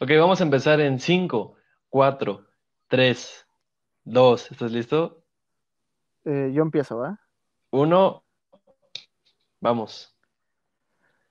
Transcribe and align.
Ok, 0.00 0.10
vamos 0.18 0.40
a 0.40 0.44
empezar 0.44 0.80
en 0.80 0.98
5, 0.98 1.56
4, 1.90 2.46
3, 2.88 3.46
2. 4.04 4.50
¿Estás 4.50 4.72
listo? 4.72 5.24
Eh, 6.24 6.50
yo 6.54 6.62
empiezo, 6.62 6.98
¿va? 6.98 7.20
1. 7.72 8.22
Vamos. 9.60 10.14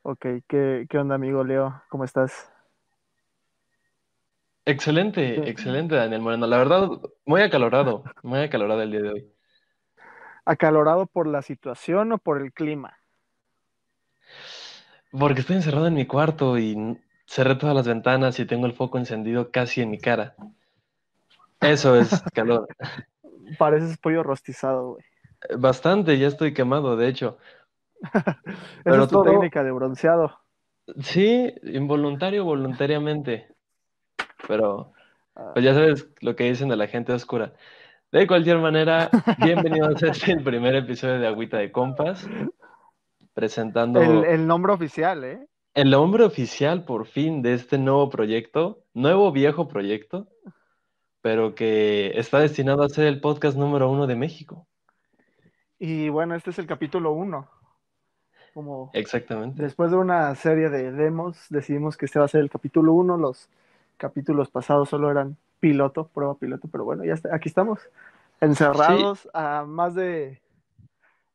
Ok, 0.02 0.26
¿qué, 0.48 0.88
qué 0.90 0.98
onda, 0.98 1.16
amigo 1.16 1.44
Leo? 1.44 1.82
¿Cómo 1.90 2.04
estás? 2.04 2.52
Excelente, 4.66 5.36
Sí. 5.36 5.42
excelente, 5.50 5.96
Daniel 5.96 6.22
Moreno. 6.22 6.48
La 6.48 6.58
verdad, 6.58 6.90
muy 7.26 7.42
acalorado, 7.42 8.04
muy 8.24 8.40
acalorado 8.40 8.82
el 8.84 8.92
día 8.92 9.02
de 9.02 9.10
hoy. 9.10 9.34
¿Acalorado 10.46 11.06
por 11.08 11.28
la 11.28 11.42
situación 11.42 12.12
o 12.12 12.18
por 12.18 12.42
el 12.42 12.52
clima? 12.52 12.98
Porque 15.12 15.42
estoy 15.42 15.58
encerrado 15.58 15.88
en 15.88 15.94
mi 15.96 16.06
cuarto 16.06 16.58
y 16.58 16.76
cerré 17.30 17.56
todas 17.56 17.76
las 17.76 17.88
ventanas 17.88 18.40
y 18.40 18.46
tengo 18.46 18.66
el 18.66 18.74
foco 18.74 18.98
encendido 18.98 19.52
casi 19.52 19.82
en 19.82 19.92
mi 19.92 20.00
cara. 20.00 20.36
Eso 21.62 21.96
es 21.96 22.10
calor. 22.34 22.68
Pareces 23.58 23.98
pollo 23.98 24.24
rostizado, 24.24 24.94
güey. 24.94 25.04
Bastante, 25.58 26.18
ya 26.18 26.28
estoy 26.28 26.54
quemado, 26.54 26.98
de 26.98 27.08
hecho. 27.08 27.38
Esa 28.02 28.34
Pero 28.84 29.04
es 29.04 29.10
tu 29.10 29.16
todo- 29.16 29.24
técnica 29.32 29.64
de 29.64 29.72
bronceado. 29.72 30.40
Sí, 31.02 31.54
involuntario, 31.64 32.44
voluntariamente. 32.44 33.48
Pero, 34.48 34.94
Ah, 35.36 35.52
pues 35.54 35.64
ya 35.64 35.74
sabes 35.74 36.10
lo 36.22 36.36
que 36.36 36.46
dicen 36.46 36.68
de 36.68 36.76
la 36.76 36.88
gente 36.88 37.14
oscura. 37.14 37.54
De 38.12 38.26
cualquier 38.26 38.58
manera, 38.58 39.10
bienvenidos 39.38 40.02
a 40.04 40.08
este 40.08 40.36
primer 40.38 40.76
episodio 40.76 41.20
de 41.20 41.28
Agüita 41.28 41.58
de 41.58 41.72
Compas, 41.72 42.28
presentando 43.34 44.02
el, 44.02 44.26
el 44.26 44.48
nombre 44.48 44.74
oficial, 44.74 45.24
¿eh? 45.24 45.48
El 45.80 45.92
nombre 45.92 46.26
oficial 46.26 46.84
por 46.84 47.06
fin 47.06 47.42
de 47.42 47.54
este 47.54 47.78
nuevo 47.78 48.10
proyecto, 48.10 48.84
nuevo 48.94 49.32
viejo 49.32 49.70
proyecto, 49.70 50.28
pero 51.22 51.56
que 51.56 52.12
está 52.20 52.40
destinado 52.40 52.84
a 52.84 52.90
ser 52.90 53.06
el 53.06 53.22
podcast 53.22 53.58
número 53.58 53.90
uno 53.90 54.06
de 54.06 54.18
México. 54.18 54.68
Y 55.78 56.10
bueno, 56.10 56.36
este 56.36 56.50
es 56.50 56.60
el 56.60 56.68
capítulo 56.68 57.14
uno. 57.14 57.48
Como 58.54 58.92
Exactamente. 58.94 59.64
después 59.64 59.90
de 59.92 59.96
una 59.96 60.36
serie 60.36 60.70
de 60.70 60.92
demos, 60.92 61.46
decidimos 61.50 61.96
que 61.96 62.08
este 62.08 62.20
va 62.20 62.26
a 62.26 62.28
ser 62.28 62.42
el 62.42 62.50
capítulo 62.50 62.92
uno. 62.92 63.16
Los 63.16 63.48
capítulos 63.96 64.50
pasados 64.50 64.90
solo 64.90 65.10
eran 65.10 65.38
piloto, 65.62 66.10
prueba 66.14 66.36
piloto, 66.36 66.68
pero 66.70 66.84
bueno, 66.84 67.06
ya 67.06 67.14
está, 67.14 67.34
aquí 67.34 67.48
estamos, 67.48 67.80
encerrados 68.42 69.30
a 69.34 69.64
más 69.66 69.96
de 69.96 70.42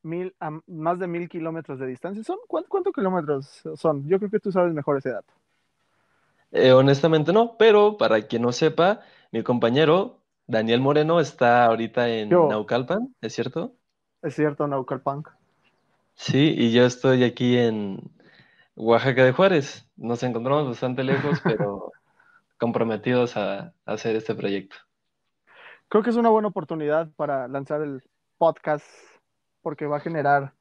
mil, 0.05 0.34
a 0.41 0.50
más 0.66 0.98
de 0.98 1.06
mil 1.06 1.28
kilómetros 1.28 1.78
de 1.78 1.86
distancia. 1.86 2.22
¿Son 2.22 2.38
cuánto, 2.47 2.69
cuánto 2.69 2.92
kilómetros 2.92 3.62
son? 3.77 4.06
Yo 4.06 4.19
creo 4.19 4.30
que 4.30 4.41
tú 4.41 4.52
sabes 4.52 4.72
mejor 4.74 4.98
ese 4.98 5.11
dato. 5.11 5.33
Eh, 6.52 6.72
honestamente 6.72 7.33
no, 7.33 7.56
pero 7.58 7.96
para 7.96 8.22
quien 8.22 8.42
no 8.42 8.52
sepa, 8.52 9.00
mi 9.33 9.42
compañero 9.42 10.20
Daniel 10.46 10.80
Moreno 10.80 11.19
está 11.20 11.64
ahorita 11.64 12.08
en 12.08 12.30
Yo. 12.30 12.48
Naucalpan, 12.48 13.14
¿es 13.20 13.34
cierto? 13.34 13.74
Es 14.22 14.34
cierto, 14.34 14.66
Naucalpunk. 14.66 15.28
Sí, 16.14 16.55
y 16.56 16.72
yo 16.72 16.84
estoy 16.84 17.24
aquí 17.24 17.58
en 17.58 18.00
Oaxaca 18.77 19.24
de 19.24 19.33
Juárez. 19.33 19.89
Nos 19.96 20.22
encontramos 20.22 20.68
bastante 20.68 21.02
lejos, 21.02 21.41
pero 21.44 21.92
comprometidos 22.58 23.36
a, 23.36 23.58
a 23.58 23.72
hacer 23.84 24.16
este 24.16 24.34
proyecto. 24.34 24.77
Creo 25.89 26.02
que 26.02 26.11
es 26.11 26.16
una 26.16 26.30
buena 26.30 26.48
oportunidad 26.48 27.11
para 27.16 27.48
lanzar 27.48 27.83
el 27.83 28.02
podcast 28.39 28.86
porque 29.65 29.87
va 29.87 29.97
a 29.97 30.01
generar 30.01 30.53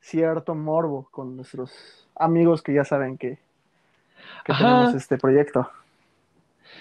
cierto 0.00 0.54
morbo 0.54 1.08
con 1.10 1.36
nuestros 1.36 2.06
amigos 2.14 2.62
que 2.62 2.72
ya 2.72 2.84
saben 2.84 3.18
que, 3.18 3.38
tenemos 4.46 4.94
este 4.94 5.18
proyecto. 5.18 5.68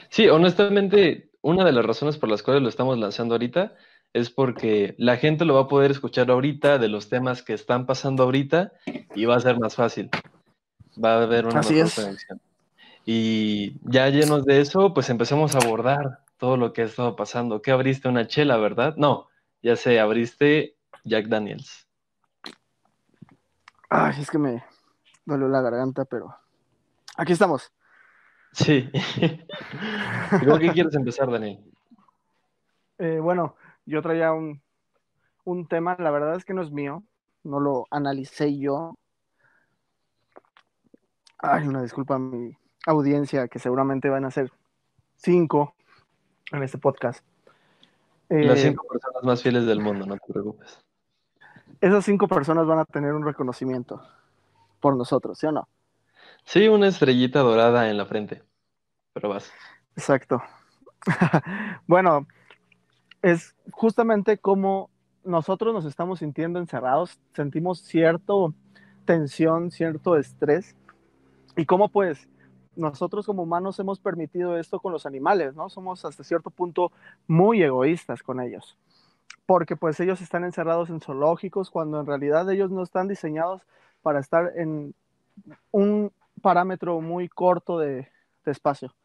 Sí, 0.10 0.30
honestamente, 0.30 1.30
una 1.42 1.66
de 1.66 1.72
las 1.72 1.86
razones 1.86 2.18
por 2.18 2.30
las 2.30 2.44
cuales 2.44 2.62
lo 2.62 2.70
estamos 2.70 2.98
lanzando 2.98 3.34
ahorita 3.34 3.74
es 4.14 4.30
porque 4.30 4.94
la 4.98 5.18
gente 5.18 5.44
lo 5.44 5.56
va 5.56 5.62
a 5.62 5.68
poder 5.68 5.92
escuchar 5.92 6.30
ahorita 6.30 6.78
de 6.78 6.88
los 6.88 7.10
temas 7.10 7.42
que 7.42 7.54
están 7.54 7.86
pasando 7.86 8.24
ahorita 8.24 8.74
y 9.16 9.26
va 9.26 9.36
a 9.36 9.40
ser 9.40 9.60
más 9.60 9.76
fácil. 9.76 10.10
Va 11.04 11.16
a 11.16 11.24
haber 11.24 11.46
una 11.46 11.62
Así 11.62 11.76
mejor 11.76 11.88
es. 11.88 11.96
conexión. 11.96 12.42
Y 13.06 13.74
ya 13.90 14.10
llenos 14.10 14.46
de 14.46 14.62
eso, 14.62 14.94
pues 14.94 15.10
empezamos 15.10 15.56
a 15.56 15.60
abordar 15.60 16.20
todo 16.38 16.58
lo 16.58 16.74
que 16.74 16.84
ha 16.84 16.86
estado 16.86 17.16
pasando. 17.16 17.62
¿Qué 17.62 17.72
abriste? 17.72 18.08
Una 18.08 18.28
chela, 18.28 18.58
¿verdad? 18.58 18.96
No, 18.98 19.30
ya 19.64 19.76
sé, 19.76 20.00
abriste 20.00 20.76
Jack 21.04 21.28
Daniels. 21.28 21.88
Ay, 23.90 24.16
es 24.22 24.30
que 24.30 24.38
me 24.38 24.64
dolió 25.26 25.48
la 25.48 25.62
garganta, 25.62 26.06
pero 26.06 26.36
aquí 27.18 27.34
estamos. 27.34 27.72
Sí. 28.54 28.90
¿Y 30.42 30.46
¿Con 30.46 30.60
qué 30.60 30.72
quieres 30.72 30.96
empezar, 30.96 31.30
Daniel? 31.30 31.64
Eh, 32.98 33.20
bueno, 33.20 33.56
yo 33.86 34.02
traía 34.02 34.32
un, 34.32 34.62
un 35.44 35.68
tema, 35.68 35.96
la 36.00 36.12
verdad 36.12 36.36
es 36.36 36.46
que 36.46 36.54
no 36.54 36.62
es 36.62 36.72
mío, 36.72 37.04
no 37.44 37.60
lo 37.60 37.88
analicé 37.92 38.58
yo. 38.58 38.98
Ay, 41.38 41.68
una 41.68 41.82
disculpa 41.82 42.16
a 42.16 42.20
mi 42.20 42.56
audiencia, 42.86 43.48
que 43.48 43.60
seguramente 43.60 44.10
van 44.10 44.26
a 44.26 44.32
ser 44.32 44.52
cinco 45.16 45.76
en 46.52 46.64
este 46.64 46.78
podcast. 46.78 47.26
Eh, 48.30 48.44
Las 48.44 48.60
cinco 48.60 48.86
personas 48.88 49.24
más 49.24 49.42
fieles 49.42 49.66
del 49.66 49.80
mundo, 49.82 50.06
no 50.06 50.16
te 50.16 50.32
preocupes. 50.32 50.80
Esas 51.82 52.06
cinco 52.06 52.28
personas 52.28 52.66
van 52.68 52.80
a 52.80 52.86
tener 52.86 53.14
un 53.14 53.26
reconocimiento 53.26 54.02
por 54.80 54.96
nosotros, 54.96 55.38
¿sí 55.38 55.48
o 55.48 55.52
no? 55.52 55.68
Sí, 56.46 56.68
una 56.68 56.88
estrellita 56.88 57.40
dorada 57.40 57.90
en 57.90 57.98
la 57.98 58.06
frente. 58.06 58.44
Pero 59.14 59.30
vas. 59.30 59.52
Exacto. 59.96 60.42
bueno, 61.88 62.28
es 63.22 63.56
justamente 63.72 64.38
como 64.38 64.90
nosotros 65.24 65.74
nos 65.74 65.86
estamos 65.86 66.20
sintiendo 66.20 66.60
encerrados, 66.60 67.20
sentimos 67.34 67.80
cierto 67.80 68.54
tensión, 69.06 69.72
cierto 69.72 70.18
estrés, 70.18 70.76
y 71.56 71.66
cómo 71.66 71.90
pues 71.90 72.28
nosotros 72.76 73.26
como 73.26 73.44
humanos 73.44 73.78
hemos 73.80 74.00
permitido 74.00 74.58
esto 74.58 74.80
con 74.80 74.94
los 74.94 75.06
animales, 75.06 75.56
¿no? 75.56 75.70
Somos 75.70 76.06
hasta 76.06 76.24
cierto 76.24 76.50
punto 76.50 76.92
muy 77.28 77.62
egoístas 77.62 78.24
con 78.24 78.40
ellos, 78.40 78.78
porque 79.52 79.76
pues 79.76 80.00
ellos 80.00 80.22
están 80.22 80.46
encerrados 80.46 80.90
en 80.90 81.02
zoológicos 81.02 81.70
cuando 81.70 82.00
en 82.00 82.06
realidad 82.06 82.50
ellos 82.50 82.72
no 82.72 82.84
están 82.84 83.10
diseñados 83.10 83.62
para 84.02 84.22
estar 84.22 84.54
en 84.56 84.96
un 85.72 86.14
parámetro 86.42 87.02
muy 87.02 87.28
corto 87.28 87.78
de, 87.78 88.08
espacio. 88.46 88.96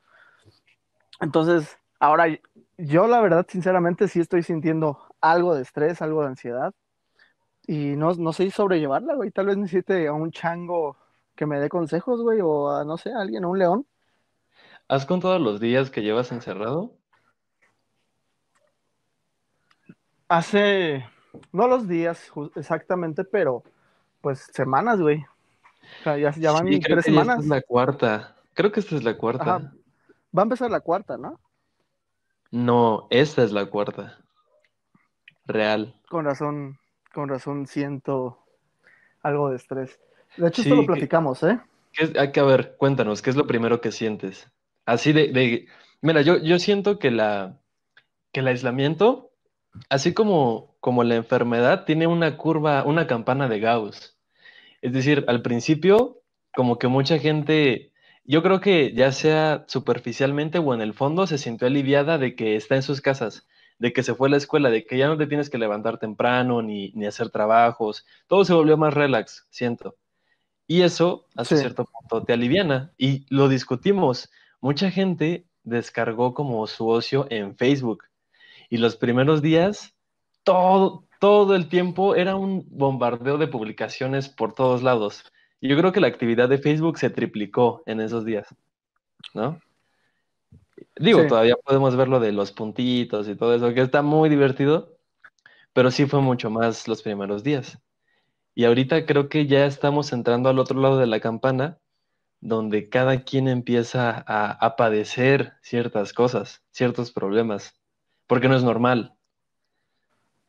Entonces, 1.20 1.76
ahora 1.98 2.26
yo 2.78 3.08
la 3.08 3.20
verdad, 3.20 3.44
sinceramente, 3.48 4.06
sí 4.06 4.20
estoy 4.20 4.44
sintiendo 4.44 5.00
algo 5.20 5.52
de 5.56 5.62
estrés, 5.62 6.00
algo 6.00 6.22
de 6.22 6.28
ansiedad. 6.28 6.72
Y 7.66 7.96
no, 7.96 8.14
no 8.14 8.32
sé 8.32 8.48
sobrellevarla, 8.52 9.16
güey. 9.16 9.32
Tal 9.32 9.46
vez 9.46 9.56
necesite 9.56 10.06
a 10.06 10.12
un 10.12 10.30
chango 10.30 10.96
que 11.34 11.46
me 11.46 11.58
dé 11.58 11.68
consejos, 11.68 12.22
güey, 12.22 12.38
o 12.40 12.70
a, 12.70 12.84
no 12.84 12.98
sé, 12.98 13.12
a 13.12 13.18
alguien, 13.18 13.42
a 13.42 13.48
un 13.48 13.58
león. 13.58 13.86
¿Has 14.86 15.06
contado 15.06 15.40
los 15.40 15.58
días 15.58 15.90
que 15.90 16.02
llevas 16.02 16.30
encerrado? 16.30 16.92
Hace, 20.28 21.06
no 21.52 21.68
los 21.68 21.86
días 21.88 22.32
exactamente, 22.56 23.24
pero 23.24 23.62
pues 24.20 24.48
semanas, 24.52 25.00
güey. 25.00 25.18
O 26.00 26.02
sea, 26.02 26.18
ya, 26.18 26.32
ya 26.32 26.50
van 26.52 26.66
Sí, 26.66 26.80
tres 26.80 26.96
que 26.96 27.02
semanas. 27.10 27.36
esta 27.38 27.42
es 27.42 27.48
la 27.48 27.62
cuarta. 27.62 28.36
Creo 28.54 28.72
que 28.72 28.80
esta 28.80 28.96
es 28.96 29.04
la 29.04 29.16
cuarta. 29.16 29.56
Ajá. 29.56 29.72
Va 30.36 30.42
a 30.42 30.44
empezar 30.44 30.70
la 30.70 30.80
cuarta, 30.80 31.16
¿no? 31.16 31.38
No, 32.50 33.06
esta 33.10 33.44
es 33.44 33.52
la 33.52 33.66
cuarta. 33.66 34.18
Real. 35.46 35.94
Con 36.08 36.24
razón, 36.24 36.78
con 37.14 37.28
razón 37.28 37.66
siento 37.66 38.38
algo 39.22 39.50
de 39.50 39.56
estrés. 39.56 40.00
De 40.36 40.48
hecho, 40.48 40.62
Sí, 40.62 40.68
esto 40.68 40.74
lo 40.76 40.82
que- 40.82 40.86
platicamos, 40.88 41.42
¿eh? 41.44 41.60
¿Qué 41.92 42.04
es- 42.04 42.16
hay 42.16 42.32
que 42.32 42.40
a 42.40 42.44
ver, 42.44 42.76
cuéntanos, 42.76 43.22
¿qué 43.22 43.30
es 43.30 43.36
lo 43.36 43.46
primero 43.46 43.80
que 43.80 43.92
sientes? 43.92 44.50
Así 44.86 45.12
de, 45.12 45.28
de- 45.32 45.66
mira, 46.02 46.20
yo, 46.22 46.36
yo 46.38 46.58
siento 46.58 46.98
que 46.98 47.10
la, 47.10 47.56
que 48.32 48.40
el 48.40 48.48
aislamiento, 48.48 49.25
así 49.90 50.14
como, 50.14 50.76
como 50.80 51.04
la 51.04 51.16
enfermedad, 51.16 51.84
tiene 51.84 52.06
una 52.06 52.36
curva, 52.36 52.84
una 52.84 53.06
campana 53.06 53.48
de 53.48 53.60
Gauss. 53.60 54.16
Es 54.82 54.92
decir, 54.92 55.24
al 55.28 55.42
principio, 55.42 56.22
como 56.54 56.78
que 56.78 56.88
mucha 56.88 57.18
gente, 57.18 57.92
yo 58.24 58.42
creo 58.42 58.60
que 58.60 58.92
ya 58.94 59.12
sea 59.12 59.64
superficialmente 59.68 60.58
o 60.58 60.74
en 60.74 60.80
el 60.82 60.94
fondo, 60.94 61.26
se 61.26 61.38
sintió 61.38 61.66
aliviada 61.68 62.18
de 62.18 62.34
que 62.36 62.56
está 62.56 62.76
en 62.76 62.82
sus 62.82 63.00
casas, 63.00 63.46
de 63.78 63.92
que 63.92 64.02
se 64.02 64.14
fue 64.14 64.28
a 64.28 64.32
la 64.32 64.36
escuela, 64.38 64.70
de 64.70 64.86
que 64.86 64.98
ya 64.98 65.08
no 65.08 65.18
te 65.18 65.26
tienes 65.26 65.50
que 65.50 65.58
levantar 65.58 65.98
temprano 65.98 66.62
ni, 66.62 66.92
ni 66.94 67.06
hacer 67.06 67.30
trabajos. 67.30 68.06
Todo 68.28 68.44
se 68.44 68.54
volvió 68.54 68.76
más 68.76 68.94
relax, 68.94 69.46
siento. 69.50 69.96
Y 70.66 70.82
eso, 70.82 71.26
hasta 71.36 71.56
Sí. 71.56 71.60
cierto 71.62 71.84
punto, 71.84 72.24
te 72.24 72.32
aliviana. 72.32 72.92
Y 72.98 73.26
lo 73.34 73.48
discutimos. 73.48 74.30
Mucha 74.60 74.90
gente 74.90 75.46
descargó 75.64 76.34
como 76.34 76.66
su 76.66 76.88
ocio 76.88 77.26
en 77.30 77.56
Facebook. 77.56 78.04
Y 78.70 78.78
los 78.78 78.96
primeros 78.96 79.42
días, 79.42 79.94
todo, 80.44 81.04
todo 81.20 81.54
el 81.56 81.68
tiempo 81.68 82.14
era 82.14 82.36
un 82.36 82.66
bombardeo 82.70 83.38
de 83.38 83.48
publicaciones 83.48 84.28
por 84.28 84.54
todos 84.54 84.82
lados. 84.82 85.24
Y 85.60 85.68
yo 85.68 85.76
creo 85.76 85.92
que 85.92 86.00
la 86.00 86.08
actividad 86.08 86.48
de 86.48 86.58
Facebook 86.58 86.98
se 86.98 87.10
triplicó 87.10 87.82
en 87.86 88.00
esos 88.00 88.24
días, 88.24 88.54
¿no? 89.34 89.60
Digo, 90.96 91.20
Sí. 91.22 91.28
todavía 91.28 91.56
podemos 91.56 91.96
ver 91.96 92.08
lo 92.08 92.20
de 92.20 92.32
los 92.32 92.52
puntitos 92.52 93.28
y 93.28 93.36
todo 93.36 93.54
eso, 93.54 93.72
que 93.74 93.80
está 93.80 94.02
muy 94.02 94.28
divertido, 94.28 94.98
pero 95.72 95.90
sí 95.90 96.06
fue 96.06 96.20
mucho 96.20 96.50
más 96.50 96.88
los 96.88 97.02
primeros 97.02 97.42
días. 97.44 97.78
Y 98.54 98.64
ahorita 98.64 99.06
creo 99.06 99.28
que 99.28 99.46
ya 99.46 99.66
estamos 99.66 100.12
entrando 100.12 100.48
al 100.48 100.58
otro 100.58 100.80
lado 100.80 100.98
de 100.98 101.06
la 101.06 101.20
campana, 101.20 101.78
donde 102.40 102.88
cada 102.88 103.22
quien 103.24 103.48
empieza 103.48 104.24
a, 104.26 104.52
a 104.52 104.76
padecer 104.76 105.54
ciertas 105.62 106.12
cosas, 106.12 106.64
ciertos 106.70 107.12
problemas, 107.12 107.74
porque 108.26 108.48
no 108.48 108.56
es 108.56 108.62
normal, 108.64 109.14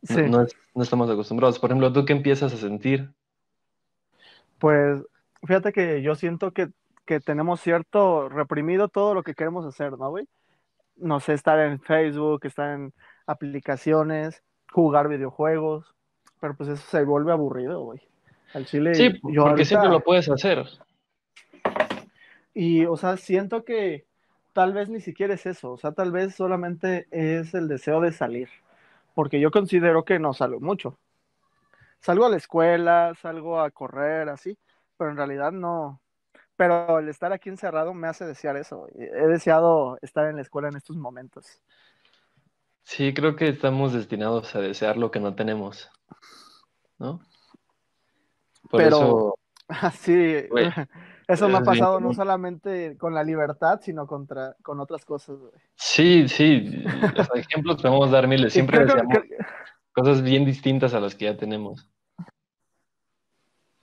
no, 0.10 0.16
Sí. 0.16 0.22
no 0.30 0.42
es- 0.44 0.56
no 0.76 0.84
estamos 0.84 1.10
acostumbrados. 1.10 1.60
Por 1.60 1.70
ejemplo, 1.72 1.92
¿tú 1.92 2.06
qué 2.06 2.14
empiezas 2.14 2.54
a 2.54 2.58
sentir? 2.58 3.12
Pues 4.60 5.04
fíjate 5.44 5.72
que 5.74 6.02
yo 6.02 6.16
siento 6.16 6.52
que, 6.52 6.70
que 7.06 7.20
tenemos 7.20 7.62
cierto 7.62 8.30
reprimido 8.30 8.88
todo 8.90 9.14
lo 9.14 9.24
que 9.24 9.34
queremos 9.34 9.66
hacer, 9.66 9.98
¿no, 9.98 10.10
güey? 10.10 10.28
No 10.98 11.20
sé, 11.20 11.34
estar 11.34 11.60
en 11.60 11.80
Facebook, 11.80 12.42
estar 12.46 12.74
en 12.76 12.94
aplicaciones, 13.28 14.44
jugar 14.72 15.08
videojuegos, 15.08 15.94
pero 16.40 16.56
pues 16.56 16.70
eso 16.70 16.84
se 16.90 17.04
vuelve 17.04 17.32
aburrido, 17.32 17.82
güey. 17.82 18.02
Al 18.54 18.66
chile, 18.66 18.96
Sí, 18.96 19.10
yo 19.14 19.20
porque 19.22 19.40
ahorita- 19.40 19.66
siempre 19.66 19.90
lo 19.90 20.00
puedes 20.02 20.30
hacer. 20.30 20.66
Y, 22.54 22.86
o 22.86 22.98
sea, 22.98 23.18
siento 23.18 23.64
que 23.64 24.06
tal 24.58 24.74
vez 24.74 24.90
ni 24.90 25.00
siquiera 25.02 25.36
es 25.36 25.46
eso, 25.46 25.74
o 25.74 25.78
sea, 25.78 25.92
tal 25.92 26.12
vez 26.12 26.34
solamente 26.34 27.08
es 27.12 27.54
el 27.54 27.68
deseo 27.68 28.02
de 28.02 28.12
salir, 28.12 28.50
porque 29.14 29.40
yo 29.40 29.52
considero 29.52 30.04
que 30.04 30.18
no 30.18 30.34
salgo 30.34 30.60
mucho. 30.60 30.98
Salgo 32.00 32.26
a 32.26 32.30
la 32.30 32.38
escuela, 32.38 33.14
salgo 33.22 33.62
a 33.62 33.70
correr, 33.70 34.30
así, 34.30 34.58
pero 34.98 35.12
en 35.12 35.18
realidad 35.18 35.52
no. 35.52 36.02
Pero 36.56 36.98
el 36.98 37.08
estar 37.08 37.32
aquí 37.34 37.50
encerrado 37.50 37.94
me 37.94 38.08
hace 38.08 38.26
desear 38.26 38.58
eso. 38.58 38.88
He 38.96 39.28
deseado 39.28 40.00
estar 40.02 40.26
en 40.28 40.38
la 40.38 40.42
escuela 40.42 40.70
en 40.70 40.78
estos 40.78 40.98
momentos. 40.98 41.62
Sí, 42.82 43.14
creo 43.14 43.36
que 43.36 43.50
estamos 43.50 43.94
destinados 43.94 44.56
a 44.56 44.60
desear 44.62 44.98
lo 44.98 45.12
que 45.12 45.20
no 45.20 45.36
tenemos, 45.36 45.92
¿no? 46.98 47.20
Por 48.72 48.82
Pero- 48.82 48.98
eso, 48.98 49.40
Güey, 50.50 50.72
eso 51.28 51.48
me 51.50 51.56
ha 51.56 51.58
es 51.58 51.64
bien 51.64 51.66
pasado 51.66 52.00
no 52.00 52.14
solamente 52.14 52.98
con 52.98 53.14
la 53.14 53.24
libertad, 53.24 53.80
sino 53.82 54.08
contra, 54.08 54.56
con 54.62 54.80
otras 54.80 55.04
cosas. 55.06 55.38
güey. 55.38 55.52
sí, 55.76 56.28
sí, 56.30 56.84
los 57.16 57.30
ejemplos 57.36 57.82
podemos 57.82 58.10
dar 58.12 58.28
miles, 58.28 58.54
siempre 58.54 58.80
deseamos 58.80 59.18
que- 59.20 59.38
cosas 59.92 60.22
bien 60.22 60.46
distintas 60.46 60.94
a 60.94 61.00
las 61.00 61.16
que 61.16 61.26
ya 61.26 61.36
tenemos. 61.38 61.90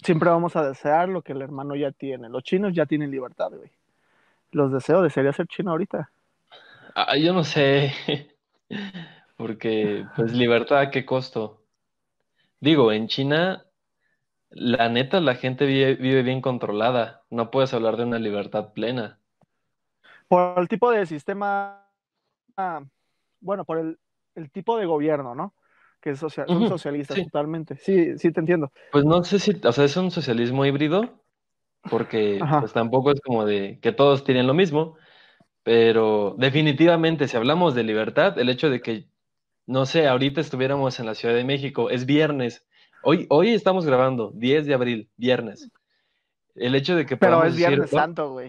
siempre 0.02 0.28
vamos 0.30 0.54
a 0.56 0.66
desear 0.68 1.08
lo 1.08 1.22
que 1.22 1.32
el 1.32 1.42
hermano 1.42 1.74
ya 1.76 1.90
tiene. 1.90 2.28
Los 2.28 2.44
chinos 2.44 2.72
ya 2.74 2.86
tienen 2.86 3.10
libertad, 3.10 3.50
güey. 3.50 3.70
Los 4.52 4.72
deseo, 4.72 5.02
desearía 5.02 5.32
ser 5.32 5.46
chino 5.48 5.72
ahorita. 5.72 6.10
Ah, 6.94 7.16
yo 7.16 7.32
no 7.32 7.42
sé, 7.42 7.92
porque 9.36 10.06
pues 10.14 10.32
libertad 10.32 10.78
a 10.78 10.90
qué 10.90 11.04
costo. 11.04 11.60
Digo, 12.60 12.92
en 12.92 13.08
China, 13.08 13.64
la 14.54 14.88
neta, 14.88 15.20
la 15.20 15.34
gente 15.34 15.66
vive, 15.66 15.96
vive 15.96 16.22
bien 16.22 16.40
controlada, 16.40 17.24
no 17.30 17.50
puedes 17.50 17.74
hablar 17.74 17.96
de 17.98 18.04
una 18.04 18.18
libertad 18.18 18.72
plena. 18.72 19.20
Por 20.28 20.58
el 20.58 20.68
tipo 20.68 20.90
de 20.90 21.06
sistema, 21.06 21.86
ah, 22.56 22.84
bueno, 23.40 23.64
por 23.64 23.78
el, 23.78 23.98
el 24.34 24.50
tipo 24.50 24.78
de 24.78 24.86
gobierno, 24.86 25.34
¿no? 25.34 25.54
Que 26.00 26.12
es 26.12 26.20
socia- 26.20 26.50
son 26.50 26.66
Ujú, 26.66 26.66
socialistas 26.66 27.20
sí. 27.20 27.22
totalmente. 27.22 27.76
Sí, 27.78 28.18
sí, 28.18 28.32
te 28.32 28.40
entiendo. 28.40 28.72
Pues 28.90 29.04
no 29.04 29.24
sé 29.24 29.38
si, 29.40 29.52
o 29.64 29.72
sea, 29.72 29.84
es 29.84 29.96
un 29.96 30.10
socialismo 30.10 30.64
híbrido, 30.64 31.24
porque 31.88 32.54
pues 32.58 32.72
tampoco 32.72 33.12
es 33.12 33.20
como 33.22 33.44
de 33.46 33.80
que 33.82 33.92
todos 33.92 34.24
tienen 34.24 34.46
lo 34.46 34.54
mismo, 34.54 34.96
pero 35.64 36.36
definitivamente 36.38 37.28
si 37.28 37.36
hablamos 37.36 37.74
de 37.74 37.84
libertad, 37.84 38.38
el 38.38 38.50
hecho 38.50 38.70
de 38.70 38.82
que, 38.82 39.08
no 39.66 39.86
sé, 39.86 40.08
ahorita 40.08 40.40
estuviéramos 40.40 41.00
en 41.00 41.06
la 41.06 41.14
Ciudad 41.16 41.34
de 41.36 41.44
México, 41.44 41.90
es 41.90 42.06
viernes, 42.06 42.66
hoy, 43.04 43.26
hoy 43.30 43.50
estamos 43.50 43.84
grabando, 43.86 44.30
10 44.34 44.66
de 44.66 44.74
abril, 44.74 45.10
viernes. 45.16 45.70
El 46.54 46.74
hecho 46.74 46.94
de 46.96 47.06
que 47.06 47.16
Pero 47.16 47.44
es 47.44 47.56
Viernes 47.56 47.92
"Va- 47.94 48.00
Santo, 48.02 48.30
güey. 48.30 48.48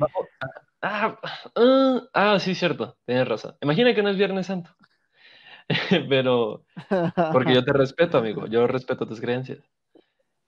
Ah, 0.81 1.19
ah, 1.56 2.02
ah, 2.13 2.40
sí, 2.40 2.54
cierto, 2.54 2.98
tienes 3.06 3.28
razón. 3.28 3.56
Imagina 3.62 3.96
que 3.96 4.04
no 4.04 4.10
es 4.10 4.18
Viernes 4.18 4.46
Santo. 4.48 4.69
Pero, 6.10 6.63
porque 7.31 7.54
yo 7.54 7.63
te 7.63 7.74
respeto, 7.74 8.18
amigo, 8.18 8.46
yo 8.48 8.68
respeto 8.68 9.07
tus 9.07 9.19
creencias. 9.19 9.60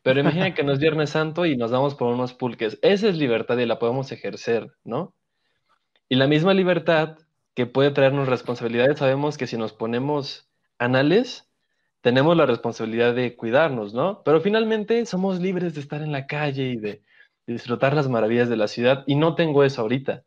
Pero 0.04 0.20
imagina 0.20 0.54
que 0.54 0.64
no 0.64 0.72
es 0.72 0.80
Viernes 0.80 1.10
Santo 1.10 1.46
y 1.46 1.58
nos 1.58 1.72
damos 1.72 1.96
por 1.96 2.14
unos 2.14 2.34
pulques. 2.34 2.78
Esa 2.82 3.08
es 3.10 3.18
libertad 3.18 3.58
y 3.58 3.66
la 3.66 3.80
podemos 3.80 4.12
ejercer, 4.12 4.72
¿no? 4.84 5.16
Y 6.08 6.16
la 6.16 6.28
misma 6.28 6.54
libertad 6.54 7.18
que 7.56 7.66
puede 7.66 7.92
traernos 7.92 8.30
responsabilidades, 8.30 9.00
sabemos 9.00 9.38
que 9.38 9.48
si 9.48 9.58
nos 9.58 9.74
ponemos 9.74 10.50
anales, 10.78 11.47
tenemos 12.02 12.38
la 12.38 12.46
responsabilidad 12.46 13.16
de 13.16 13.36
cuidarnos, 13.36 13.94
¿no? 13.94 14.22
Pero 14.24 14.42
finalmente 14.42 15.06
somos 15.06 15.40
libres 15.40 15.74
de 15.74 15.82
estar 15.82 16.02
en 16.02 16.12
la 16.12 16.28
calle 16.28 16.70
y 16.70 16.78
de 16.78 17.02
disfrutar 17.46 17.94
las 17.94 18.10
maravillas 18.10 18.50
de 18.50 18.58
la 18.58 18.68
ciudad 18.68 19.04
y 19.08 19.16
no 19.16 19.36
tengo 19.36 19.64
eso 19.64 19.82
ahorita. 19.82 20.24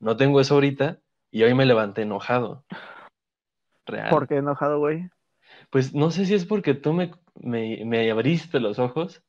No 0.00 0.16
tengo 0.16 0.40
eso 0.40 0.54
ahorita 0.54 1.00
y 1.30 1.42
hoy 1.42 1.54
me 1.54 1.66
levanté 1.66 2.02
enojado. 2.02 2.64
Real. 3.86 4.10
¿Por 4.10 4.28
qué 4.28 4.36
enojado, 4.36 4.78
güey? 4.78 5.10
Pues 5.70 5.94
no 5.94 6.10
sé 6.10 6.26
si 6.26 6.34
es 6.34 6.46
porque 6.46 6.74
tú 6.74 6.92
me, 6.92 7.12
me, 7.34 7.84
me 7.84 8.10
abriste 8.10 8.60
los 8.60 8.78
ojos, 8.78 9.22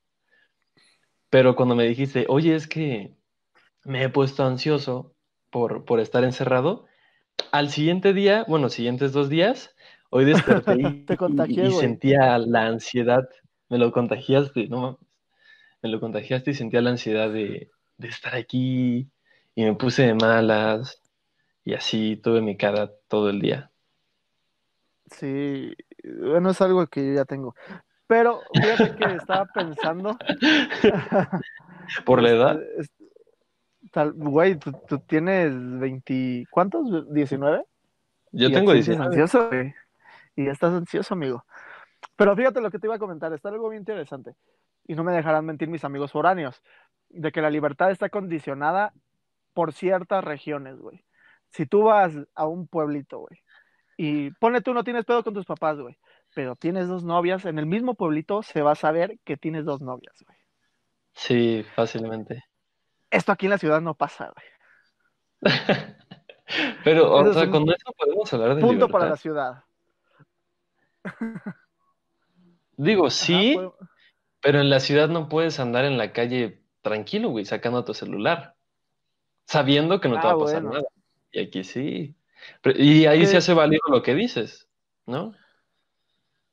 pero 1.29 1.55
cuando 1.55 1.75
me 1.75 1.87
dijiste, 1.87 2.25
oye, 2.29 2.55
es 2.55 2.67
que 2.67 3.13
me 3.83 4.03
he 4.03 4.09
puesto 4.09 4.43
ansioso 4.45 5.15
por, 5.49 5.85
por 5.85 5.99
estar 5.99 6.23
encerrado, 6.23 6.85
al 7.51 7.69
siguiente 7.69 8.13
día, 8.13 8.45
bueno, 8.47 8.69
siguientes 8.69 9.11
dos 9.11 9.29
días, 9.29 9.75
hoy 10.09 10.25
desperté 10.25 10.73
y, 10.81 11.05
Te 11.05 11.17
contagié, 11.17 11.63
y- 11.63 11.67
y 11.67 11.71
güey. 11.71 11.79
sentía 11.79 12.37
la 12.37 12.67
ansiedad, 12.67 13.27
me 13.69 13.77
lo 13.77 13.91
contagiaste, 13.91 14.67
no 14.67 14.81
mames, 14.81 14.99
me 15.81 15.89
lo 15.89 15.99
contagiaste 15.99 16.51
y 16.51 16.53
sentía 16.55 16.81
la 16.81 16.89
ansiedad 16.91 17.31
de, 17.31 17.69
de 17.97 18.07
estar 18.07 18.35
aquí 18.35 19.09
y 19.55 19.63
me 19.63 19.73
puse 19.75 20.03
de 20.03 20.13
malas 20.13 21.01
y 21.63 21.73
así 21.73 22.17
tuve 22.17 22.41
mi 22.41 22.57
cara 22.57 22.91
todo 23.07 23.29
el 23.29 23.39
día. 23.41 23.71
Sí, 25.11 25.73
bueno, 26.03 26.51
es 26.51 26.61
algo 26.61 26.85
que 26.87 27.05
yo 27.07 27.13
ya 27.15 27.25
tengo. 27.25 27.55
Pero 28.07 28.41
fíjate 28.53 28.95
que 28.95 29.15
estaba 29.15 29.45
pensando. 29.45 30.17
Por 32.05 32.21
la 32.21 32.29
edad, 32.29 32.61
Este, 32.77 32.81
es- 32.81 33.91
tal, 33.91 34.13
güey, 34.13 34.55
tú, 34.55 34.71
tú 34.87 34.99
tienes 34.99 35.51
20, 35.79 36.45
¿cuántos? 36.51 36.87
¿19? 37.09 37.63
yo 38.31 38.51
tengo 38.51 38.73
ya 38.73 38.79
te 38.79 38.83
sientes 38.83 38.85
19. 38.85 39.05
ansioso, 39.05 39.47
güey. 39.49 39.73
Y 40.39 40.45
ya 40.45 40.53
estás 40.53 40.73
ansioso, 40.73 41.13
amigo. 41.15 41.43
Pero 42.15 42.33
fíjate 42.33 42.61
lo 42.61 42.71
que 42.71 42.79
te 42.79 42.87
iba 42.87 42.95
a 42.95 42.99
comentar, 42.99 43.33
está 43.33 43.49
algo 43.49 43.67
bien 43.67 43.81
interesante. 43.81 44.35
Y 44.87 44.95
no 44.95 45.03
me 45.03 45.11
dejarán 45.11 45.45
mentir 45.45 45.67
mis 45.67 45.83
amigos 45.83 46.13
foráneos, 46.13 46.63
de 47.09 47.33
que 47.33 47.41
la 47.41 47.49
libertad 47.49 47.91
está 47.91 48.07
condicionada 48.07 48.93
por 49.53 49.73
ciertas 49.73 50.23
regiones, 50.23 50.79
güey. 50.79 51.03
Si 51.49 51.65
tú 51.65 51.83
vas 51.83 52.13
a 52.35 52.47
un 52.47 52.67
pueblito, 52.67 53.19
güey, 53.19 53.43
y 53.97 54.31
ponle 54.31 54.61
tú 54.61 54.73
no 54.73 54.85
tienes 54.85 55.03
pedo 55.03 55.25
con 55.25 55.33
tus 55.33 55.45
papás, 55.45 55.77
güey, 55.77 55.97
pero 56.33 56.55
tienes 56.55 56.87
dos 56.87 57.03
novias, 57.03 57.43
en 57.43 57.59
el 57.59 57.65
mismo 57.65 57.95
pueblito 57.95 58.41
se 58.41 58.61
va 58.61 58.71
a 58.71 58.75
saber 58.75 59.19
que 59.25 59.35
tienes 59.35 59.65
dos 59.65 59.81
novias, 59.81 60.23
güey. 60.25 60.37
Sí, 61.15 61.65
fácilmente. 61.75 62.45
Esto 63.11 63.33
aquí 63.33 63.47
en 63.47 63.49
la 63.49 63.57
ciudad 63.57 63.81
no 63.81 63.93
pasa, 63.93 64.31
güey. 64.33 65.41
Pero, 66.85 67.11
o 67.11 67.33
sea, 67.33 67.43
un 67.43 67.51
con 67.51 67.69
eso 67.69 67.91
podemos 67.97 68.33
hablar 68.33 68.55
de 68.55 68.61
Punto 68.61 68.87
para 68.87 69.09
la 69.09 69.17
ciudad. 69.17 69.63
Digo, 72.77 73.07
Ajá, 73.07 73.15
sí, 73.15 73.53
pues, 73.55 73.69
pero 74.41 74.61
en 74.61 74.69
la 74.69 74.79
ciudad 74.79 75.09
no 75.09 75.27
puedes 75.29 75.59
andar 75.59 75.85
en 75.85 75.97
la 75.97 76.13
calle 76.13 76.61
tranquilo, 76.81 77.29
güey, 77.29 77.45
sacando 77.45 77.83
tu 77.83 77.93
celular, 77.93 78.55
sabiendo 79.45 79.99
que 79.99 80.07
no 80.09 80.15
te 80.15 80.27
Ah, 80.27 80.33
va 80.33 80.33
a 80.33 80.39
pasar 80.45 80.61
bueno. 80.63 80.77
nada. 80.77 80.87
Y 81.31 81.41
aquí 81.41 81.63
sí. 81.63 82.15
Pero- 82.61 82.79
y 82.81 83.05
ahí 83.05 83.19
¿Qué? 83.21 83.25
se 83.27 83.37
hace 83.37 83.53
válido 83.53 83.81
lo 83.89 84.01
que 84.01 84.15
dices, 84.15 84.69
¿no? 85.05 85.33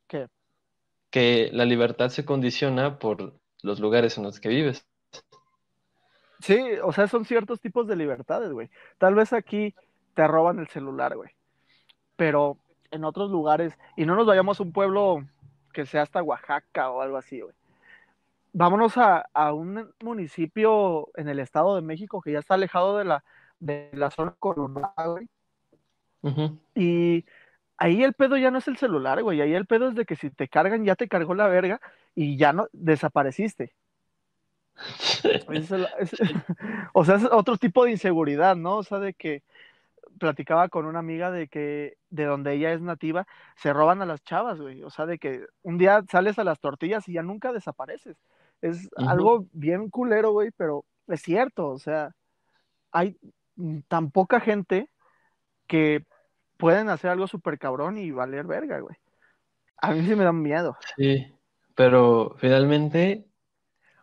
¿Qué? 0.09 0.27
Que 1.11 1.51
la 1.53 1.65
libertad 1.65 2.09
se 2.09 2.25
condiciona 2.25 2.99
por 2.99 3.39
los 3.63 3.79
lugares 3.81 4.19
en 4.19 4.25
los 4.25 4.41
que 4.41 4.49
vives. 4.49 4.87
Sí, 6.41 6.59
o 6.83 6.93
sea, 6.93 7.09
son 7.09 7.25
ciertos 7.25 7.61
tipos 7.61 7.87
de 7.87 7.97
libertades, 7.97 8.53
güey. 8.53 8.69
Tal 8.99 9.15
vez 9.15 9.33
aquí 9.33 9.75
te 10.15 10.27
roban 10.27 10.59
el 10.59 10.69
celular, 10.69 11.17
güey. 11.17 11.31
Pero 12.17 12.59
en 12.91 13.05
otros 13.05 13.31
lugares, 13.31 13.79
y 13.97 14.05
no 14.07 14.15
nos 14.17 14.27
vayamos 14.27 14.59
a 14.59 14.63
un 14.63 14.73
pueblo 14.73 15.25
que 15.73 15.87
sea 15.87 16.03
hasta 16.03 16.23
Oaxaca 16.23 16.91
o 16.91 17.01
algo 17.03 17.17
así, 17.17 17.41
güey. 17.41 17.55
Vámonos 18.53 18.97
a, 18.97 19.27
a 19.35 19.53
un 19.53 19.93
municipio 20.03 21.09
en 21.17 21.29
el 21.29 21.39
Estado 21.41 21.77
de 21.77 21.83
México 21.83 22.23
que 22.23 22.33
ya 22.33 22.39
está 22.39 22.55
alejado 22.55 22.97
de 22.97 23.05
la, 23.05 23.23
de 23.61 23.91
la 23.93 24.11
zona 24.11 24.35
conurbada, 24.39 25.07
güey. 25.07 25.29
Y 26.75 27.25
ahí 27.77 28.03
el 28.03 28.15
pedo 28.15 28.37
ya 28.39 28.51
no 28.51 28.59
es 28.59 28.67
el 28.69 28.79
celular, 28.79 29.23
güey. 29.23 29.41
Ahí 29.43 29.53
el 29.55 29.67
pedo 29.67 29.89
es 29.89 29.95
de 29.95 30.07
que 30.07 30.17
si 30.17 30.31
te 30.31 30.49
cargan, 30.49 30.85
ya 30.85 30.97
te 30.97 31.07
cargó 31.09 31.35
la 31.35 31.49
verga 31.49 31.81
y 32.15 32.39
ya 32.39 32.53
no 32.55 32.67
desapareciste. 32.73 33.75
Es 35.51 35.71
el- 35.71 35.89
es- 35.99 36.17
o 36.95 37.05
sea, 37.05 37.17
es 37.17 37.25
otro 37.25 37.57
tipo 37.57 37.85
de 37.85 37.93
inseguridad, 37.93 38.57
¿no? 38.57 38.77
O 38.79 38.83
sea, 38.83 38.99
de 38.99 39.15
que 39.15 39.43
platicaba 40.19 40.69
con 40.69 40.87
una 40.87 40.99
amiga 40.99 41.31
de 41.31 41.49
que 41.49 41.95
de 42.11 42.25
donde 42.25 42.55
ella 42.55 42.73
es 42.73 42.81
nativa, 42.81 43.27
se 43.57 43.73
roban 43.73 44.03
a 44.03 44.07
las 44.07 44.23
chavas, 44.25 44.61
güey. 44.61 44.83
O 44.83 44.91
sea, 44.91 45.07
de 45.07 45.19
que 45.19 45.47
un 45.63 45.79
día 45.79 46.03
sales 46.11 46.39
a 46.39 46.45
las 46.45 46.61
tortillas 46.61 47.09
y 47.09 47.15
ya 47.15 47.23
nunca 47.23 47.53
desapareces. 47.53 48.17
Es 48.63 48.89
algo 48.97 49.47
bien 49.53 49.91
culero, 49.91 50.33
güey, 50.33 50.51
pero 50.57 50.85
es 51.09 51.21
cierto, 51.23 51.69
o 51.69 51.79
sea, 51.79 52.11
hay 52.91 53.17
tan 53.89 54.11
poca 54.11 54.41
gente 54.41 54.89
que 55.67 56.05
pueden 56.57 56.89
hacer 56.89 57.11
algo 57.11 57.27
súper 57.27 57.59
cabrón 57.59 57.99
y 57.99 58.11
valer 58.11 58.47
verga, 58.47 58.81
güey. 58.81 58.97
A 59.79 59.93
mí 59.93 60.07
sí 60.07 60.15
me 60.15 60.25
dan 60.25 60.41
miedo. 60.41 60.77
Sí, 60.97 61.27
pero 61.75 62.35
finalmente, 62.39 63.27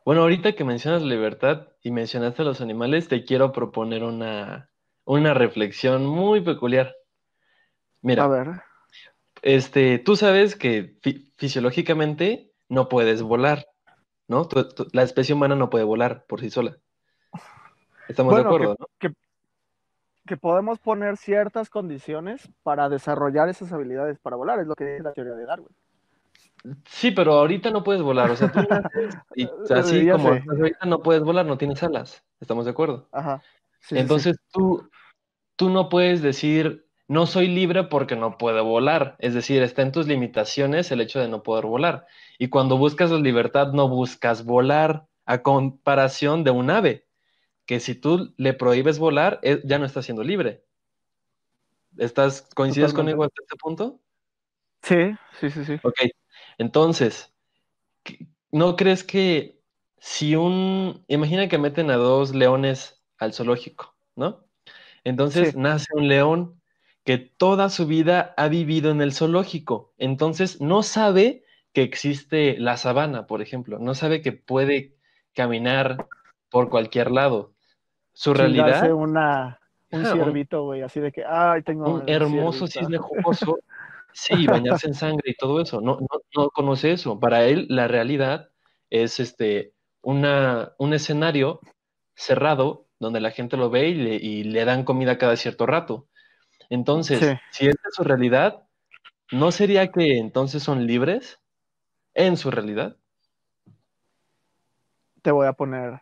bueno, 0.06 0.22
ahorita 0.22 0.54
que 0.54 0.64
mencionas 0.64 1.02
libertad 1.02 1.70
y 1.82 1.92
mencionaste 1.92 2.44
a 2.44 2.46
los 2.46 2.62
animales, 2.62 3.08
te 3.08 3.26
quiero 3.26 3.52
proponer 3.52 4.04
una, 4.04 4.70
una 5.06 5.34
reflexión 5.34 6.06
muy 6.06 6.42
peculiar. 6.42 6.96
Mira, 8.02 8.26
A 8.26 8.28
ver, 8.28 8.48
este, 9.42 10.00
tú 10.00 10.16
sabes 10.16 10.56
que 10.56 10.98
fi- 11.02 11.32
fisiológicamente 11.38 12.52
no 12.70 12.88
puedes 12.90 13.22
volar, 13.22 13.66
¿no? 14.28 14.48
Tú- 14.48 14.68
tú- 14.70 14.88
la 14.94 15.04
especie 15.04 15.36
humana 15.36 15.56
no 15.56 15.70
puede 15.70 15.84
volar 15.84 16.26
por 16.28 16.40
sí 16.40 16.50
sola. 16.50 16.78
Estamos 18.08 18.36
de 18.36 18.42
acuerdo, 18.42 18.76
¿no? 18.80 18.88
que, 18.98 20.38
podemos 20.38 20.80
poner 20.80 21.18
ciertas 21.18 21.70
condiciones 21.70 22.50
para 22.64 22.90
desarrollar 22.90 23.50
esas 23.50 23.72
habilidades 23.72 24.18
para 24.20 24.36
volar, 24.36 24.60
es 24.60 24.68
lo 24.68 24.76
que 24.76 24.86
dice 24.86 25.04
la 25.04 25.14
teoría 25.14 25.34
de 25.34 25.46
Darwin. 25.46 25.76
Sí, 26.86 27.12
pero 27.12 27.34
ahorita 27.34 27.72
no 27.72 27.84
puedes 27.84 28.02
volar, 28.02 28.32
o 28.32 28.36
sea, 28.36 28.50
tú 28.50 28.60
y 29.36 29.44
así 29.74 30.06
Ya 30.06 30.14
como 30.14 30.30
ahorita 30.30 30.86
no 30.86 31.02
puedes 31.04 31.22
volar, 31.24 31.46
no 31.46 31.58
tienes 31.58 31.84
alas. 31.84 32.24
¿Estamos 32.40 32.66
de 32.66 32.72
acuerdo? 32.72 33.10
Ajá. 33.12 33.42
Sí, 33.84 33.96
sí, 33.96 33.96
sí. 33.98 34.00
Entonces 34.00 34.38
tú, 34.52 34.90
tú 35.56 35.70
no 35.70 35.90
puedes 35.90 36.22
decir, 36.22 36.88
no 37.08 37.26
soy 37.28 37.48
libre 37.48 37.86
porque 37.86 38.16
no 38.16 38.38
puedo 38.38 38.64
volar. 38.66 39.16
Es 39.20 39.34
decir, 39.34 39.62
está 39.64 39.82
en 39.84 39.92
tus 39.92 40.08
limitaciones 40.08 40.92
el 40.92 41.02
hecho 41.02 41.20
de 41.20 41.28
no 41.30 41.44
poder 41.44 41.66
volar. 41.66 42.08
Y 42.40 42.50
cuando 42.50 42.78
buscas 42.78 43.12
la 43.12 43.20
libertad, 43.20 43.74
no 43.74 43.90
buscas 43.90 44.46
volar 44.46 45.08
a 45.26 45.44
comparación 45.44 46.44
de 46.44 46.52
un 46.52 46.70
ave, 46.70 47.08
que 47.66 47.80
si 47.80 47.96
tú 47.96 48.34
le 48.38 48.54
prohíbes 48.54 49.00
volar, 49.00 49.40
eh, 49.44 49.62
ya 49.66 49.80
no 49.80 49.86
estás 49.86 50.06
siendo 50.06 50.24
libre. 50.24 50.66
¿Estás, 51.98 52.42
coincides 52.56 52.94
Totalmente. 52.94 53.14
conmigo 53.14 53.24
hasta 53.26 53.44
este 53.44 53.56
punto? 53.58 54.00
Sí, 54.82 55.16
sí, 55.40 55.50
sí, 55.50 55.66
sí. 55.66 55.80
Ok, 55.84 55.96
entonces, 56.58 57.34
¿qué- 58.04 58.28
¿no 58.52 58.76
crees 58.76 59.04
que 59.04 59.62
si 60.00 60.36
un, 60.36 61.06
imagina 61.08 61.48
que 61.50 61.58
meten 61.58 61.92
a 61.92 61.98
dos 61.98 62.36
leones 62.36 63.03
al 63.18 63.34
zoológico, 63.34 63.96
¿no? 64.16 64.46
Entonces 65.04 65.52
Sí. 65.54 65.58
nace 65.58 65.88
un 65.94 66.08
león 66.08 66.62
que 67.04 67.18
toda 67.18 67.70
su 67.70 67.86
vida 67.86 68.34
ha 68.38 68.48
vivido 68.48 68.92
en 68.92 69.02
el 69.02 69.14
zoológico, 69.14 69.94
entonces 69.98 70.62
no 70.62 70.84
sabe 70.84 71.44
que 71.74 71.82
existe 71.84 72.58
la 72.60 72.78
sabana, 72.78 73.28
por 73.28 73.42
ejemplo, 73.42 73.80
no 73.80 73.96
sabe 73.96 74.22
que 74.22 74.32
puede 74.32 74.96
caminar 75.34 76.08
por 76.50 76.70
cualquier 76.70 77.12
lado. 77.12 77.54
Su 78.14 78.34
realidad, 78.34 78.92
una, 78.94 79.60
un 79.92 80.00
un- 80.00 80.06
ciervito, 80.06 80.64
güey, 80.64 80.82
así 80.82 81.00
de 81.00 81.12
que, 81.12 81.24
ay, 81.26 81.64
tengo 81.64 81.90
un 81.90 82.10
hermoso 82.10 82.68
cisne 82.68 83.00
jugoso, 83.00 83.58
sí, 84.14 84.48
bañarse 84.48 84.88
en 84.88 84.94
sangre 84.94 85.32
y 85.32 85.36
todo 85.36 85.60
eso, 85.60 85.82
no, 85.82 85.98
no, 86.00 86.22
no 86.38 86.50
conoce 86.52 86.92
eso. 86.92 87.20
Para 87.20 87.46
él 87.46 87.66
la 87.70 87.88
realidad 87.88 88.50
es 88.90 89.20
este, 89.20 89.74
una, 90.04 90.74
un 90.78 90.94
escenario 90.94 91.60
cerrado 92.16 92.83
donde 93.04 93.22
la 93.22 93.30
gente 93.32 93.58
lo 93.58 93.70
ve 93.70 93.90
y 93.90 93.94
le, 93.94 94.16
y 94.16 94.44
le 94.44 94.66
dan 94.66 94.84
comida 94.84 95.20
cada 95.20 95.36
cierto 95.36 95.68
rato. 95.68 96.08
Entonces, 96.70 97.20
Sí. 97.20 97.36
si 97.52 97.68
esa 97.68 97.88
es 97.88 97.96
su 97.96 98.04
realidad, 98.04 98.64
¿no 99.32 99.52
sería 99.52 99.92
que 99.92 100.18
entonces 100.18 100.64
son 100.64 100.88
libres 100.88 101.40
en 102.16 102.38
su 102.38 102.50
realidad? 102.50 102.98
Te 105.22 105.32
voy 105.32 105.48
a 105.48 105.54
poner 105.54 106.02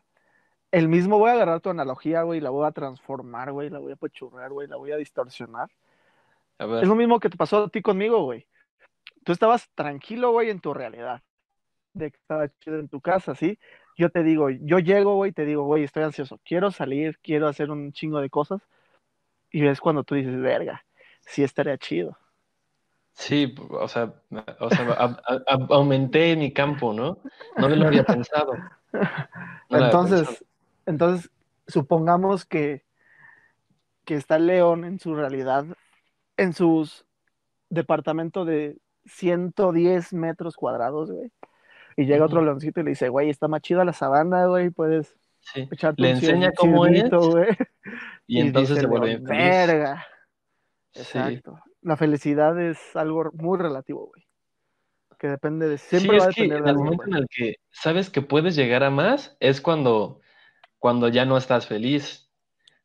el 0.71 0.87
mismo, 0.87 1.19
voy 1.19 1.29
a 1.29 1.33
agarrar 1.33 1.59
tu 1.59 1.69
analogía, 1.69 2.23
güey, 2.23 2.39
la 2.39 2.49
voy 2.49 2.65
a 2.65 2.71
transformar, 2.71 3.51
güey, 3.51 3.69
la 3.69 3.79
voy 3.79 3.91
a 3.91 3.97
pechurrar, 3.97 4.51
güey, 4.51 4.67
la 4.67 4.77
voy 4.77 4.91
a 4.91 4.97
distorsionar. 4.97 5.69
A 6.57 6.79
Es 6.81 6.87
lo 6.87 6.95
mismo 6.95 7.19
que 7.19 7.29
te 7.29 7.37
pasó 7.37 7.65
a 7.65 7.69
ti 7.69 7.81
conmigo, 7.81 8.23
güey. 8.23 8.47
Tú 9.23 9.33
estabas 9.33 9.69
tranquilo, 9.75 10.31
güey, 10.31 10.49
en 10.49 10.61
tu 10.61 10.73
realidad. 10.73 11.21
De 11.93 12.09
que 12.11 12.17
estaba 12.17 12.47
chido 12.59 12.79
en 12.79 12.87
tu 12.87 13.01
casa, 13.01 13.35
¿sí? 13.35 13.59
Yo 13.97 14.09
te 14.09 14.23
digo, 14.23 14.49
yo 14.49 14.79
llego, 14.79 15.15
güey, 15.15 15.31
te 15.31 15.45
digo, 15.45 15.63
güey, 15.65 15.83
estoy 15.83 16.03
ansioso. 16.03 16.39
Quiero 16.45 16.71
salir, 16.71 17.17
quiero 17.21 17.47
hacer 17.47 17.71
un 17.71 17.91
chingo 17.93 18.19
de 18.21 18.29
cosas. 18.29 18.61
Y 19.51 19.65
es 19.67 19.81
cuando 19.81 20.03
tú 20.03 20.15
dices, 20.15 20.39
verga, 20.39 20.85
sí 21.25 21.43
estaría 21.43 21.77
chido. 21.77 22.17
sí, 23.13 23.53
o 23.69 23.87
sea, 23.87 24.13
o 24.59 24.69
sea, 24.69 24.85
a- 24.93 25.21
a- 25.27 25.43
a- 25.47 25.67
aumenté 25.69 26.35
mi 26.35 26.51
campo, 26.53 26.93
¿no? 26.93 27.19
No 27.57 27.69
me 27.69 27.75
lo 27.75 27.87
había 27.87 28.03
pensado. 28.03 28.53
No 29.69 29.77
lo 29.77 29.85
había 29.85 29.85
entonces, 29.85 30.19
pensado. 30.21 30.37
entonces, 30.85 31.31
supongamos 31.67 32.45
que, 32.45 32.83
que 34.05 34.15
está 34.15 34.35
el 34.37 34.47
león 34.47 34.83
en 34.83 34.99
su 34.99 35.15
realidad, 35.15 35.65
en 36.37 36.53
sus 36.53 37.05
departamento 37.69 38.45
de 38.45 38.77
110 39.05 40.13
metros 40.13 40.55
cuadrados, 40.55 41.11
güey. 41.11 41.31
Y 41.97 42.05
llega 42.05 42.25
otro 42.25 42.41
leoncito 42.41 42.79
y 42.79 42.83
le 42.83 42.89
dice, 42.91 43.09
güey, 43.09 43.29
está 43.29 43.47
más 43.47 43.61
chida 43.61 43.83
la 43.85 43.93
sabana, 43.93 44.45
güey, 44.47 44.69
puedes 44.69 45.15
Sí. 45.41 45.67
echarte 45.71 46.01
Le 46.01 46.09
un 46.11 46.15
enseña 46.17 46.51
cómo 46.55 46.85
es 46.85 47.09
güey. 47.09 47.47
y 48.27 48.39
entonces 48.41 48.69
dice 48.69 48.81
se 48.81 48.85
el 48.85 48.87
vuelve 48.87 49.07
bien 49.07 49.25
feliz. 49.25 49.41
Verga. 49.43 50.07
Sí. 50.93 51.01
Exacto. 51.01 51.59
La 51.81 51.97
felicidad 51.97 52.59
es 52.61 52.95
algo 52.95 53.31
muy 53.33 53.57
relativo, 53.57 54.07
güey. 54.07 54.27
Que 55.17 55.27
depende 55.27 55.67
de, 55.67 55.77
Sí, 55.77 55.99
siempre 55.99 56.19
va 56.19 56.23
es 56.23 56.23
a 56.25 56.27
depender 56.29 56.57
en 56.59 56.63
de 56.65 56.69
el 56.71 56.77
momento 56.77 57.03
güey. 57.05 57.11
en 57.11 57.17
el 57.23 57.27
que 57.29 57.55
sabes 57.71 58.09
que 58.09 58.21
puedes 58.21 58.55
llegar 58.55 58.83
a 58.83 58.89
más 58.89 59.35
es 59.39 59.61
cuando, 59.61 60.19
cuando 60.79 61.07
ya 61.09 61.25
no 61.25 61.37
estás 61.37 61.67
feliz, 61.67 62.31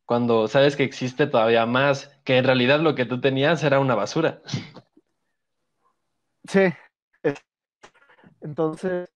cuando 0.05 0.47
sabes 0.49 0.77
que 0.77 0.85
existe 0.85 1.27
todavía 1.27 1.67
más, 1.67 2.19
que 2.25 2.37
en 2.39 2.45
realidad 2.45 2.81
lo 2.81 2.95
que 2.95 3.05
tú 3.07 3.21
tenías 3.21 3.63
era 3.65 3.81
una 3.81 3.95
basura. 3.95 4.41
Sí. 6.49 6.73
Es- 8.47 8.51
Entonces, 8.51 9.11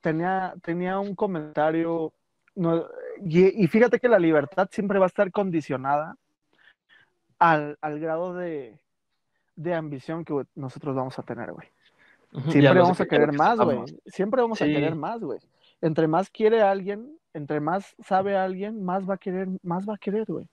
tenía, 0.00 0.54
tenía 0.62 0.98
un 0.98 1.14
comentario. 1.14 2.12
no, 2.54 2.86
y, 3.24 3.64
y 3.64 3.66
fíjate 3.68 3.98
que 3.98 4.08
la 4.08 4.18
libertad 4.18 4.68
siempre 4.70 4.98
va 4.98 5.06
a 5.06 5.08
estar 5.08 5.30
condicionada 5.32 6.16
al, 7.38 7.76
al 7.80 7.98
grado 8.00 8.34
de, 8.34 8.78
de 9.56 9.74
ambición 9.74 10.24
que 10.24 10.44
nosotros 10.54 10.94
vamos 10.94 11.18
a 11.18 11.22
tener, 11.22 11.52
güey. 11.52 11.68
Siempre 12.50 12.80
vamos 12.80 13.00
a 13.00 13.04
que- 13.04 13.10
querer 13.10 13.30
que 13.30 13.36
más, 13.36 13.58
güey. 13.58 13.78
Siempre 14.06 14.42
vamos 14.42 14.60
a 14.60 14.64
querer 14.66 14.94
más, 14.96 15.20
güey. 15.20 15.38
Entre 15.80 16.08
más 16.08 16.30
quiere 16.30 16.62
alguien, 16.62 17.16
entre 17.32 17.60
más 17.60 17.94
sabe 18.04 18.36
alguien, 18.36 18.84
más 18.84 19.08
va 19.08 19.14
a 19.14 19.18
querer, 19.18 19.48
más 19.62 19.88
va 19.88 19.94
a 19.94 19.98
querer, 19.98 20.24
güey. 20.26 20.46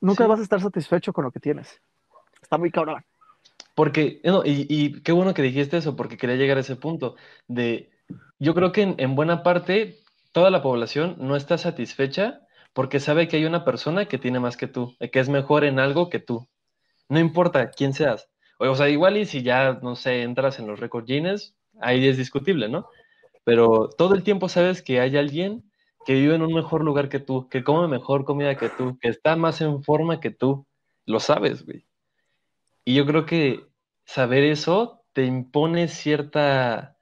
Nunca 0.00 0.24
Sí. 0.24 0.28
vas 0.28 0.40
a 0.40 0.42
estar 0.42 0.60
satisfecho 0.60 1.12
con 1.12 1.24
lo 1.24 1.30
que 1.30 1.40
tienes. 1.40 1.80
Está 2.42 2.58
muy 2.58 2.70
cabrón. 2.70 3.04
Porque, 3.78 4.20
no, 4.24 4.44
y, 4.44 4.66
y 4.68 5.02
qué 5.02 5.12
bueno 5.12 5.34
que 5.34 5.42
dijiste 5.42 5.76
eso, 5.76 5.94
porque 5.94 6.16
quería 6.16 6.34
llegar 6.34 6.56
a 6.56 6.62
ese 6.62 6.74
punto 6.74 7.14
de, 7.46 7.92
yo 8.40 8.52
creo 8.52 8.72
que 8.72 8.82
en, 8.82 8.96
en 8.98 9.14
buena 9.14 9.44
parte 9.44 10.00
toda 10.32 10.50
la 10.50 10.62
población 10.62 11.14
no 11.20 11.36
está 11.36 11.58
satisfecha 11.58 12.40
porque 12.72 12.98
sabe 12.98 13.28
que 13.28 13.36
hay 13.36 13.44
una 13.44 13.64
persona 13.64 14.06
que 14.06 14.18
tiene 14.18 14.40
más 14.40 14.56
que 14.56 14.66
tú, 14.66 14.96
eh, 14.98 15.12
que 15.12 15.20
es 15.20 15.28
mejor 15.28 15.62
en 15.62 15.78
algo 15.78 16.10
que 16.10 16.18
tú. 16.18 16.48
No 17.08 17.20
importa 17.20 17.70
quién 17.70 17.94
seas. 17.94 18.28
O, 18.58 18.74
sea, 18.74 18.88
igual 18.88 19.16
y 19.16 19.26
si 19.26 19.44
ya, 19.44 19.78
no 19.80 19.94
sé, 19.94 20.22
entras 20.22 20.58
en 20.58 20.66
los 20.66 20.80
récords 20.80 21.06
Guinness, 21.06 21.54
ahí 21.80 22.04
es 22.08 22.16
discutible, 22.16 22.68
¿no? 22.68 22.88
Pero 23.44 23.90
todo 23.96 24.16
el 24.16 24.24
tiempo 24.24 24.48
sabes 24.48 24.82
que 24.82 24.98
hay 24.98 25.16
alguien 25.16 25.62
que 26.04 26.14
vive 26.14 26.34
en 26.34 26.42
un 26.42 26.52
mejor 26.52 26.82
lugar 26.82 27.08
que 27.08 27.20
tú, 27.20 27.48
que 27.48 27.62
come 27.62 27.86
mejor 27.86 28.24
comida 28.24 28.56
que 28.56 28.70
tú, 28.70 28.98
que 28.98 29.06
está 29.06 29.36
más 29.36 29.60
en 29.60 29.84
forma 29.84 30.18
que 30.18 30.32
tú. 30.32 30.66
Lo 31.06 31.20
sabes, 31.20 31.64
güey. 31.64 31.86
Y 32.84 32.94
yo 32.94 33.04
creo 33.04 33.26
que 33.26 33.67
saber 34.08 34.42
eso 34.42 35.04
te 35.12 35.24
impone 35.24 35.86
cierta 35.86 36.96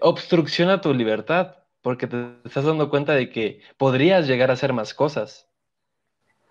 obstrucción 0.00 0.68
a 0.68 0.80
tu 0.80 0.92
libertad, 0.92 1.58
porque 1.80 2.08
te 2.08 2.34
estás 2.44 2.64
dando 2.64 2.90
cuenta 2.90 3.14
de 3.14 3.30
que 3.30 3.62
podrías 3.76 4.26
llegar 4.26 4.50
a 4.50 4.54
hacer 4.54 4.72
más 4.72 4.92
cosas. 4.94 5.48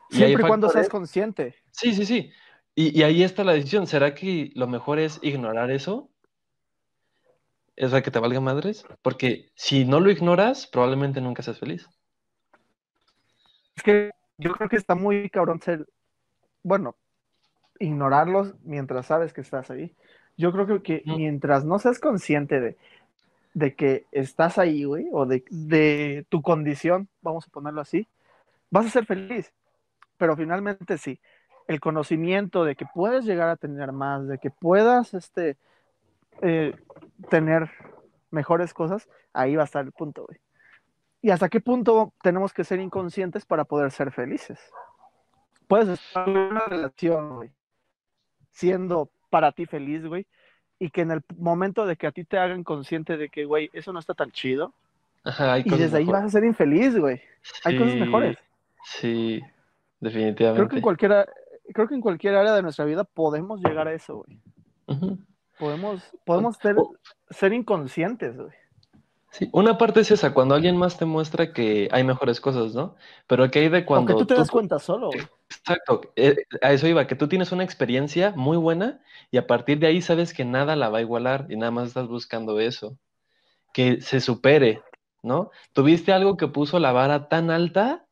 Siempre 0.09 0.45
y 0.45 0.47
cuando 0.47 0.69
seas 0.69 0.87
consciente. 0.87 1.55
Sí, 1.71 1.93
sí, 1.93 2.05
sí. 2.05 2.31
Y, 2.73 2.97
y 2.97 3.03
ahí 3.03 3.21
está 3.23 3.43
la 3.43 3.53
decisión. 3.53 3.87
¿Será 3.87 4.15
que 4.15 4.51
lo 4.55 4.67
mejor 4.67 4.99
es 4.99 5.19
ignorar 5.21 5.69
eso? 5.69 6.09
¿Es 7.75 7.91
la 7.91 8.01
que 8.01 8.11
te 8.11 8.19
valga 8.19 8.39
madres? 8.39 8.85
Porque 9.01 9.51
si 9.55 9.83
no 9.83 9.99
lo 9.99 10.09
ignoras, 10.11 10.65
probablemente 10.65 11.19
nunca 11.19 11.43
seas 11.43 11.59
feliz. 11.59 11.89
Es 13.75 13.83
que 13.83 14.11
yo 14.37 14.53
creo 14.53 14.69
que 14.69 14.77
está 14.77 14.95
muy 14.95 15.29
cabrón 15.29 15.61
ser, 15.61 15.85
bueno, 16.63 16.95
ignorarlos 17.79 18.53
mientras 18.63 19.07
sabes 19.07 19.33
que 19.33 19.41
estás 19.41 19.71
ahí. 19.71 19.95
Yo 20.37 20.51
creo 20.51 20.83
que, 20.83 21.03
mientras 21.05 21.65
no 21.65 21.79
seas 21.79 21.99
consciente 21.99 22.59
de, 22.59 22.77
de 23.53 23.75
que 23.75 24.05
estás 24.11 24.57
ahí, 24.57 24.83
güey, 24.83 25.07
o 25.11 25.25
de, 25.25 25.43
de 25.49 26.25
tu 26.29 26.41
condición, 26.41 27.09
vamos 27.21 27.47
a 27.47 27.51
ponerlo 27.51 27.81
así, 27.81 28.07
vas 28.69 28.85
a 28.85 28.89
ser 28.89 29.05
feliz. 29.05 29.51
pero 30.17 30.35
finalmente 30.35 30.97
sí. 30.97 31.19
El 31.67 31.79
conocimiento 31.79 32.63
de 32.63 32.75
que 32.75 32.85
puedes 32.85 33.25
llegar 33.25 33.49
a 33.49 33.55
tener 33.55 33.91
más, 33.91 34.27
de 34.27 34.37
que 34.37 34.49
puedas 34.51 35.13
este, 35.13 35.57
eh, 36.41 36.75
tener 37.29 37.69
mejores 38.31 38.73
cosas, 38.73 39.07
ahí 39.33 39.55
va 39.55 39.63
a 39.63 39.65
estar 39.65 39.85
el 39.85 39.91
punto, 39.91 40.25
güey. 40.27 40.39
¿Y 41.21 41.31
hasta 41.31 41.49
qué 41.49 41.59
punto 41.59 42.13
tenemos 42.21 42.53
que 42.53 42.63
ser 42.63 42.79
inconscientes 42.79 43.45
para 43.45 43.65
poder 43.65 43.91
ser 43.91 44.11
felices? 44.11 44.59
Puedes 45.67 45.89
estar 45.89 46.27
en 46.27 46.37
una 46.37 46.65
relación, 46.65 47.35
güey, 47.35 47.51
siendo 48.59 49.09
para 49.29 49.51
ti 49.51 49.65
feliz, 49.65 50.05
güey, 50.05 50.25
y 50.79 50.89
que 50.89 51.01
en 51.01 51.11
el 51.11 51.21
momento 51.37 51.85
de 51.85 51.95
que 51.95 52.07
a 52.07 52.11
ti 52.11 52.25
te 52.25 52.37
hagan 52.37 52.63
consciente 52.63 53.15
de 53.15 53.29
que, 53.29 53.45
güey, 53.45 53.69
eso 53.73 53.93
no 53.93 53.99
está 53.99 54.13
tan 54.13 54.31
chido, 54.31 54.73
y 55.65 55.69
desde 55.69 55.97
ahí 55.97 56.05
vas 56.05 56.23
a 56.23 56.29
ser 56.29 56.43
infeliz, 56.43 56.97
güey. 56.97 57.21
hay 57.63 57.77
cosas 57.77 57.95
mejores. 57.95 58.37
Sí, 58.83 59.41
definitivamente. 59.99 60.57
Creo 60.57 60.69
que 60.69 60.75
en 60.77 60.81
cualquiera, 60.81 61.25
creo 61.73 61.87
que 61.87 61.95
en 61.95 62.01
cualquier 62.01 62.35
área 62.35 62.53
de 62.53 62.61
nuestra 62.61 62.85
vida 62.85 63.03
podemos 63.03 63.61
llegar 63.61 63.87
a 63.87 63.93
eso, 63.93 64.23
güey. 64.23 64.39
Podemos, 65.57 66.01
podemos 66.25 66.57
ser, 66.57 66.75
ser 67.29 67.53
inconscientes, 67.53 68.37
güey. 68.37 68.51
Sí, 69.31 69.47
una 69.51 69.77
parte 69.77 69.99
es 69.99 70.09
esa, 70.09 70.33
cuando 70.33 70.55
alguien 70.55 70.75
más 70.75 70.97
te 70.97 71.05
muestra 71.05 71.53
que 71.53 71.87
hay 71.91 72.03
mejores 72.03 72.41
cosas, 72.41 72.73
¿no? 72.73 72.95
Pero 73.27 73.51
que 73.51 73.59
hay 73.59 73.69
de 73.69 73.85
cuando... 73.85 74.13
Aunque 74.13 74.23
tú 74.23 74.25
te 74.25 74.39
das 74.39 74.49
cuenta 74.49 74.79
solo. 74.79 75.11
Exacto, 75.49 76.01
eh, 76.15 76.45
a 76.61 76.73
eso 76.73 76.87
iba, 76.87 77.07
que 77.07 77.15
tú 77.15 77.27
tienes 77.27 77.51
una 77.51 77.63
experiencia 77.63 78.33
muy 78.35 78.57
buena 78.57 79.01
y 79.31 79.37
a 79.37 79.47
partir 79.47 79.79
de 79.79 79.87
ahí 79.87 80.01
sabes 80.01 80.33
que 80.33 80.45
nada 80.45 80.75
la 80.75 80.89
va 80.89 80.99
a 80.99 81.01
igualar 81.01 81.47
y 81.49 81.57
nada 81.57 81.71
más 81.71 81.87
estás 81.87 82.07
buscando 82.07 82.59
eso, 82.59 82.97
que 83.73 84.01
se 84.01 84.19
supere, 84.19 84.83
¿no? 85.23 85.49
Tuviste 85.73 86.13
algo 86.13 86.37
que 86.37 86.47
puso 86.47 86.79
la 86.79 86.91
vara 86.91 87.29
tan 87.29 87.49
alta 87.49 88.05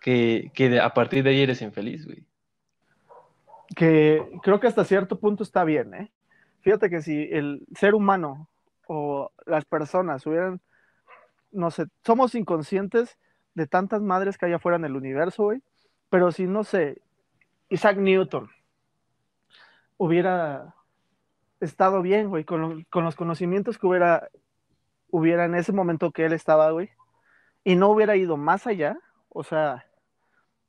que, 0.00 0.50
que 0.54 0.80
a 0.80 0.92
partir 0.92 1.22
de 1.22 1.30
ahí 1.30 1.40
eres 1.40 1.62
infeliz, 1.62 2.04
güey. 2.04 2.26
Que 3.76 4.26
creo 4.42 4.58
que 4.58 4.66
hasta 4.66 4.84
cierto 4.84 5.20
punto 5.20 5.44
está 5.44 5.62
bien, 5.62 5.94
¿eh? 5.94 6.12
Fíjate 6.62 6.90
que 6.90 7.00
si 7.00 7.28
el 7.30 7.64
ser 7.76 7.94
humano 7.94 8.48
o 8.88 9.30
las 9.46 9.64
personas 9.64 10.26
hubieran, 10.26 10.60
no 11.52 11.70
sé, 11.70 11.86
somos 12.04 12.34
inconscientes 12.34 13.18
de 13.54 13.66
tantas 13.66 14.02
madres 14.02 14.36
que 14.36 14.46
hay 14.46 14.52
afuera 14.52 14.76
en 14.76 14.84
el 14.84 14.96
universo, 14.96 15.44
güey, 15.44 15.62
pero 16.10 16.32
si, 16.32 16.46
no 16.46 16.64
sé, 16.64 17.00
Isaac 17.68 17.96
Newton 17.96 18.50
hubiera 19.96 20.74
estado 21.60 22.02
bien, 22.02 22.28
güey, 22.28 22.44
con, 22.44 22.86
los 22.92 23.16
conocimientos 23.16 23.78
que 23.78 23.86
hubiera, 23.86 24.28
hubiera 25.10 25.44
en 25.44 25.54
ese 25.54 25.72
momento 25.72 26.10
que 26.10 26.24
él 26.24 26.32
estaba, 26.32 26.70
güey, 26.72 26.90
y 27.64 27.76
no 27.76 27.88
hubiera 27.90 28.16
ido 28.16 28.36
más 28.36 28.66
allá, 28.66 28.98
o 29.28 29.44
sea, 29.44 29.86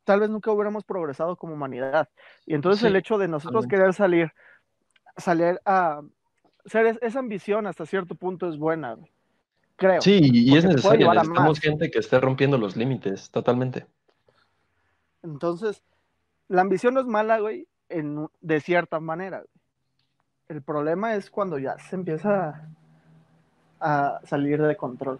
tal 0.03 0.19
vez 0.19 0.29
nunca 0.29 0.51
hubiéramos 0.51 0.83
progresado 0.83 1.36
como 1.38 1.53
humanidad. 1.53 2.10
Y 2.45 2.53
entonces 2.53 2.83
el 2.83 2.95
hecho 2.95 3.17
de 3.17 3.27
nosotros 3.27 3.67
querer 3.67 3.93
salir, 3.93 4.31
salir 5.17 5.60
a, 5.65 6.01
ser 6.65 7.00
esa 7.01 7.19
ambición 7.19 7.65
hasta 7.65 7.86
cierto 7.86 8.15
punto 8.15 8.48
es 8.48 8.57
buena, 8.57 8.98
creo. 9.75 10.01
Sí, 10.01 10.19
y 10.21 10.55
es 10.55 10.65
necesario. 10.65 11.12
Necesitamos 11.12 11.60
gente 11.60 11.89
que 11.89 12.00
esté 12.00 12.19
rompiendo 12.19 12.57
los 12.57 12.75
límites, 12.75 13.31
totalmente. 13.31 13.88
Entonces, 15.24 15.84
la 16.48 16.62
ambición 16.62 16.94
no 16.94 17.01
es 17.01 17.06
mala, 17.06 17.40
güey, 17.40 17.68
en, 17.90 18.28
de 18.42 18.60
cierta 18.62 19.00
manera. 19.00 19.44
El 20.48 20.62
problema 20.62 21.16
es 21.16 21.30
cuando 21.30 21.58
ya 21.60 21.78
se 21.80 21.96
empieza 21.96 22.70
a, 23.80 24.20
salir 24.25 24.62
de 24.62 24.75
control. 24.75 25.20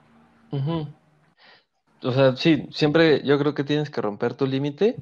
O 2.04 2.12
sea, 2.12 2.36
sí, 2.36 2.68
siempre 2.72 3.24
yo 3.24 3.40
creo 3.40 3.54
que 3.54 3.64
tienes 3.64 3.90
que 3.90 4.02
romper 4.02 4.34
tu 4.34 4.46
límite 4.46 4.98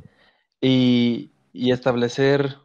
y, 0.61 1.31
y 1.53 1.71
establecer 1.71 2.57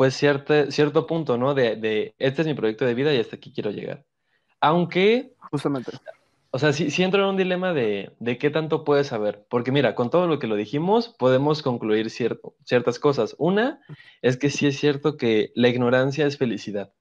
pues 0.00 0.14
cierto, 0.14 0.70
cierto 0.70 1.06
punto, 1.06 1.36
¿no? 1.36 1.52
De, 1.52 2.14
este 2.18 2.40
es 2.40 2.48
mi 2.48 2.54
proyecto 2.54 2.86
de 2.86 2.94
vida 2.94 3.12
y 3.12 3.20
hasta 3.20 3.36
aquí 3.36 3.52
quiero 3.52 3.70
llegar. 3.70 4.06
Aunque... 4.58 5.34
Justamente. 5.50 5.92
O 6.52 6.58
sea, 6.58 6.72
sí, 6.72 6.90
entro 7.02 7.22
en 7.22 7.28
un 7.28 7.36
dilema 7.36 7.72
de, 7.72 8.12
qué 8.40 8.50
tanto 8.50 8.84
puedes 8.84 9.06
saber. 9.06 9.46
Porque 9.48 9.70
mira, 9.70 9.94
con 9.94 10.10
todo 10.10 10.26
lo 10.26 10.40
que 10.40 10.48
lo 10.48 10.56
dijimos, 10.56 11.08
podemos 11.08 11.62
concluir 11.62 12.10
ciertas 12.10 12.98
cosas. 12.98 13.36
Una 13.38 13.80
es 14.20 14.36
que 14.36 14.50
sí 14.50 14.66
es 14.66 14.78
cierto 14.78 15.16
que 15.16 15.52
la 15.54 15.68
ignorancia 15.68 16.26
es 16.26 16.38
felicidad. 16.38 16.92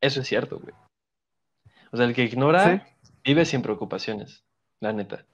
Eso 0.00 0.20
es 0.20 0.28
cierto, 0.28 0.60
güey. 0.60 0.74
O 1.90 1.96
sea, 1.96 2.06
el 2.06 2.14
que 2.14 2.22
ignora 2.22 2.86
vive 3.24 3.44
sin 3.44 3.62
preocupaciones, 3.62 4.44
la 4.78 4.92
neta. 4.92 5.26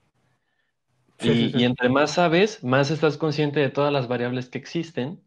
y, 1.20 1.58
y, 1.60 1.64
entre 1.64 1.90
más 1.90 2.12
sabes, 2.12 2.64
más 2.64 2.90
estás 2.90 3.18
consciente 3.18 3.60
de 3.60 3.68
todas 3.68 3.92
las 3.92 4.08
variables 4.08 4.48
que 4.48 4.58
existen 4.58 5.22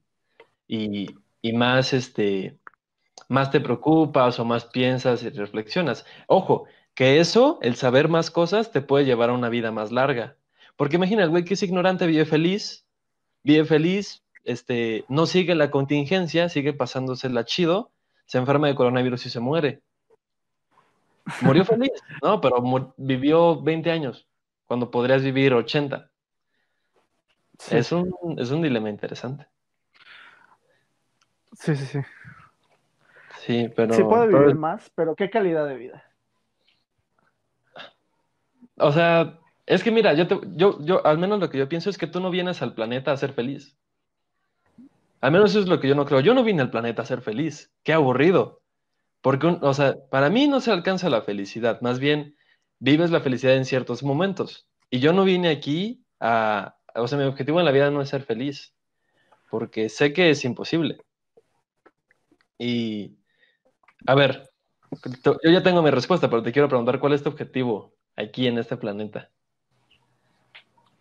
y, 0.67 1.07
y 1.41 1.53
más, 1.53 1.93
este, 1.93 2.57
más 3.29 3.51
te 3.51 3.59
preocupas 3.59 4.39
o 4.39 4.45
más 4.45 4.65
piensas 4.65 5.23
y 5.23 5.29
reflexionas. 5.29 6.05
Ojo, 6.27 6.65
que 6.97 7.19
eso, 7.19 7.59
el 7.61 7.75
saber 7.75 8.09
más 8.09 8.31
cosas, 8.31 8.71
te 8.71 8.81
puede 8.81 9.05
llevar 9.05 9.29
a 9.29 9.33
una 9.33 9.49
vida 9.49 9.71
más 9.71 9.91
larga. 9.91 10.35
Porque 10.75 10.95
imagina, 10.95 11.23
el 11.23 11.29
güey 11.29 11.45
que 11.45 11.53
es 11.53 11.61
ignorante 11.61 12.07
vive 12.07 12.25
feliz, 12.25 12.87
vive 13.43 13.65
feliz, 13.65 14.23
este, 14.43 15.05
no 15.07 15.27
sigue 15.27 15.53
la 15.53 15.69
contingencia, 15.69 16.49
sigue 16.49 16.73
pasándosela 16.73 17.45
chido, 17.45 17.91
se 18.25 18.39
enferma 18.39 18.65
de 18.65 18.73
coronavirus 18.73 19.27
y 19.27 19.29
se 19.29 19.39
muere. 19.39 19.83
Murió 21.41 21.65
feliz, 21.65 21.91
¿no? 22.23 22.41
Pero 22.41 22.95
vivió 22.97 23.61
20 23.61 23.91
años, 23.91 24.27
cuando 24.65 24.89
podrías 24.89 25.21
vivir 25.21 25.53
80. 25.53 26.09
Es, 27.69 27.91
un, 27.91 28.11
es 28.39 28.49
un 28.49 28.63
dilema 28.63 28.89
interesante. 28.89 29.45
Sí, 31.53 31.75
sí, 31.75 31.85
sí. 31.85 31.99
Sí, 33.45 33.69
pero. 33.75 33.93
Sí 33.93 34.01
puede 34.01 34.25
vivir 34.29 34.55
más, 34.55 34.91
pero 34.95 35.15
¿qué 35.15 35.29
calidad 35.29 35.67
de 35.67 35.75
vida? 35.75 36.03
O 38.77 38.91
sea, 38.91 39.39
es 39.65 39.83
que 39.83 39.91
mira, 39.91 40.13
yo, 40.13 40.25
yo, 40.55 40.79
yo, 40.81 41.05
al 41.05 41.17
menos 41.17 41.39
lo 41.39 41.49
que 41.49 41.57
yo 41.57 41.67
pienso 41.67 41.89
es 41.89 41.97
que 41.97 42.07
tú 42.07 42.19
no 42.19 42.29
vienes 42.29 42.61
al 42.61 42.73
planeta 42.73 43.11
a 43.11 43.17
ser 43.17 43.33
feliz. 43.33 43.77
Al 45.19 45.31
menos 45.31 45.51
eso 45.51 45.59
es 45.59 45.67
lo 45.67 45.79
que 45.79 45.87
yo 45.87 45.95
no 45.95 46.05
creo. 46.05 46.19
Yo 46.19 46.33
no 46.33 46.43
vine 46.43 46.61
al 46.61 46.69
planeta 46.69 47.01
a 47.01 47.05
ser 47.05 47.21
feliz. 47.21 47.71
Qué 47.83 47.91
aburrido. 47.91 48.61
Porque, 49.21 49.47
o 49.47 49.73
sea, 49.73 49.95
para 50.11 50.29
mí 50.29 50.47
no 50.47 50.61
se 50.61 50.71
alcanza 50.71 51.09
la 51.09 51.23
felicidad. 51.23 51.81
Más 51.81 51.99
bien, 51.99 52.37
vives 52.79 53.09
la 53.09 53.19
felicidad 53.19 53.55
en 53.55 53.65
ciertos 53.65 54.03
momentos. 54.03 54.69
Y 54.89 54.99
yo 54.99 55.11
no 55.11 55.23
vine 55.25 55.49
aquí 55.49 56.05
a. 56.19 56.75
O 56.95 57.07
sea, 57.07 57.17
mi 57.17 57.25
objetivo 57.25 57.59
en 57.59 57.65
la 57.65 57.71
vida 57.71 57.91
no 57.91 58.01
es 58.01 58.09
ser 58.09 58.23
feliz. 58.23 58.75
Porque 59.49 59.89
sé 59.89 60.13
que 60.13 60.29
es 60.29 60.45
imposible. 60.45 61.01
Y, 62.59 63.17
a 64.05 64.15
ver, 64.15 64.49
yo 65.23 65.51
ya 65.51 65.63
tengo 65.63 65.81
mi 65.81 65.91
respuesta, 65.91 66.29
pero 66.29 66.43
te 66.43 66.51
quiero 66.51 66.69
preguntar 66.69 66.99
cuál 66.99 67.13
es 67.13 67.23
tu 67.23 67.29
objetivo 67.29 67.96
aquí 68.17 68.47
en 68.47 68.57
este 68.57 68.75
planeta. 68.75 69.29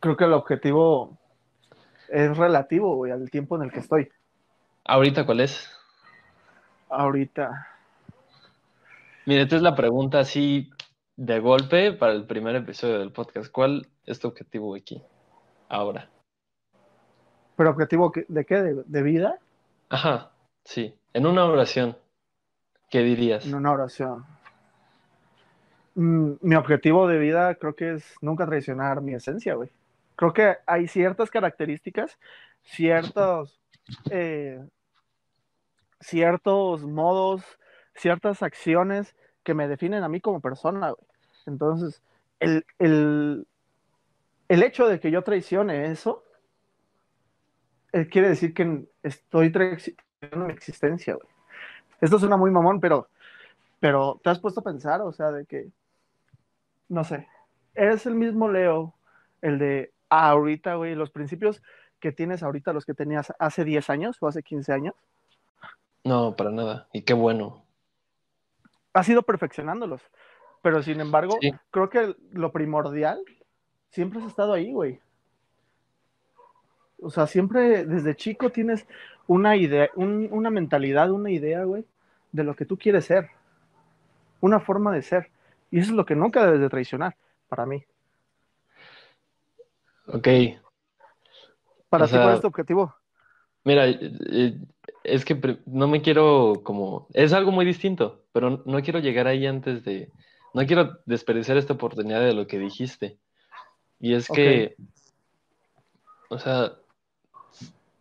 Creo 0.01 0.17
que 0.17 0.25
el 0.25 0.35
objetivo 0.35 1.19
es 2.09 2.37
relativo, 2.37 2.95
güey, 2.95 3.11
al 3.11 3.31
tiempo 3.31 3.57
en 3.57 3.63
el 3.63 3.73
que 3.73 3.81
estoy. 3.81 4.09
¿Ahorita 4.85 5.27
cuál 5.27 5.41
es? 5.41 5.69
Ahorita. 6.89 7.67
Mire, 9.25 9.43
esta 9.43 9.57
es 9.57 9.63
la 9.63 9.75
pregunta 9.75 10.21
así 10.21 10.71
de 11.17 11.41
golpe 11.41 11.93
para 11.93 12.13
el 12.13 12.27
primer 12.27 12.55
episodio 12.55 13.01
del 13.01 13.11
podcast. 13.11 13.51
¿Cuál 13.51 13.89
es 14.05 14.21
tu 14.21 14.29
objetivo 14.29 14.77
aquí? 14.77 15.03
Ahora. 15.69 16.09
¿Pero 17.57 17.71
objetivo 17.71 18.13
de 18.29 18.45
qué? 18.45 18.57
de 18.87 19.03
vida? 19.03 19.41
Ajá, 19.89 20.31
sí. 20.63 20.95
En 21.15 21.27
una 21.27 21.47
oración, 21.47 21.97
¿qué 22.91 23.01
dirías? 23.01 23.47
En 23.47 23.55
una 23.55 23.73
oración. 23.73 24.36
Mm, 25.97 26.35
mi 26.43 26.55
objetivo 26.57 27.09
de 27.09 27.19
vida 27.19 27.55
creo 27.55 27.75
que 27.75 27.95
es 27.95 28.15
nunca 28.21 28.45
traicionar 28.47 29.01
mi 29.01 29.15
esencia, 29.15 29.55
güey. 29.55 29.71
Creo 30.15 30.33
que 30.35 30.57
hay 30.67 30.89
ciertas 30.89 31.31
características, 31.31 32.19
ciertos, 32.63 33.59
eh, 34.11 34.63
ciertos 36.01 36.85
modos, 36.85 37.43
ciertas 37.95 38.43
acciones 38.43 39.17
que 39.43 39.55
me 39.55 39.69
definen 39.69 40.05
a 40.05 40.09
mí 40.09 40.21
como 40.21 40.41
persona, 40.41 40.91
güey. 40.91 41.07
Entonces, 41.47 42.03
el, 42.41 42.67
el, 42.79 43.47
el 44.49 44.63
hecho 44.63 44.89
de 44.89 45.01
que 45.01 45.11
yo 45.11 45.23
traicione 45.23 45.91
eso, 45.91 46.25
eh, 47.93 48.07
quiere 48.07 48.29
decir 48.29 48.53
que 48.53 48.85
estoy 49.03 49.51
mi 50.37 50.53
existencia, 50.53 51.15
güey. 51.15 51.29
Esto 52.03 52.19
suena 52.19 52.37
muy 52.37 52.51
mamón, 52.51 52.81
pero, 52.81 53.09
pero 53.81 54.21
te 54.23 54.29
has 54.29 54.39
puesto 54.39 54.61
a 54.61 54.65
pensar, 54.65 55.01
o 55.01 55.13
sea, 55.13 55.31
de 55.31 55.47
que, 55.47 55.71
no 56.89 57.05
sé, 57.05 57.29
eres 57.75 58.07
el 58.07 58.15
mismo 58.15 58.51
Leo, 58.51 58.95
el 59.43 59.59
de 59.59 59.93
ahorita, 60.09 60.75
güey, 60.75 60.95
los 60.95 61.11
principios 61.11 61.63
que 62.01 62.13
tienes 62.13 62.43
ahorita, 62.43 62.73
los 62.73 62.85
que 62.85 62.95
tenías 62.95 63.33
hace 63.39 63.65
10 63.65 63.91
años 63.91 64.17
o 64.21 64.29
hace 64.29 64.43
15 64.43 64.73
años. 64.73 64.95
No, 66.05 66.37
para 66.37 66.51
nada. 66.51 66.89
Y 66.93 67.03
qué 67.03 67.15
bueno. 67.15 67.65
Has 68.93 69.09
ido 69.09 69.23
perfeccionándolos. 69.23 70.03
Pero 70.63 70.83
sin 70.83 71.01
embargo, 71.01 71.39
creo 71.71 71.91
que 71.91 72.17
lo 72.33 72.51
primordial 72.53 73.21
siempre 73.91 74.21
has 74.21 74.27
estado 74.27 74.53
ahí, 74.53 74.73
güey. 74.73 75.01
O 77.01 77.11
sea, 77.11 77.27
siempre 77.27 77.85
desde 77.85 78.17
chico 78.17 78.51
tienes 78.51 78.87
una 79.27 79.57
idea, 79.57 79.91
una 79.95 80.51
mentalidad, 80.51 81.11
una 81.11 81.31
idea, 81.31 81.65
güey, 81.65 81.85
de 82.33 82.45
lo 82.45 82.57
que 82.57 82.65
tú 82.65 82.79
quieres 82.79 83.05
ser. 83.05 83.29
Una 84.41 84.61
forma 84.61 84.93
de 84.93 85.03
ser. 85.03 85.31
Y 85.71 85.81
eso 85.81 85.91
es 85.91 85.97
lo 85.97 86.05
que 86.05 86.15
nunca 86.15 86.45
debes 86.45 86.61
de 86.61 86.69
traicionar, 86.69 87.17
para 87.49 87.67
mí. 87.67 87.85
Ok. 90.07 90.29
¿Para 91.89 92.07
ti 92.07 92.13
cuál 92.13 92.35
es 92.35 92.41
tu 92.41 92.47
objetivo? 92.47 92.95
Mira, 93.65 93.89
eh, 93.89 94.59
es 95.03 95.25
que 95.25 95.59
no 95.67 95.89
me 95.89 96.03
quiero 96.03 96.61
como... 96.63 97.09
Es 97.13 97.33
algo 97.33 97.51
muy 97.51 97.65
distinto, 97.65 98.25
pero 98.33 98.63
no 98.65 98.83
quiero 98.83 99.01
llegar 99.01 99.27
ahí 99.27 99.47
antes 99.47 99.85
de... 99.85 100.13
No 100.55 100.65
quiero 100.67 101.01
desperdiciar 101.05 101.57
esta 101.57 101.75
oportunidad 101.75 102.21
de 102.21 102.33
lo 102.33 102.47
que 102.47 102.59
dijiste. 102.59 103.19
Y 103.99 104.15
es 104.15 104.29
que, 104.29 104.77
o 106.29 106.39
sea, 106.39 106.73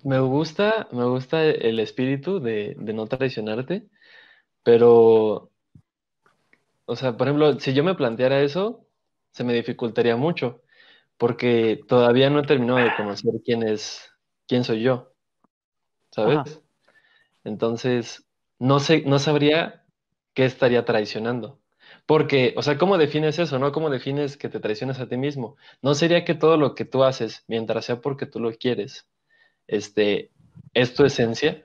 me 0.04 0.20
gusta, 0.20 0.88
me 0.92 1.06
gusta 1.06 1.44
el 1.44 1.80
espíritu 1.80 2.40
de, 2.40 2.76
de 2.78 2.94
no 2.94 3.08
traicionarte, 3.08 3.88
pero, 4.64 5.50
o 6.86 6.96
sea, 6.96 7.18
por 7.18 7.28
ejemplo, 7.28 7.60
si 7.60 7.74
yo 7.74 7.84
me 7.84 7.96
planteara 7.96 8.42
eso, 8.42 8.88
se 9.32 9.44
me 9.44 9.54
dificultaría 9.54 10.16
mucho, 10.16 10.62
porque 11.18 11.82
todavía 11.88 12.30
no 12.30 12.40
he 12.40 12.48
terminado 12.48 12.80
de 12.80 12.96
conocer 12.96 13.34
quién 13.44 13.64
es, 13.64 14.12
quién 14.48 14.64
soy 14.64 14.82
yo, 14.82 15.14
¿sabes? 16.12 16.62
Entonces, 17.44 18.26
no 18.60 18.80
sé, 18.80 19.04
no 19.06 19.20
sabría 19.20 19.86
qué 20.34 20.46
estaría 20.46 20.86
traicionando. 20.86 21.60
Porque, 22.06 22.54
o 22.58 22.62
sea, 22.62 22.78
¿cómo 22.78 22.98
defines 22.98 23.40
eso, 23.40 23.58
no? 23.58 23.72
¿Cómo 23.72 23.90
defines 23.90 24.38
que 24.38 24.50
te 24.50 24.60
traiciones 24.60 25.00
a 25.00 25.08
ti 25.08 25.18
mismo? 25.18 25.58
¿No 25.82 25.96
sería 25.96 26.24
que 26.24 26.36
todo 26.36 26.58
lo 26.58 26.76
que 26.76 26.86
tú 26.86 27.04
haces, 27.04 27.44
mientras 27.48 27.86
sea 27.86 28.02
porque 28.02 28.26
tú 28.26 28.40
lo 28.40 28.52
quieres, 28.54 29.08
este, 29.68 30.32
es 30.74 30.94
tu 30.94 31.04
esencia? 31.04 31.65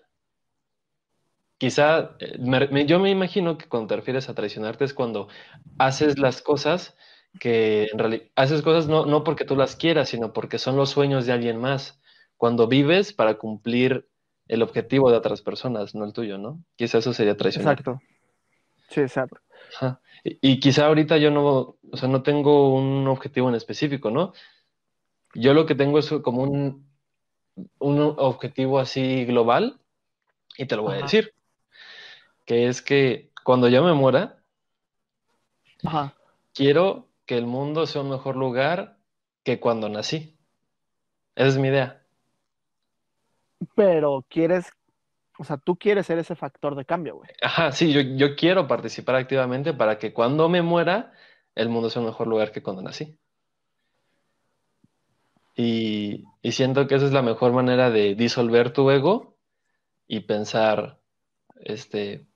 Quizá, 1.60 2.16
eh, 2.20 2.38
yo 2.86 2.98
me 3.00 3.10
imagino 3.10 3.58
que 3.58 3.68
cuando 3.68 3.88
te 3.88 3.96
refieres 3.96 4.30
a 4.30 4.34
traicionarte 4.34 4.82
es 4.86 4.94
cuando 4.94 5.28
haces 5.76 6.18
las 6.18 6.40
cosas 6.40 6.96
que 7.38 7.84
en 7.92 7.98
realidad 7.98 8.22
haces 8.34 8.62
cosas 8.62 8.88
no, 8.88 9.04
no 9.04 9.24
porque 9.24 9.44
tú 9.44 9.56
las 9.56 9.76
quieras, 9.76 10.08
sino 10.08 10.32
porque 10.32 10.58
son 10.58 10.76
los 10.76 10.88
sueños 10.88 11.26
de 11.26 11.32
alguien 11.32 11.58
más. 11.58 12.00
Cuando 12.38 12.66
vives 12.66 13.12
para 13.12 13.34
cumplir 13.34 14.08
el 14.48 14.62
objetivo 14.62 15.10
de 15.10 15.18
otras 15.18 15.42
personas, 15.42 15.94
no 15.94 16.06
el 16.06 16.14
tuyo, 16.14 16.38
¿no? 16.38 16.64
Quizá 16.76 16.96
eso 16.96 17.12
sería 17.12 17.36
traicionar. 17.36 17.78
Exacto. 17.78 18.00
Sí, 18.88 19.02
exacto. 19.02 19.36
Y, 20.24 20.38
y, 20.40 20.60
quizá 20.60 20.86
ahorita 20.86 21.18
yo 21.18 21.30
no, 21.30 21.76
o 21.92 21.96
sea, 21.96 22.08
no 22.08 22.22
tengo 22.22 22.74
un 22.74 23.06
objetivo 23.06 23.50
en 23.50 23.54
específico, 23.54 24.10
¿no? 24.10 24.32
Yo 25.34 25.52
lo 25.52 25.66
que 25.66 25.74
tengo 25.74 25.98
es 25.98 26.08
como 26.22 26.42
un, 26.42 26.90
un 27.78 28.14
objetivo 28.16 28.78
así 28.78 29.26
global, 29.26 29.78
y 30.56 30.64
te 30.64 30.76
lo 30.76 30.84
voy 30.84 30.96
a 30.96 31.02
decir, 31.02 31.34
que 32.50 32.66
es 32.66 32.82
que 32.82 33.30
cuando 33.44 33.68
yo 33.68 33.84
me 33.84 33.92
muera, 33.92 34.42
quiero 36.52 37.06
que 37.24 37.38
el 37.38 37.46
mundo 37.46 37.86
sea 37.86 38.02
un 38.02 38.10
mejor 38.10 38.34
lugar 38.34 38.98
que 39.44 39.60
cuando 39.60 39.88
nací. 39.88 40.36
Esa 41.36 41.46
es 41.46 41.58
mi 41.58 41.68
idea. 41.68 42.04
Pero 43.76 44.26
quieres, 44.28 44.68
o 45.38 45.44
sea, 45.44 45.58
tú 45.58 45.76
quieres 45.76 46.06
ser 46.06 46.18
ese 46.18 46.34
factor 46.34 46.74
de 46.74 46.84
cambio, 46.84 47.18
güey. 47.18 47.30
Ajá, 47.40 47.70
sí, 47.70 47.92
yo, 47.92 48.00
yo 48.00 48.34
quiero 48.34 48.66
participar 48.66 49.14
activamente 49.14 49.72
para 49.72 49.96
que 49.96 50.12
cuando 50.12 50.48
me 50.48 50.60
muera, 50.60 51.12
el 51.54 51.68
mundo 51.68 51.88
sea 51.88 52.02
un 52.02 52.08
mejor 52.08 52.26
lugar 52.26 52.50
que 52.50 52.64
cuando 52.64 52.82
nací. 52.82 53.16
Y, 55.54 56.24
siento 56.50 56.88
que 56.88 56.96
esa 56.96 57.06
es 57.06 57.12
la 57.12 57.22
mejor 57.22 57.52
manera 57.52 57.90
de 57.90 58.16
disolver 58.16 58.72
tu 58.72 58.90
ego 58.90 59.36
y 60.08 60.18
pensar 60.18 60.98
este, 61.60 62.26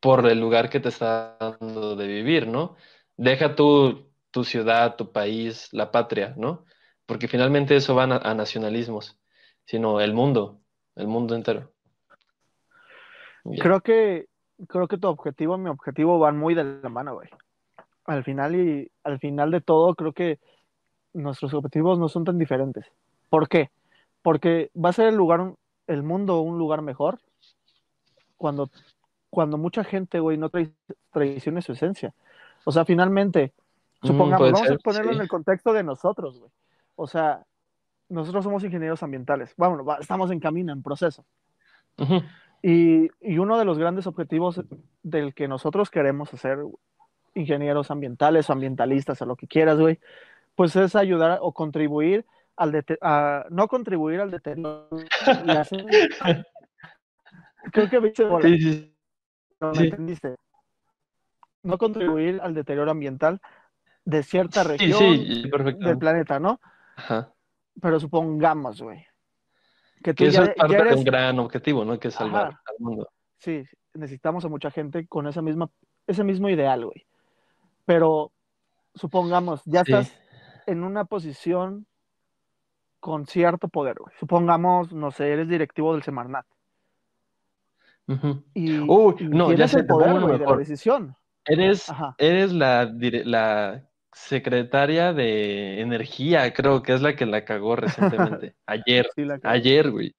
por 0.00 0.26
el 0.26 0.40
lugar 0.40 0.70
que 0.70 0.80
te 0.80 0.88
está 0.88 1.36
dando 1.38 1.96
de 1.96 2.06
vivir, 2.06 2.46
¿no? 2.46 2.76
Deja 3.16 3.54
tu, 3.54 4.08
tu 4.30 4.44
ciudad, 4.44 4.96
tu 4.96 5.12
país, 5.12 5.68
la 5.72 5.90
patria, 5.90 6.34
¿no? 6.36 6.64
Porque 7.06 7.28
finalmente 7.28 7.74
eso 7.76 7.94
va 7.94 8.04
a, 8.04 8.34
nacionalismos, 8.34 9.18
sino 9.64 10.00
el 10.00 10.12
mundo, 10.12 10.60
el 10.94 11.08
mundo 11.08 11.34
entero. 11.34 11.72
Creo 13.58 13.80
que, 13.80 14.26
creo 14.68 14.88
que 14.88 14.98
tu 14.98 15.08
objetivo 15.08 15.56
y 15.56 15.60
mi 15.60 15.70
objetivo 15.70 16.18
van 16.18 16.36
muy 16.36 16.54
de 16.54 16.64
la 16.64 16.88
mano, 16.88 17.14
güey. 17.14 17.28
Al 18.04 18.24
final 18.24 18.54
y 18.56 18.90
al 19.04 19.18
final 19.18 19.50
de 19.50 19.60
todo, 19.60 19.94
creo 19.94 20.12
que 20.12 20.38
nuestros 21.14 21.54
objetivos 21.54 21.98
no 21.98 22.08
son 22.08 22.24
tan 22.24 22.38
diferentes. 22.38 22.84
¿Por 23.30 23.48
qué? 23.48 23.70
Porque 24.22 24.70
va 24.76 24.90
a 24.90 24.94
ser 24.94 25.08
el 25.08 25.16
lugar, 25.16 25.54
el 25.86 26.02
mundo 26.02 26.40
un 26.40 26.58
lugar 26.58 26.82
mejor 26.82 27.20
cuando, 28.36 28.70
cuando 29.30 29.58
mucha 29.58 29.84
gente, 29.84 30.20
güey, 30.20 30.38
no 30.38 30.50
traicione 31.12 31.62
su 31.62 31.72
esencia. 31.72 32.14
O 32.64 32.72
sea, 32.72 32.84
finalmente, 32.84 33.52
mm, 34.02 34.06
supongamos, 34.06 34.52
vamos 34.52 34.70
a 34.70 34.76
ponerlo 34.78 35.12
en 35.12 35.20
el 35.20 35.28
contexto 35.28 35.72
de 35.72 35.82
nosotros, 35.82 36.38
güey. 36.38 36.50
O 36.96 37.06
sea, 37.06 37.44
nosotros 38.08 38.44
somos 38.44 38.64
ingenieros 38.64 39.02
ambientales. 39.02 39.54
Bueno, 39.56 39.84
estamos 40.00 40.30
en 40.30 40.40
camino, 40.40 40.72
en 40.72 40.82
proceso. 40.82 41.24
y, 42.62 43.08
y, 43.20 43.38
uno 43.38 43.58
de 43.58 43.64
los 43.64 43.78
grandes 43.78 44.06
objetivos 44.06 44.62
del 45.02 45.34
que 45.34 45.48
nosotros 45.48 45.90
queremos 45.90 46.32
hacer 46.32 46.58
ingenieros 47.34 47.90
ambientales 47.90 48.48
o 48.48 48.52
ambientalistas, 48.52 49.20
o 49.22 49.26
lo 49.26 49.36
que 49.36 49.46
quieras, 49.46 49.78
güey, 49.78 49.98
pues 50.54 50.74
es 50.76 50.96
ayudar 50.96 51.38
o 51.40 51.52
contribuir 51.52 52.26
al 52.56 52.84
a, 53.00 53.46
no 53.50 53.68
contribuir 53.68 54.20
al 54.20 54.30
deterioro. 54.30 54.88
creo 57.72 57.88
que 57.88 58.00
viste 58.00 58.24
no 59.60 59.72
me 59.72 59.84
entendiste. 59.84 60.36
No 61.62 61.78
contribuir 61.78 62.40
al 62.42 62.54
deterioro 62.54 62.90
ambiental 62.90 63.40
de 64.04 64.22
cierta 64.22 64.64
región 64.64 65.80
del 65.80 65.98
planeta, 65.98 66.38
¿no? 66.38 66.60
Ajá. 66.96 67.32
Pero 67.80 68.00
supongamos, 68.00 68.80
güey. 68.80 69.06
Que, 70.02 70.14
tú 70.14 70.24
eso 70.24 70.44
es 70.44 70.54
parte 70.54 70.82
de 70.82 70.94
un 70.94 71.04
gran 71.04 71.38
objetivo, 71.38 71.84
¿no? 71.84 71.98
Que 71.98 72.08
es 72.08 72.14
salvar 72.14 72.46
al 72.46 72.76
mundo. 72.78 73.10
Sí, 73.36 73.64
necesitamos 73.94 74.44
a 74.44 74.48
mucha 74.48 74.70
gente 74.70 75.06
con 75.06 75.26
esa 75.26 75.42
misma, 75.42 75.70
ese 76.06 76.24
mismo 76.24 76.48
ideal, 76.48 76.86
güey. 76.86 77.06
Pero 77.84 78.32
supongamos, 78.94 79.62
ya 79.64 79.80
estás 79.80 80.16
en 80.66 80.84
una 80.84 81.04
posición 81.04 81.86
con 83.00 83.26
cierto 83.26 83.68
poder, 83.68 83.96
güey. 83.98 84.14
Supongamos, 84.18 84.92
no 84.92 85.10
sé, 85.10 85.32
eres 85.32 85.48
directivo 85.48 85.92
del 85.92 86.02
Semarnat. 86.02 86.46
Y, 88.54 88.70
no, 88.70 89.52
ya 89.52 89.68
sé, 89.68 89.80
el 89.80 89.86
poder, 89.86 90.38
de 90.38 90.38
la 90.38 90.56
decisión. 90.56 91.14
Eres, 91.44 91.92
eres 92.18 92.52
la, 92.52 92.90
la 93.24 93.88
secretaria 94.12 95.12
de 95.12 95.80
energía, 95.80 96.52
creo 96.52 96.82
que 96.82 96.94
es 96.94 97.02
la 97.02 97.14
que 97.14 97.26
la 97.26 97.44
cagó 97.44 97.76
recientemente. 97.76 98.54
Ayer. 98.66 99.08
ayer, 99.42 99.90
güey. 99.90 100.14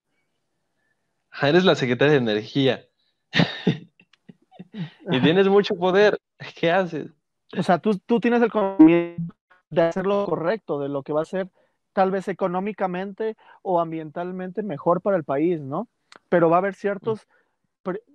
Eres 1.42 1.66
la 1.66 1.76
secretaria 1.76 2.14
de 2.14 2.20
energía. 2.20 2.86
y 5.12 5.22
tienes 5.22 5.48
mucho 5.48 5.76
poder. 5.76 6.20
¿Qué 6.56 6.72
haces? 6.72 7.12
O 7.58 7.64
sea, 7.64 7.80
tú, 7.80 7.98
tú 8.06 8.20
tienes 8.20 8.42
el 8.42 8.52
conocimiento 8.52 9.34
de 9.70 9.82
hacer 9.82 10.06
lo 10.06 10.26
correcto, 10.26 10.80
de 10.80 10.90
lo 10.90 11.04
que 11.04 11.14
va 11.14 11.22
a 11.22 11.26
ser 11.26 11.50
tal 11.94 12.12
vez 12.12 12.28
económicamente 12.28 13.36
o 13.62 13.80
ambientalmente 13.80 14.64
mejor 14.64 15.02
para 15.02 15.18
el 15.18 15.24
país, 15.24 15.60
¿no? 15.60 15.90
Pero 16.30 16.50
va 16.50 16.58
a 16.58 16.60
haber 16.60 16.76
ciertos, 16.76 17.28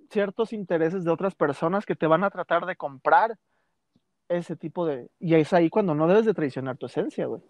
ciertos 0.09 0.53
intereses 0.53 1.03
de 1.03 1.11
otras 1.11 1.35
personas 1.35 1.85
que 1.85 1.95
te 1.95 2.07
van 2.07 2.23
a 2.23 2.29
tratar 2.29 2.65
de 2.65 2.75
comprar 2.75 3.37
ese 4.29 4.55
tipo 4.55 4.85
de... 4.85 5.09
Y 5.19 5.35
es 5.35 5.53
ahí 5.53 5.69
cuando 5.69 5.95
no 5.95 6.07
debes 6.07 6.25
de 6.25 6.33
traicionar 6.33 6.77
tu 6.77 6.85
esencia, 6.85 7.25
güey. 7.25 7.41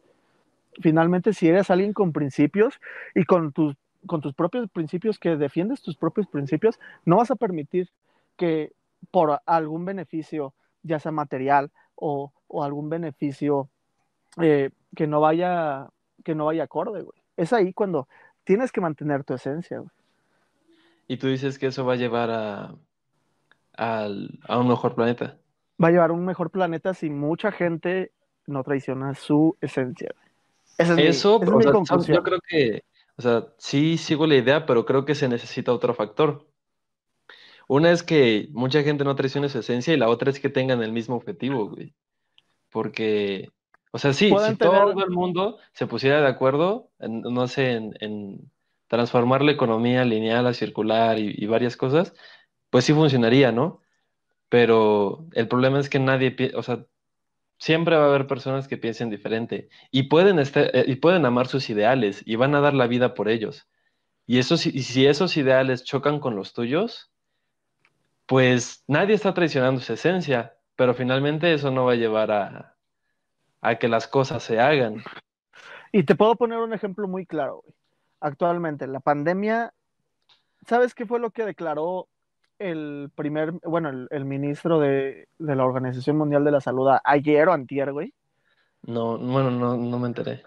Finalmente, 0.82 1.34
si 1.34 1.48
eres 1.48 1.70
alguien 1.70 1.94
con 1.94 2.12
principios 2.12 2.80
y 3.14 3.24
con 3.26 3.54
tus, 3.54 3.76
con 4.06 4.22
tus 4.22 4.34
propios 4.34 4.70
principios, 4.70 5.20
que 5.20 5.38
defiendes 5.38 5.82
tus 5.82 5.96
propios 5.96 6.28
principios, 6.28 6.80
no 7.06 7.18
vas 7.18 7.32
a 7.32 7.36
permitir 7.36 7.90
que 8.36 8.74
por 9.12 9.40
algún 9.46 9.86
beneficio, 9.86 10.54
ya 10.84 11.00
sea 11.00 11.12
material 11.12 11.72
o, 11.96 12.34
o 12.48 12.64
algún 12.64 12.90
beneficio 12.90 13.70
eh, 14.42 14.72
que 14.96 15.08
no 15.08 15.22
vaya, 15.22 15.88
que 16.24 16.36
no 16.36 16.46
vaya 16.46 16.64
acorde, 16.64 17.04
güey. 17.04 17.18
Es 17.38 17.54
ahí 17.54 17.74
cuando 17.74 18.08
tienes 18.44 18.72
que 18.72 18.82
mantener 18.82 19.24
tu 19.24 19.34
esencia, 19.34 19.80
güey. 19.80 19.92
Y 21.08 21.18
tú 21.18 21.28
dices 21.28 21.60
que 21.60 21.68
eso 21.68 21.86
va 21.86 21.94
a 21.94 21.98
llevar 21.98 22.30
a, 22.32 22.76
a, 23.78 24.58
un 24.58 24.68
mejor 24.68 24.96
planeta. 24.96 25.38
Va 25.82 25.90
a 25.90 25.92
llevar 25.92 26.10
a 26.10 26.14
un 26.14 26.26
mejor 26.26 26.50
planeta 26.50 26.94
si 26.94 27.10
mucha 27.10 27.52
gente 27.52 28.12
no 28.48 28.64
traiciona 28.64 29.14
su 29.14 29.58
esencia. 29.62 30.14
es 30.78 30.90
eso, 30.90 31.40
yo 31.44 32.24
creo 32.24 32.40
que, 32.48 32.84
o 33.18 33.22
sea, 33.22 33.46
sí 33.58 33.98
sigo 33.98 34.26
la 34.28 34.36
idea, 34.36 34.66
pero 34.66 34.86
creo 34.86 35.06
que 35.06 35.16
se 35.16 35.28
necesita 35.28 35.74
otro 35.74 35.94
factor. 35.94 36.48
Una 37.68 37.92
es 37.92 38.04
que 38.04 38.48
mucha 38.52 38.84
gente 38.84 39.04
no 39.04 39.16
traicione 39.16 39.50
su 39.50 39.60
esencia 39.60 39.94
y 39.94 39.98
la 39.98 40.10
otra 40.10 40.30
es 40.30 40.40
que 40.40 40.50
tengan 40.50 40.84
el 40.84 40.92
mismo 40.92 41.16
objetivo, 41.16 41.70
güey. 41.70 41.94
Porque 42.70 43.50
o 43.96 43.98
sea, 43.98 44.12
sí, 44.12 44.30
si 44.30 44.56
todo 44.58 44.92
el 44.92 45.10
mundo 45.10 45.58
se 45.72 45.88
pusiera 45.88 46.20
de 46.20 46.28
acuerdo, 46.28 46.90
no 47.00 47.48
sé, 47.48 47.72
en, 47.72 48.52
transformar 48.88 49.42
la 49.42 49.52
economía 49.52 50.06
lineal 50.06 50.48
a 50.48 50.54
circular 50.54 51.20
y, 51.20 51.46
varias 51.48 51.78
cosas, 51.78 52.14
pues 52.70 52.86
sí 52.86 52.94
funcionaría, 52.94 53.52
¿no? 53.52 53.82
Pero 54.50 55.28
el 55.34 55.48
problema 55.48 55.80
es 55.80 55.90
que 55.90 56.00
nadie, 56.00 56.36
o 56.56 56.64
sea, 56.64 56.86
siempre 57.60 57.96
va 57.96 58.04
a 58.06 58.08
haber 58.08 58.28
personas 58.28 58.68
que 58.68 58.78
piensen 58.78 59.10
diferente 59.10 59.70
y 59.92 60.04
pueden, 60.04 60.40
este- 60.40 60.80
eh, 60.80 60.86
y 60.88 60.96
pueden 60.98 61.26
amar 61.26 61.48
sus 61.48 61.70
ideales 61.70 62.22
y 62.26 62.36
van 62.36 62.56
a 62.56 62.62
dar 62.62 62.74
la 62.74 62.88
vida 62.88 63.14
por 63.14 63.30
ellos. 63.30 63.68
Y, 64.28 64.40
esos, 64.40 64.66
y 64.66 64.84
si 64.84 65.06
esos 65.08 65.38
ideales 65.38 65.84
chocan 65.84 66.20
con 66.20 66.36
los 66.36 66.54
tuyos, 66.54 67.12
pues 68.26 68.84
nadie 68.88 69.16
está 69.16 69.34
traicionando 69.34 69.82
su 69.82 69.94
esencia, 69.94 70.58
pero 70.76 70.94
finalmente 70.94 71.54
eso 71.54 71.72
no 71.72 71.86
va 71.86 71.94
a 71.94 71.96
llevar 71.96 72.32
a, 72.32 72.76
a 73.62 73.76
que 73.76 73.88
las 73.88 74.08
cosas 74.08 74.44
se 74.44 74.60
hagan. 74.60 75.04
Y 75.92 76.04
te 76.04 76.16
puedo 76.16 76.36
poner 76.36 76.58
un 76.60 76.74
ejemplo 76.74 77.08
muy 77.08 77.26
claro, 77.26 77.62
güey. 77.64 77.74
Actualmente, 78.26 78.88
la 78.88 79.02
pandemia, 79.02 79.72
¿sabes 80.66 80.96
qué 80.96 81.06
fue 81.06 81.20
lo 81.20 81.30
que 81.30 81.46
declaró 81.46 82.08
el 82.58 83.12
primer, 83.14 83.52
bueno, 83.64 83.90
el, 83.90 84.08
el 84.10 84.26
ministro 84.26 84.80
de, 84.80 85.28
de 85.38 85.56
la 85.56 85.64
Organización 85.64 86.18
Mundial 86.18 86.44
de 86.44 86.50
la 86.50 86.60
Salud 86.60 86.90
ayer 87.04 87.48
o 87.48 87.54
antier, 87.54 87.94
güey? 87.94 88.16
No, 88.82 89.20
bueno, 89.20 89.52
no, 89.52 89.78
no 89.78 90.00
me 90.00 90.08
enteré. 90.08 90.42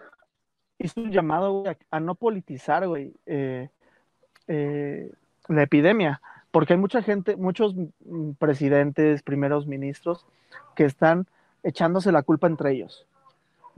Hizo 0.76 1.00
un 1.00 1.12
llamado, 1.12 1.60
güey, 1.60 1.72
a, 1.72 1.96
a 1.96 2.00
no 2.00 2.16
politizar, 2.16 2.88
güey, 2.88 3.14
eh, 3.26 3.68
eh, 4.48 5.12
la 5.46 5.62
epidemia, 5.62 6.20
porque 6.50 6.72
hay 6.72 6.80
mucha 6.80 7.00
gente, 7.00 7.36
muchos 7.36 7.76
presidentes, 8.40 9.22
primeros 9.22 9.68
ministros, 9.68 10.26
que 10.74 10.84
están 10.84 11.28
echándose 11.62 12.10
la 12.10 12.24
culpa 12.24 12.48
entre 12.48 12.72
ellos, 12.72 13.06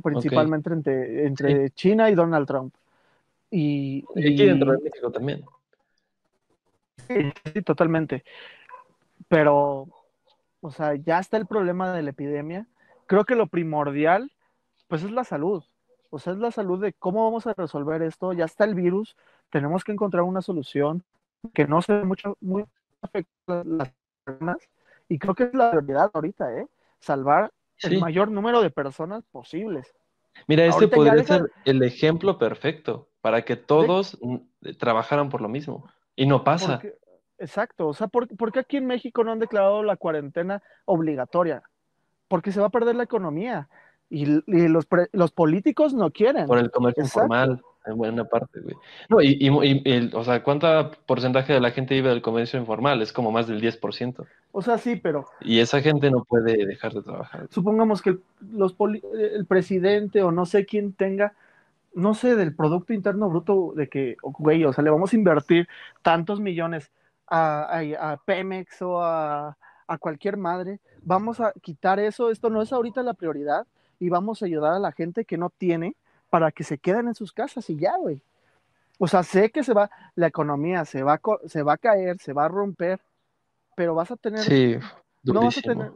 principalmente 0.03 0.73
entre, 0.73 1.27
entre 1.27 1.71
China 1.73 2.09
y 2.09 2.15
Donald 2.15 2.47
Trump. 2.47 2.75
Y, 3.51 4.05
Y 4.15 4.21
aquí 4.33 4.43
y- 4.43 4.47
dentro 4.47 4.73
de 4.73 4.79
México 4.79 5.11
también. 5.11 5.45
Sí, 7.09 7.33
sí, 7.53 7.63
totalmente. 7.63 8.25
Pero, 9.29 9.89
o 10.61 10.71
sea, 10.71 10.95
ya 10.95 11.19
está 11.19 11.37
el 11.37 11.47
problema 11.47 11.93
de 11.93 12.03
la 12.03 12.11
epidemia. 12.11 12.67
Creo 13.07 13.25
que 13.25 13.35
lo 13.35 13.47
primordial, 13.47 14.33
pues 14.89 15.03
es 15.03 15.11
la 15.11 15.25
salud. 15.25 15.65
O 16.11 16.19
sea, 16.19 16.33
es 16.33 16.39
la 16.39 16.51
salud 16.51 16.81
de 16.81 16.93
cómo 16.93 17.25
vamos 17.25 17.47
a 17.47 17.55
resolver 17.55 18.03
esto. 18.03 18.33
Ya 18.33 18.45
está 18.45 18.65
el 18.65 18.75
virus, 18.75 19.17
tenemos 19.51 19.85
que 19.85 19.93
encontrar 19.93 20.23
una 20.23 20.43
solución 20.43 21.05
que 21.55 21.67
no 21.67 21.83
se 21.83 21.93
mucho, 22.05 22.37
muy 22.41 22.65
afecte 23.03 23.31
a 23.49 23.63
las 23.65 23.93
personas. 24.25 24.59
Y 25.09 25.19
creo 25.19 25.35
que 25.35 25.45
es 25.45 25.55
la 25.55 25.71
prioridad 25.71 26.11
ahorita, 26.13 26.57
¿eh? 26.59 26.67
Salvar 27.01 27.53
el 27.83 27.99
mayor 27.99 28.31
número 28.31 28.61
de 28.63 28.71
personas 28.71 29.25
posibles. 29.33 29.93
Mira, 30.47 30.65
este 30.67 30.85
Ahorita 30.85 30.97
podría 30.97 31.23
ser 31.25 31.51
el 31.65 31.83
ejemplo 31.83 32.39
perfecto 32.39 33.10
para 33.21 33.43
que 33.43 33.57
todos 33.57 34.19
mm, 34.21 34.37
trabajaran 34.79 35.29
por 35.29 35.41
lo 35.41 35.49
mismo. 35.49 35.89
Y 36.17 36.27
no 36.27 36.45
pasa. 36.45 36.75
Porque- 36.81 36.95
exacto, 37.39 37.89
o 37.89 37.95
sea, 37.95 38.09
¿por, 38.09 38.29
por 38.37 38.53
qué 38.53 38.61
aquí 38.61 38.77
en 38.77 38.87
México 38.87 39.25
no 39.25 39.33
han 39.33 39.39
declarado 39.39 39.83
la 39.83 39.97
cuarentena 39.97 40.63
obligatoria? 40.85 41.63
Porque 42.29 42.53
se 42.53 42.61
va 42.61 42.67
a 42.67 42.71
perder 42.71 42.97
la 42.97 43.05
economía 43.05 43.69
y, 44.09 44.25
y 44.47 44.69
los, 44.69 44.87
pre- 44.87 45.09
los 45.13 45.33
políticos 45.33 45.95
no 45.95 46.11
quieren. 46.11 46.47
Por 46.47 46.59
el 46.59 46.71
comercio 46.71 47.03
Exacto. 47.03 47.27
informal, 47.27 47.63
en 47.87 47.97
buena 47.97 48.25
parte, 48.25 48.61
güey. 48.61 48.75
No, 49.09 49.21
y, 49.23 49.39
y- 49.41 49.83
y 49.85 50.11
o 50.15 50.23
sea, 50.25 50.43
¿cuánto 50.43 50.91
porcentaje 51.07 51.53
de 51.55 51.61
la 51.61 51.71
gente 51.71 51.95
vive 51.95 52.11
del 52.11 52.21
comercio 52.23 52.61
informal? 52.61 53.01
Es 53.03 53.13
como 53.13 53.31
más 53.33 53.47
del 53.47 53.61
10%. 53.61 54.27
O 54.53 54.63
sea, 54.63 54.79
sí, 54.79 54.97
pero 54.97 55.27
Y 55.41 55.61
esa 55.61 55.81
gente 55.81 56.11
no 56.11 56.25
puede 56.25 56.67
dejar 56.67 56.93
de 56.93 57.03
trabajar. 57.03 57.47
supongamos 57.51 58.03
que 58.03 58.19
los 58.53 58.75
poli- 58.75 59.03
el 59.15 59.47
presidente 59.47 60.23
o 60.23 60.31
no 60.33 60.45
sé 60.45 60.67
quién 60.67 60.93
tenga, 60.93 61.33
no 61.95 62.15
sé, 62.15 62.37
del 62.37 62.55
Producto 62.55 62.93
Interno 62.93 63.29
Bruto, 63.29 63.73
de 63.75 63.89
que, 63.89 64.17
güey, 64.23 64.65
o 64.65 64.73
sea, 64.73 64.85
le 64.85 64.91
vamos 64.91 65.13
a 65.13 65.17
invertir 65.17 65.69
tantos 66.03 66.41
millones 66.41 66.91
a, 67.27 67.63
a- 67.79 68.13
a 68.13 68.17
Pemex 68.19 68.83
o 68.83 69.03
a, 69.03 69.57
a 69.87 69.99
cualquier 69.99 70.37
madre, 70.37 70.81
vamos 71.03 71.41
a 71.41 71.53
quitar 71.63 71.99
eso, 71.99 72.31
esto 72.31 72.51
no 72.51 72.63
es 72.63 72.73
ahorita 72.73 73.03
la 73.03 73.15
prioridad 73.15 73.67
y 73.99 74.09
vamos 74.09 74.43
a 74.43 74.47
ayudar 74.47 74.75
a 74.75 74.79
la 74.79 74.93
gente 74.93 75.25
que 75.25 75.37
no 75.39 75.51
tiene 75.51 75.97
para 76.31 76.53
que 76.53 76.65
se 76.65 76.79
queden 76.79 77.09
en 77.09 77.15
sus 77.15 77.33
casas 77.33 77.69
y 77.71 77.77
ya, 77.77 77.97
güey. 77.97 78.23
O 78.99 79.09
sea, 79.09 79.23
sé 79.23 79.51
que 79.51 79.65
se 79.65 79.73
va, 79.73 79.91
la 80.15 80.27
economía 80.27 80.85
se 80.85 81.03
va, 81.03 81.21
se 81.47 81.63
va 81.63 81.73
a 81.75 81.79
caer, 81.79 82.19
se 82.21 82.33
va 82.33 82.45
a 82.45 82.49
romper, 82.49 83.01
pero 83.75 83.95
vas 83.95 84.11
a 84.11 84.17
tener 84.17 84.41
Sí, 84.45 84.77
no 85.25 85.41
vas 85.45 85.57
a 85.59 85.61
tener, 85.63 85.93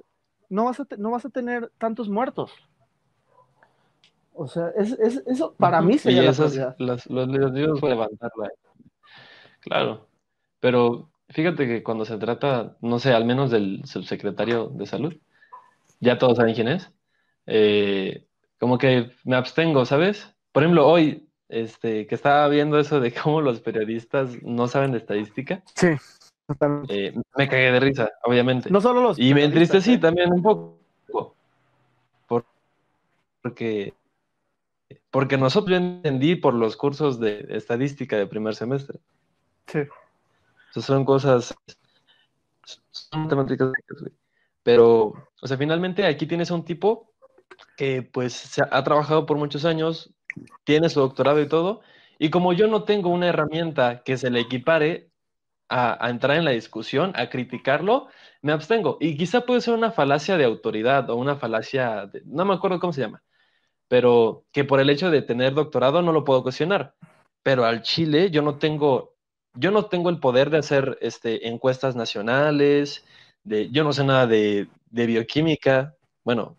no 0.48 0.64
vas 0.64 0.80
a, 0.80 0.86
no 0.96 1.10
vas 1.10 1.24
a 1.24 1.28
tener 1.28 1.70
tantos 1.78 2.08
muertos. 2.08 2.52
O 4.34 4.46
sea, 4.48 4.68
es, 4.76 4.92
es- 4.98 5.22
eso 5.26 5.54
para 5.58 5.80
mí 5.80 5.96
sería 5.98 6.22
Y 6.22 6.24
la 6.24 6.30
esas, 6.32 6.50
prioridad. 6.52 6.76
las, 6.78 7.06
los 7.06 7.80
pueden 7.80 7.98
levantarla. 7.98 8.50
Claro. 9.60 10.08
Pero 10.60 11.10
fíjate 11.28 11.66
que 11.66 11.82
cuando 11.82 12.04
se 12.04 12.18
trata, 12.18 12.76
no 12.80 12.98
sé, 12.98 13.12
al 13.12 13.24
menos 13.24 13.50
del 13.50 13.82
subsecretario 13.84 14.68
de 14.68 14.86
salud, 14.86 15.14
ya 16.00 16.18
todos 16.18 16.36
saben 16.36 16.54
quién 16.54 16.68
es, 16.68 16.90
eh, 17.46 18.26
como 18.58 18.78
que 18.78 19.10
me 19.24 19.36
abstengo, 19.36 19.84
¿sabes? 19.84 20.34
Por 20.52 20.62
ejemplo, 20.62 20.86
hoy, 20.86 21.28
este, 21.48 22.06
que 22.06 22.14
estaba 22.14 22.48
viendo 22.48 22.78
eso 22.78 23.00
de 23.00 23.12
cómo 23.12 23.40
los 23.40 23.60
periodistas 23.60 24.42
no 24.42 24.66
saben 24.68 24.92
de 24.92 24.98
estadística, 24.98 25.62
Sí, 25.76 25.88
totalmente. 26.46 27.06
eh, 27.08 27.14
me 27.36 27.48
cagué 27.48 27.70
de 27.72 27.80
risa, 27.80 28.10
obviamente. 28.24 28.70
No 28.70 28.80
solo 28.80 29.00
los 29.02 29.18
Y 29.18 29.32
me 29.34 29.44
entristecí 29.44 29.94
¿eh? 29.94 29.98
también 29.98 30.32
un 30.32 30.42
poco. 30.42 30.78
Por- 32.26 32.46
porque, 33.42 33.94
porque 35.10 35.36
nosotros 35.38 35.70
yo 35.70 35.76
entendí 35.84 36.36
por 36.36 36.54
los 36.54 36.76
cursos 36.76 37.20
de 37.20 37.46
estadística 37.50 38.16
de 38.16 38.26
primer 38.26 38.54
semestre. 38.54 39.00
Sí. 39.66 39.80
Esas 40.70 40.84
son 40.84 41.04
cosas, 41.04 41.56
son 42.90 43.22
matemáticas. 43.22 43.72
Pero, 44.62 45.14
o 45.42 45.46
sea, 45.46 45.56
finalmente 45.56 46.06
aquí 46.06 46.26
tienes 46.26 46.50
a 46.50 46.54
un 46.54 46.64
tipo 46.64 47.12
que 47.76 48.02
pues 48.02 48.34
se 48.34 48.62
ha 48.70 48.84
trabajado 48.84 49.26
por 49.26 49.38
muchos 49.38 49.64
años, 49.64 50.14
tiene 50.64 50.88
su 50.88 51.00
doctorado 51.00 51.40
y 51.40 51.48
todo, 51.48 51.82
y 52.18 52.30
como 52.30 52.52
yo 52.52 52.68
no 52.68 52.84
tengo 52.84 53.10
una 53.10 53.28
herramienta 53.28 54.02
que 54.04 54.16
se 54.16 54.30
le 54.30 54.40
equipare 54.40 55.10
a, 55.68 56.04
a 56.04 56.10
entrar 56.10 56.36
en 56.38 56.44
la 56.44 56.52
discusión, 56.52 57.12
a 57.16 57.30
criticarlo, 57.30 58.08
me 58.42 58.52
abstengo. 58.52 58.98
Y 59.00 59.16
quizá 59.16 59.42
puede 59.46 59.60
ser 59.60 59.74
una 59.74 59.92
falacia 59.92 60.36
de 60.36 60.44
autoridad 60.44 61.10
o 61.10 61.16
una 61.16 61.36
falacia, 61.36 62.06
de- 62.06 62.22
no 62.26 62.44
me 62.44 62.54
acuerdo 62.54 62.80
cómo 62.80 62.92
se 62.92 63.02
llama, 63.02 63.22
pero 63.88 64.44
que 64.52 64.64
por 64.64 64.80
el 64.80 64.90
hecho 64.90 65.10
de 65.10 65.22
tener 65.22 65.54
doctorado 65.54 66.02
no 66.02 66.12
lo 66.12 66.24
puedo 66.24 66.42
cuestionar. 66.42 66.94
Pero 67.42 67.64
al 67.64 67.82
Chile 67.82 68.30
yo 68.30 68.42
no 68.42 68.58
tengo, 68.58 69.14
yo 69.54 69.70
no 69.70 69.86
tengo 69.86 70.10
el 70.10 70.18
poder 70.18 70.50
de 70.50 70.58
hacer 70.58 70.98
este, 71.00 71.48
encuestas 71.48 71.94
nacionales, 71.94 73.04
de, 73.44 73.70
yo 73.70 73.84
no 73.84 73.92
sé 73.92 74.04
nada 74.04 74.26
de, 74.26 74.68
de 74.90 75.06
bioquímica, 75.06 75.94
bueno, 76.24 76.56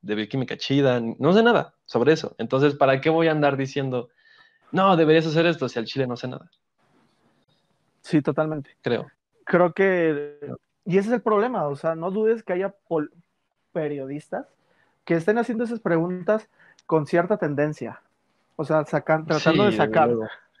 de 0.00 0.14
bioquímica 0.14 0.56
chida, 0.56 1.00
no 1.00 1.32
sé 1.32 1.42
nada 1.42 1.74
sobre 1.84 2.12
eso. 2.12 2.34
Entonces, 2.38 2.74
¿para 2.74 3.00
qué 3.00 3.10
voy 3.10 3.28
a 3.28 3.32
andar 3.32 3.56
diciendo, 3.56 4.08
no, 4.70 4.96
deberías 4.96 5.26
hacer 5.26 5.46
esto 5.46 5.68
si 5.68 5.78
al 5.78 5.84
Chile 5.84 6.06
no 6.06 6.16
sé 6.16 6.28
nada? 6.28 6.50
Sí, 8.00 8.20
totalmente. 8.22 8.76
Creo. 8.82 9.06
Creo 9.44 9.72
que, 9.72 10.38
y 10.84 10.98
ese 10.98 11.08
es 11.08 11.14
el 11.14 11.22
problema, 11.22 11.66
o 11.68 11.76
sea, 11.76 11.94
no 11.94 12.10
dudes 12.10 12.42
que 12.42 12.54
haya 12.54 12.74
periodistas 13.72 14.46
que 15.04 15.14
estén 15.14 15.38
haciendo 15.38 15.64
esas 15.64 15.80
preguntas 15.80 16.48
con 16.86 17.06
cierta 17.06 17.36
tendencia. 17.36 18.00
O 18.56 18.64
sea, 18.64 18.84
sacan, 18.84 19.26
tratando 19.26 19.64
Sí, 19.64 19.70
de 19.70 19.76
sacar, 19.76 20.10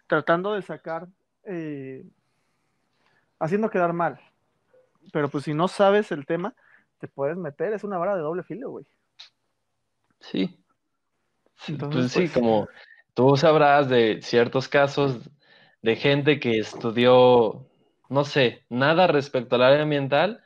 tratando 0.06 0.54
de 0.54 0.62
sacar, 0.62 1.06
eh, 1.44 2.04
haciendo 3.38 3.70
quedar 3.70 3.92
mal. 3.92 4.18
Pero 5.12 5.28
pues 5.28 5.44
si 5.44 5.54
no 5.54 5.68
sabes 5.68 6.12
el 6.12 6.26
tema, 6.26 6.54
te 6.98 7.08
puedes 7.08 7.36
meter, 7.36 7.72
es 7.72 7.84
una 7.84 7.98
vara 7.98 8.14
de 8.16 8.22
doble 8.22 8.42
filo, 8.42 8.70
güey. 8.70 8.86
Sí. 10.20 10.58
Sí, 11.56 11.72
Entonces, 11.72 12.12
pues 12.12 12.12
sí, 12.12 12.18
pues- 12.20 12.32
como 12.32 12.68
tú 13.14 13.36
sabrás 13.36 13.88
de 13.88 14.20
ciertos 14.22 14.68
casos 14.68 15.30
de 15.82 15.96
gente 15.96 16.40
que 16.40 16.58
estudió, 16.58 17.66
no 18.08 18.24
sé, 18.24 18.64
nada 18.68 19.06
respecto 19.06 19.56
al 19.56 19.62
área 19.62 19.82
ambiental 19.82 20.42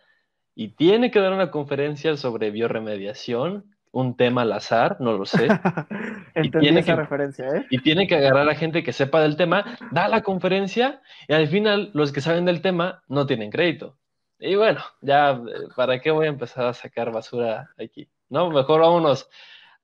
y 0.54 0.68
tiene 0.68 1.11
que 1.11 1.20
dar 1.20 1.32
una 1.32 1.50
conferencia 1.50 2.16
sobre 2.16 2.50
bioremediación, 2.50 3.75
un 3.98 4.14
tema 4.16 4.42
al 4.42 4.52
azar, 4.52 4.98
no 5.00 5.12
lo 5.16 5.24
sé, 5.24 5.46
Entendí 6.35 6.59
tiene 6.66 6.80
esa 6.80 6.92
que- 6.94 7.00
referencia, 7.00 7.46
¿eh? 7.48 7.66
y 7.70 7.78
tiene 7.80 8.06
que 8.06 8.16
agarrar 8.16 8.48
a 8.48 8.54
gente 8.54 8.82
que 8.82 8.92
sepa 8.92 9.20
del 9.22 9.37
tema, 9.37 9.64
da 9.90 10.09
la 10.09 10.22
conferencia 10.22 11.00
y 11.28 11.32
al 11.32 11.48
final 11.48 11.90
los 11.94 12.12
que 12.12 12.20
saben 12.20 12.44
del 12.44 12.61
tema 12.61 13.02
no 13.09 13.26
tienen 13.26 13.50
crédito. 13.50 13.96
Y 14.38 14.54
bueno, 14.54 14.80
ya, 15.00 15.40
¿para 15.76 15.98
qué 16.00 16.11
voy 16.11 16.26
a 16.26 16.28
empezar 16.28 16.66
a 16.66 16.74
sacar 16.74 17.11
basura 17.11 17.70
aquí? 17.78 18.06
No, 18.28 18.50
mejor 18.50 18.82
vámonos 18.82 19.28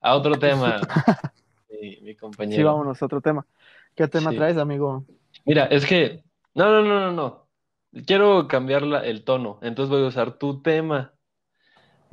a 0.01 0.15
otro 0.15 0.39
tema, 0.39 0.81
mi, 1.81 1.97
mi 2.03 2.15
compañero. 2.15 2.57
Sí, 2.57 2.63
vámonos, 2.63 3.03
otro 3.03 3.21
tema. 3.23 3.47
¿Qué 3.95 4.09
tema 4.09 4.31
Sí. 4.31 4.37
traes, 4.37 4.59
amigo? 4.59 5.05
Mira, 5.47 5.65
es 5.67 5.87
que, 5.87 6.23
no, 6.55 6.67
no, 6.71 6.83
no, 6.83 7.01
no, 7.01 7.13
no. 7.13 7.47
Quiero 8.07 8.47
cambiar 8.47 8.83
la- 8.83 9.05
el 9.07 9.25
tono, 9.25 9.59
entonces 9.63 9.91
voy 9.91 10.05
a 10.05 10.09
usar 10.09 10.33
tu 10.33 10.61
tema. 10.61 11.13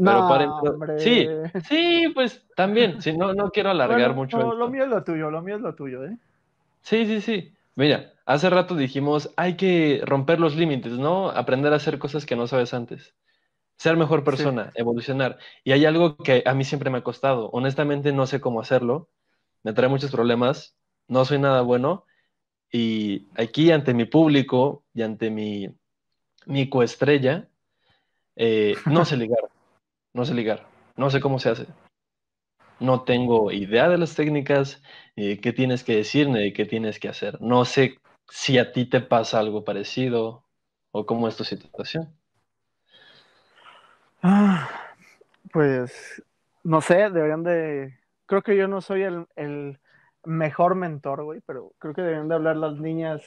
Pero 0.04 0.28
para 0.28 0.44
entrar-. 0.46 1.00
Sí, 1.00 1.28
sí, 1.68 2.12
pues 2.14 2.46
también, 2.56 3.02
si 3.02 3.16
no, 3.16 3.34
no 3.34 3.52
quiero 3.52 3.72
alargar 3.72 3.98
Bueno, 3.98 4.14
mucho 4.14 4.38
no, 4.38 4.54
lo 4.54 4.70
mío 4.70 4.84
es 4.84 4.90
lo 4.90 5.04
tuyo, 5.04 5.30
lo 5.30 5.42
mío 5.42 5.58
es 5.58 5.62
lo 5.62 5.76
tuyo, 5.76 6.06
¿eh? 6.06 6.18
Sí, 6.82 7.06
sí, 7.06 7.20
sí. 7.20 7.54
Mira, 7.76 8.14
hace 8.26 8.50
rato 8.50 8.76
dijimos, 8.76 9.32
hay 9.36 9.56
que 9.56 10.02
romper 10.06 10.40
los 10.40 10.56
límites, 10.56 10.94
¿no? 10.94 11.30
Aprender 11.30 11.74
a 11.74 11.78
hacer 11.78 12.00
cosas 12.00 12.26
que 12.26 12.36
no 12.36 12.48
sabes 12.48 12.74
antes. 12.74 13.14
Ser 13.78 13.98
mejor 13.98 14.24
persona, 14.24 14.72
evolucionar. 14.76 15.38
Y 15.64 15.72
hay 15.72 15.86
algo 15.86 16.18
que 16.18 16.44
a 16.46 16.54
mí 16.54 16.66
siempre 16.66 16.90
me 16.90 16.98
ha 16.98 17.04
costado. 17.04 17.50
Honestamente 17.52 18.12
no 18.12 18.26
sé 18.26 18.42
cómo 18.42 18.60
hacerlo. 18.60 19.10
Me 19.64 19.74
trae 19.74 19.88
muchos 19.88 20.12
problemas. 20.12 20.76
No 21.08 21.24
soy 21.24 21.40
nada 21.40 21.62
bueno. 21.62 22.06
Y 22.72 23.28
aquí 23.36 23.72
ante 23.72 23.94
mi 23.94 24.06
público 24.06 24.84
y 24.94 25.02
ante 25.02 25.30
mi, 25.30 25.70
mi 26.46 26.70
coestrella, 26.70 27.48
eh, 28.36 28.76
no 28.86 29.06
sé 29.06 29.16
ligar. 29.16 29.50
No 30.20 30.26
sé 30.26 30.34
ligar. 30.34 30.68
No 30.98 31.10
sé 31.10 31.22
cómo 31.22 31.40
se 31.40 31.50
hace. 31.50 31.66
No 32.82 33.04
tengo 33.04 33.54
idea 33.54 33.88
de 33.88 33.98
las 33.98 34.16
técnicas, 34.16 34.84
ni 35.16 35.30
de 35.30 35.40
qué 35.40 35.54
tienes 35.54 35.86
que 35.86 35.96
decir, 35.96 36.28
ni 36.28 36.44
de 36.44 36.52
qué 36.52 36.66
tienes 36.66 37.00
que 37.00 37.08
hacer. 37.08 37.42
No 37.42 37.64
sé 37.64 37.96
si 38.28 38.58
a 38.58 38.74
ti 38.74 38.84
te 38.86 39.00
pasa 39.00 39.40
algo 39.40 39.64
parecido 39.64 40.44
o 40.92 41.06
cómo 41.06 41.30
es 41.30 41.38
tu 41.38 41.46
situación. 41.46 42.14
Ah, 44.22 44.70
pues 45.54 46.22
no 46.66 46.82
sé, 46.82 47.10
deberían 47.10 47.44
de. 47.46 47.98
Creo 48.26 48.42
que 48.42 48.58
yo 48.58 48.68
no 48.68 48.82
soy 48.82 49.04
el, 49.04 49.80
mejor 50.26 50.76
mentor, 50.76 51.24
güey, 51.24 51.40
pero 51.46 51.72
creo 51.80 51.94
que 51.94 52.02
deberían 52.02 52.28
de 52.28 52.36
hablar 52.36 52.58
las 52.58 52.78
niñas 52.78 53.22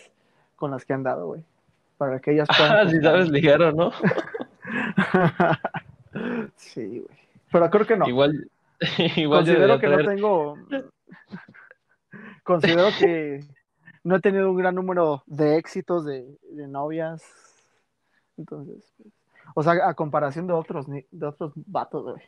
con 0.56 0.72
las 0.72 0.84
que 0.84 0.92
han 0.92 1.04
dado, 1.04 1.28
güey. 1.28 1.42
Para 1.96 2.20
que 2.20 2.32
ellas 2.32 2.48
puedan. 2.54 2.86
Ah, 2.86 2.90
si 2.90 3.00
sabes 3.00 3.30
ligar 3.30 3.62
o 3.62 3.72
no. 3.72 3.92
sí, 6.56 7.00
güey. 7.00 7.18
Pero 7.50 7.70
creo 7.70 7.86
que 7.86 7.96
no. 7.96 8.08
Igual, 8.08 8.50
igual 9.16 9.44
Considero 9.44 9.78
que 9.78 9.88
no 9.88 10.04
tengo. 10.04 10.56
Considero 12.44 12.88
que 12.98 13.44
no 14.04 14.16
he 14.16 14.20
tenido 14.20 14.50
un 14.50 14.56
gran 14.56 14.74
número 14.74 15.22
de 15.26 15.56
éxitos 15.56 16.04
de, 16.04 16.38
de 16.50 16.66
novias. 16.66 17.22
Entonces, 18.36 18.92
pues, 18.96 19.12
o 19.54 19.62
sea, 19.62 19.88
a 19.88 19.94
comparación 19.94 20.46
de 20.46 20.54
otros, 20.54 20.86
de 20.88 21.26
otros 21.26 21.52
vatos, 21.54 22.04
güey. 22.04 22.22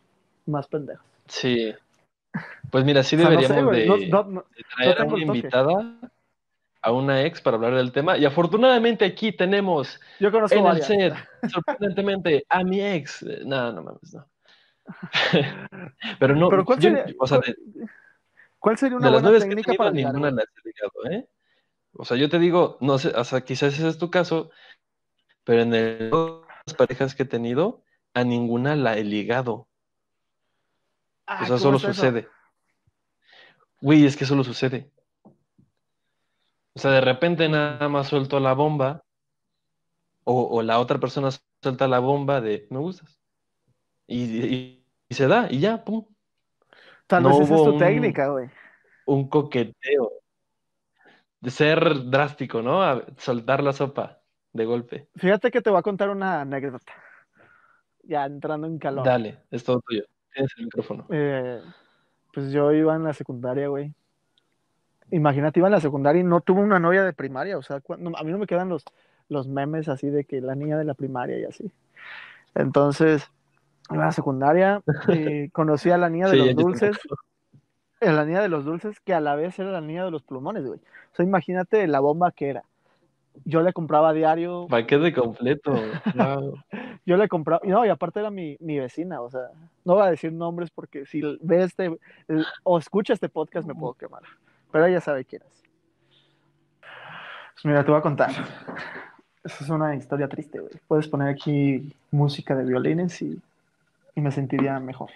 Más 0.47 0.69
pendejos. 0.69 1.07
Sí. 1.27 1.75
Pues 2.71 2.85
mira, 2.85 3.03
sí 3.03 3.17
deberíamos 3.17 3.73
de, 3.73 3.87
traer 4.77 5.01
a 5.01 5.05
una 5.05 5.23
invitada, 5.23 6.01
a 6.85 6.93
una 6.93 7.23
ex 7.23 7.41
para 7.41 7.57
hablar 7.57 7.75
del 7.75 7.93
tema. 7.93 8.19
Y 8.19 8.27
afortunadamente 8.27 9.07
aquí 9.07 9.33
tenemos 9.33 9.99
Yo 10.21 10.31
conozco 10.31 10.59
en 10.59 10.67
el 10.67 10.83
set, 10.83 11.15
sorprendentemente, 11.51 12.45
a 12.49 12.63
mi 12.63 12.81
ex. 12.83 13.23
No, 13.47 13.73
no 13.73 13.83
mames, 13.83 14.13
no. 14.13 14.27
Pero 16.21 16.37
no, 16.37 16.51
¿Pero 16.51 16.65
cuál, 16.67 16.83
sería, 16.83 17.07
o 17.19 17.27
sea, 17.27 17.41
¿cuál 18.59 18.77
sería 18.77 18.99
una 18.99 19.11
buena 19.11 19.39
técnica 19.39 19.73
para 19.73 19.93
ninguna 19.93 20.31
la 20.31 20.43
he 20.43 20.69
ligado, 20.69 21.11
¿eh? 21.11 21.27
O 21.95 22.05
sea, 22.05 22.19
yo 22.19 22.29
te 22.29 22.39
digo, 22.39 22.77
no 22.83 22.99
sé, 22.99 23.09
o 23.09 23.25
sea, 23.25 23.41
quizás 23.41 23.73
ese 23.73 23.89
es 23.89 23.97
tu 23.97 24.11
caso, 24.11 24.51
pero 25.45 25.63
en 25.63 25.73
el 25.73 26.11
parejas 26.77 27.15
que 27.15 27.23
he 27.23 27.27
tenido, 27.27 27.83
a 28.13 28.25
ninguna 28.25 28.77
la 28.77 28.99
he 28.99 29.05
ligado. 29.05 29.69
o 31.27 31.47
sea, 31.47 31.57
solo 31.57 31.79
sucede. 31.79 32.29
Güey, 33.81 34.05
es 34.05 34.19
que 34.19 34.27
solo 34.27 34.45
sucede. 34.45 34.91
O 36.75 36.81
sea, 36.81 36.91
de 36.91 37.01
repente 37.01 37.49
nada 37.49 37.89
más 37.89 38.09
suelto 38.09 38.41
la 38.41 38.53
bomba, 38.53 39.03
o, 40.25 40.63
la 40.63 40.81
otra 40.81 40.99
persona 40.99 41.31
suelta 41.63 41.87
la 41.87 41.99
bomba 41.99 42.41
de 42.41 42.67
me 42.71 42.79
gustas. 42.79 43.21
Y, 44.07 44.85
se 45.11 45.29
da, 45.29 45.49
y 45.51 45.61
ya, 45.61 45.85
pum. 45.85 46.07
Tal 47.07 47.25
vez 47.25 47.41
esa 47.41 47.55
es 47.55 47.63
tu 47.63 47.79
técnica, 47.79 48.29
güey. 48.29 48.49
Un 49.07 49.29
coqueteo. 49.29 50.13
De 51.41 51.51
ser 51.51 52.07
drástico, 52.07 52.63
¿no? 52.63 53.03
soltar 53.19 53.63
la 53.63 53.75
sopa 53.75 54.21
de 54.53 54.65
golpe. 54.65 55.09
Fíjate 55.17 55.51
que 55.51 55.61
te 55.61 55.69
voy 55.69 55.79
a 55.79 55.83
contar 55.83 56.09
una 56.09 56.41
anécdota. 56.41 56.93
Ya 58.03 58.25
entrando 58.25 58.67
en 58.67 58.79
calor. 58.79 59.05
Dale, 59.05 59.41
es 59.51 59.63
todo 59.63 59.81
tuyo. 59.81 60.05
Tienes 60.33 60.53
el 60.57 60.65
micrófono. 60.65 61.07
Eh, 61.11 61.61
pues 62.33 62.51
yo 62.51 62.73
iba 62.73 62.97
en 62.97 63.05
la 63.05 63.13
secundaria, 63.13 63.69
güey. 63.69 63.95
Imagínate, 65.11 65.61
iba 65.61 65.69
en 65.69 65.73
la 65.73 65.81
secundaria 65.81 66.21
y 66.21 66.25
no 66.25 66.41
tuve 66.41 66.61
una 66.61 66.79
novia 66.79 67.05
de 67.05 67.13
primaria. 67.13 67.59
O 67.59 67.63
sea, 67.63 67.77
a 67.77 68.25
mí 68.25 68.33
no 68.33 68.39
me 68.39 68.47
quedan 68.47 68.69
los, 68.69 68.85
los 69.29 69.47
memes 69.47 69.89
así 69.89 70.09
de 70.09 70.25
que 70.25 70.41
la 70.41 70.55
niña 70.55 70.79
de 70.79 70.85
la 70.85 70.95
primaria 70.95 71.39
y 71.39 71.45
así. 71.45 71.71
Entonces, 72.55 73.31
en 73.91 73.99
la 73.99 74.13
secundaria 74.13 74.83
eh, 75.09 75.51
conocí 75.53 75.91
a 75.91 75.99
la 75.99 76.09
niña 76.09 76.29
de 76.29 76.37
los 76.37 76.55
dulces. 76.57 76.99
La 78.01 78.25
niña 78.25 78.43
de 78.43 78.49
los 78.49 78.65
dulces, 78.65 79.01
que 79.01 79.15
a 79.15 79.21
la 79.21 79.35
vez 79.35 79.59
era 79.59 79.71
la 79.71 79.81
niña 79.81 80.05
de 80.05 80.11
los 80.11 80.23
plumones, 80.23 80.67
güey. 80.67 80.79
O 80.79 81.17
sea, 81.17 81.25
imagínate 81.25 81.87
la 81.87 82.01
bomba 82.01 82.33
que 82.33 82.51
era 82.51 82.65
yo 83.45 83.63
le 83.63 83.73
compraba 83.73 84.13
diario. 84.13 84.67
qué 84.87 84.99
de 84.99 85.13
completo. 85.13 85.75
yo 87.07 87.17
le 87.17 87.29
compraba, 87.29 87.61
no, 87.65 87.85
y 87.85 87.89
aparte 87.89 88.21
era 88.21 88.31
mi, 88.31 88.57
vecina, 88.61 89.21
o 89.21 89.31
sea, 89.31 89.51
no 89.85 89.95
voy 89.95 90.07
a 90.07 90.11
decir 90.11 90.33
nombres 90.33 90.71
porque 90.71 91.07
si 91.07 91.21
ve 91.41 91.65
este 91.65 91.91
o 92.63 92.79
escucha 92.79 93.13
este 93.13 93.29
podcast 93.29 93.67
me 93.67 93.75
puedo 93.75 93.95
quemar, 93.95 94.23
pero 94.75 94.87
ella 94.87 95.01
sabe 95.01 95.25
quién 95.25 95.41
es. 95.47 95.63
Pues 96.81 97.65
mira, 97.65 97.85
te 97.85 97.93
voy 97.93 98.01
a 98.01 98.03
contar. 98.03 98.31
Esa 99.45 99.63
es 99.63 99.71
una 99.71 99.95
historia 99.95 100.29
triste, 100.29 100.59
güey. 100.59 100.73
Puedes 100.89 101.07
poner 101.07 101.29
aquí 101.29 101.95
música 102.11 102.57
de 102.57 102.65
violines 102.65 103.23
y, 103.23 103.41
me 104.17 104.33
sentiría 104.33 104.81
mejor. 104.81 105.11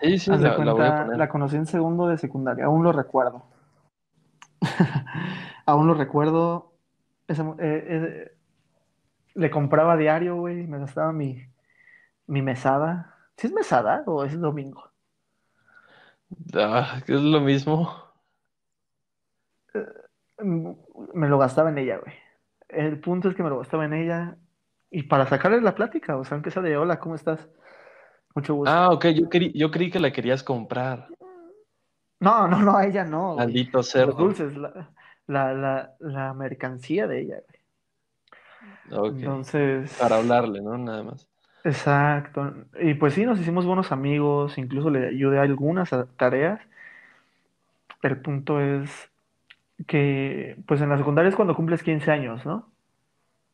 Sí, 0.00 0.20
sí, 0.20 0.30
la, 0.30 0.36
la, 0.36 0.72
voy 0.72 0.86
a 0.86 1.02
poner. 1.02 1.18
la 1.18 1.28
conocí 1.28 1.56
en 1.56 1.66
segundo 1.66 2.06
de 2.06 2.16
secundaria, 2.16 2.66
aún 2.66 2.84
lo 2.84 2.92
recuerdo. 2.92 3.42
aún 5.66 5.88
lo 5.88 5.94
recuerdo. 5.94 6.70
Eh, 7.26 7.34
eh, 7.58 8.36
le 9.34 9.50
compraba 9.50 9.96
diario, 9.96 10.36
güey, 10.36 10.64
me 10.68 10.78
gastaba 10.78 11.12
mi, 11.12 11.42
mi 12.28 12.40
mesada. 12.40 13.16
¿Sí 13.36 13.48
es 13.48 13.52
mesada 13.52 14.04
o 14.06 14.22
es 14.22 14.38
domingo? 14.38 14.88
Ah, 16.54 17.00
es 17.06 17.20
lo 17.20 17.40
mismo. 17.40 18.04
Eh, 19.74 19.86
me 21.14 21.28
lo 21.28 21.38
gastaba 21.38 21.70
en 21.70 21.78
ella, 21.78 21.98
güey. 21.98 22.14
El 22.68 23.00
punto 23.00 23.28
es 23.28 23.34
que 23.34 23.42
me 23.42 23.48
lo 23.48 23.58
gastaba 23.58 23.84
en 23.84 23.94
ella 23.94 24.36
y 24.90 25.04
para 25.04 25.26
sacarle 25.26 25.60
la 25.60 25.74
plática, 25.74 26.16
o 26.16 26.24
sea, 26.24 26.36
aunque 26.36 26.50
sea 26.50 26.62
de 26.62 26.76
hola, 26.76 26.98
¿cómo 26.98 27.14
estás? 27.14 27.48
Mucho 28.34 28.54
gusto. 28.54 28.70
Ah, 28.70 28.90
ok, 28.90 29.06
yo, 29.08 29.28
creí, 29.28 29.52
yo 29.52 29.70
creí 29.70 29.90
que 29.90 30.00
la 30.00 30.12
querías 30.12 30.42
comprar. 30.42 31.08
No, 32.20 32.48
no, 32.48 32.62
no, 32.62 32.76
a 32.76 32.86
ella 32.86 33.04
no. 33.04 33.36
Maldito 33.36 33.82
cerdo. 33.82 34.08
Los 34.08 34.38
dulces, 34.38 34.56
la, 34.56 35.54
la, 35.54 35.94
la 36.00 36.34
mercancía 36.34 37.06
de 37.06 37.20
ella, 37.20 37.36
güey. 37.46 37.58
Entonces. 38.90 39.96
Para 39.98 40.16
hablarle, 40.16 40.60
¿no? 40.60 40.76
Nada 40.78 41.02
más. 41.02 41.28
Exacto. 41.68 42.54
Y 42.80 42.94
pues 42.94 43.12
sí, 43.12 43.26
nos 43.26 43.38
hicimos 43.38 43.66
buenos 43.66 43.92
amigos, 43.92 44.56
incluso 44.56 44.88
le 44.88 45.08
ayudé 45.08 45.38
a 45.38 45.42
algunas 45.42 45.90
tareas. 46.16 46.60
El 48.02 48.20
punto 48.22 48.60
es 48.60 49.10
que, 49.86 50.56
pues 50.66 50.80
en 50.80 50.88
la 50.88 50.96
secundaria 50.96 51.28
es 51.28 51.36
cuando 51.36 51.54
cumples 51.54 51.82
15 51.82 52.10
años, 52.10 52.46
¿no? 52.46 52.70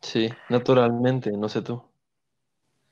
Sí, 0.01 0.33
naturalmente, 0.49 1.33
no 1.33 1.49
sé 1.49 1.63
tú. 1.63 1.83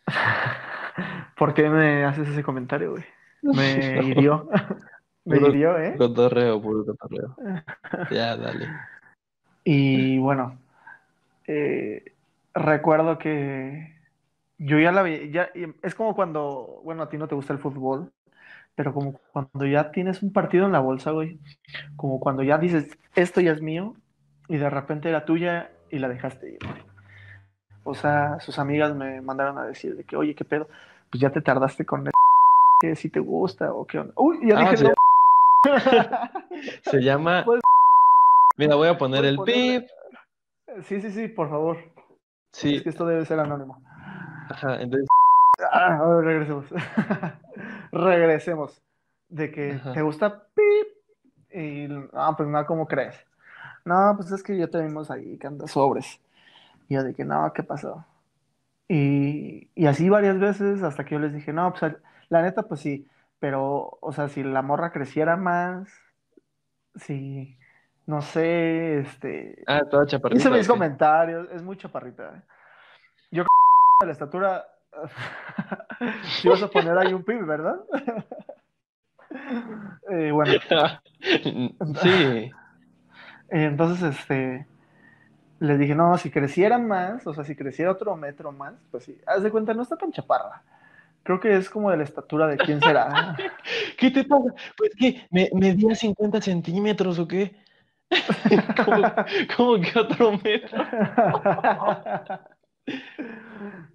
¿Por 1.36 1.54
qué 1.54 1.68
me 1.70 2.04
haces 2.04 2.28
ese 2.28 2.42
comentario, 2.42 2.92
güey? 2.92 3.04
Me 3.42 4.02
hirió. 4.04 4.48
Me 5.24 5.36
hirió, 5.36 5.78
¿eh? 5.78 5.94
Cotorreo, 5.96 6.60
puro 6.60 6.84
cotorreo. 6.84 7.36
ya, 8.10 8.36
dale. 8.36 8.68
Y 9.62 10.18
bueno, 10.18 10.58
eh, 11.46 12.12
recuerdo 12.54 13.18
que 13.18 14.01
yo 14.64 14.78
ya 14.78 14.92
la 14.92 15.02
vi, 15.02 15.30
ya, 15.30 15.50
es 15.82 15.94
como 15.94 16.14
cuando, 16.14 16.80
bueno, 16.84 17.02
a 17.02 17.08
ti 17.08 17.18
no 17.18 17.28
te 17.28 17.34
gusta 17.34 17.52
el 17.52 17.58
fútbol, 17.58 18.12
pero 18.74 18.94
como 18.94 19.20
cuando 19.32 19.66
ya 19.66 19.90
tienes 19.90 20.22
un 20.22 20.32
partido 20.32 20.66
en 20.66 20.72
la 20.72 20.80
bolsa, 20.80 21.10
güey, 21.10 21.38
como 21.96 22.20
cuando 22.20 22.42
ya 22.42 22.58
dices, 22.58 22.96
esto 23.14 23.40
ya 23.40 23.52
es 23.52 23.60
mío, 23.60 23.94
y 24.48 24.56
de 24.56 24.70
repente 24.70 25.08
era 25.08 25.24
tuya 25.24 25.70
y 25.90 25.98
la 25.98 26.08
dejaste 26.08 26.52
ir, 26.52 26.58
O 27.84 27.94
sea, 27.94 28.38
sus 28.40 28.58
amigas 28.58 28.94
me 28.94 29.20
mandaron 29.20 29.58
a 29.58 29.64
decir 29.64 29.96
de 29.96 30.04
que, 30.04 30.16
oye, 30.16 30.34
¿qué 30.34 30.44
pedo? 30.44 30.68
Pues 31.10 31.20
ya 31.20 31.30
te 31.30 31.40
tardaste 31.40 31.84
con 31.84 32.06
el 32.06 32.12
que 32.80 32.96
si 32.96 33.08
te 33.10 33.20
gusta 33.20 33.72
o 33.72 33.84
qué 33.84 33.98
onda. 33.98 34.14
Uy, 34.16 34.38
ya 34.48 34.58
ah, 34.58 34.70
dije, 34.70 34.84
no, 34.84 34.94
Se 36.90 37.00
llama. 37.02 37.44
Mira, 38.56 38.74
voy 38.74 38.88
a 38.88 38.98
poner 38.98 39.24
el 39.24 39.38
pip. 39.38 39.86
Sí, 40.84 41.00
sí, 41.00 41.10
sí, 41.10 41.28
por 41.28 41.50
favor. 41.50 41.78
Sí. 42.52 42.76
Es 42.76 42.82
que 42.82 42.88
esto 42.90 43.06
debe 43.06 43.24
ser 43.24 43.40
anónimo. 43.40 43.82
Ajá, 44.52 44.80
entonces. 44.80 45.08
Ah, 45.70 45.98
regresemos. 46.22 46.66
regresemos. 47.92 48.82
De 49.28 49.50
que 49.50 49.80
te 49.94 50.02
gusta 50.02 50.44
pip. 50.54 50.88
Y. 51.52 51.88
Ah, 52.12 52.34
pues 52.36 52.48
no, 52.48 52.64
¿cómo 52.66 52.86
crees? 52.86 53.16
No, 53.84 54.14
pues 54.16 54.30
es 54.32 54.42
que 54.42 54.56
ya 54.56 54.68
te 54.68 54.80
vimos 54.82 55.10
ahí 55.10 55.38
que 55.38 55.46
andas 55.46 55.70
sobres. 55.70 56.20
Y 56.88 56.94
yo 56.94 57.02
de 57.02 57.14
que 57.14 57.24
no, 57.24 57.52
¿qué 57.52 57.62
pasó? 57.62 58.04
Y, 58.88 59.70
y 59.74 59.86
así 59.86 60.08
varias 60.08 60.38
veces 60.38 60.82
hasta 60.82 61.04
que 61.04 61.14
yo 61.14 61.18
les 61.18 61.32
dije, 61.32 61.52
no, 61.52 61.72
pues 61.72 61.94
la 62.28 62.42
neta, 62.42 62.62
pues 62.62 62.80
sí 62.80 63.08
pero, 63.42 63.98
o 64.00 64.12
sea, 64.12 64.28
si 64.28 64.44
la 64.44 64.62
morra 64.62 64.92
creciera 64.92 65.36
más, 65.36 65.88
si 66.94 67.58
No 68.06 68.22
sé, 68.22 69.00
este. 69.00 69.64
Ah, 69.66 69.82
toda 69.90 70.06
chaparrita. 70.06 70.38
Hice 70.38 70.48
mis 70.48 70.68
comentarios, 70.68 71.48
es 71.50 71.60
muy 71.60 71.76
chaparrita. 71.76 72.44
Que 74.02 74.06
la 74.06 74.12
estatura. 74.12 74.66
si 76.40 76.48
vas 76.48 76.62
a 76.62 76.68
poner 76.68 76.96
ahí 76.98 77.12
un 77.14 77.24
pib, 77.24 77.44
¿verdad? 77.46 77.76
Eh, 80.10 80.30
bueno, 80.30 80.52
sí, 82.02 82.50
entonces, 83.48 84.18
este. 84.18 84.66
Les 85.60 85.78
dije, 85.78 85.94
no, 85.94 86.18
si 86.18 86.30
creciera 86.30 86.78
más, 86.78 87.26
o 87.26 87.32
sea, 87.34 87.44
si 87.44 87.54
creciera 87.54 87.92
otro 87.92 88.16
metro 88.16 88.52
más, 88.52 88.74
pues 88.90 89.04
sí. 89.04 89.18
Haz 89.26 89.42
de 89.42 89.50
cuenta, 89.50 89.74
no 89.74 89.82
está 89.82 89.96
tan 89.96 90.12
chaparra. 90.12 90.62
Creo 91.22 91.40
que 91.40 91.56
es 91.56 91.70
como 91.70 91.90
de 91.90 91.96
la 91.98 92.02
estatura 92.04 92.48
de 92.48 92.56
quién 92.58 92.80
será. 92.80 93.36
¿qué 93.98 94.10
te 94.10 94.24
pasa? 94.24 94.52
Pues 94.76 94.90
que 94.98 95.26
me 95.30 95.48
medía 95.54 95.94
50 95.94 96.40
centímetros 96.40 97.18
o 97.18 97.28
qué. 97.28 97.56
¿Cómo, 98.84 99.02
cómo 99.56 99.80
que 99.80 99.98
otro 99.98 100.32
metro? 100.38 100.84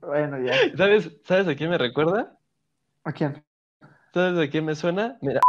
Bueno, 0.01 0.39
ya. 0.39 0.53
¿Sabes, 0.77 1.11
¿Sabes 1.23 1.47
a 1.47 1.55
quién 1.55 1.69
me 1.69 1.77
recuerda? 1.77 2.37
¿A 3.03 3.11
quién? 3.11 3.43
¿Sabes 4.13 4.47
a 4.47 4.49
quién 4.51 4.65
me 4.65 4.75
suena? 4.75 5.17
Mira, 5.21 5.41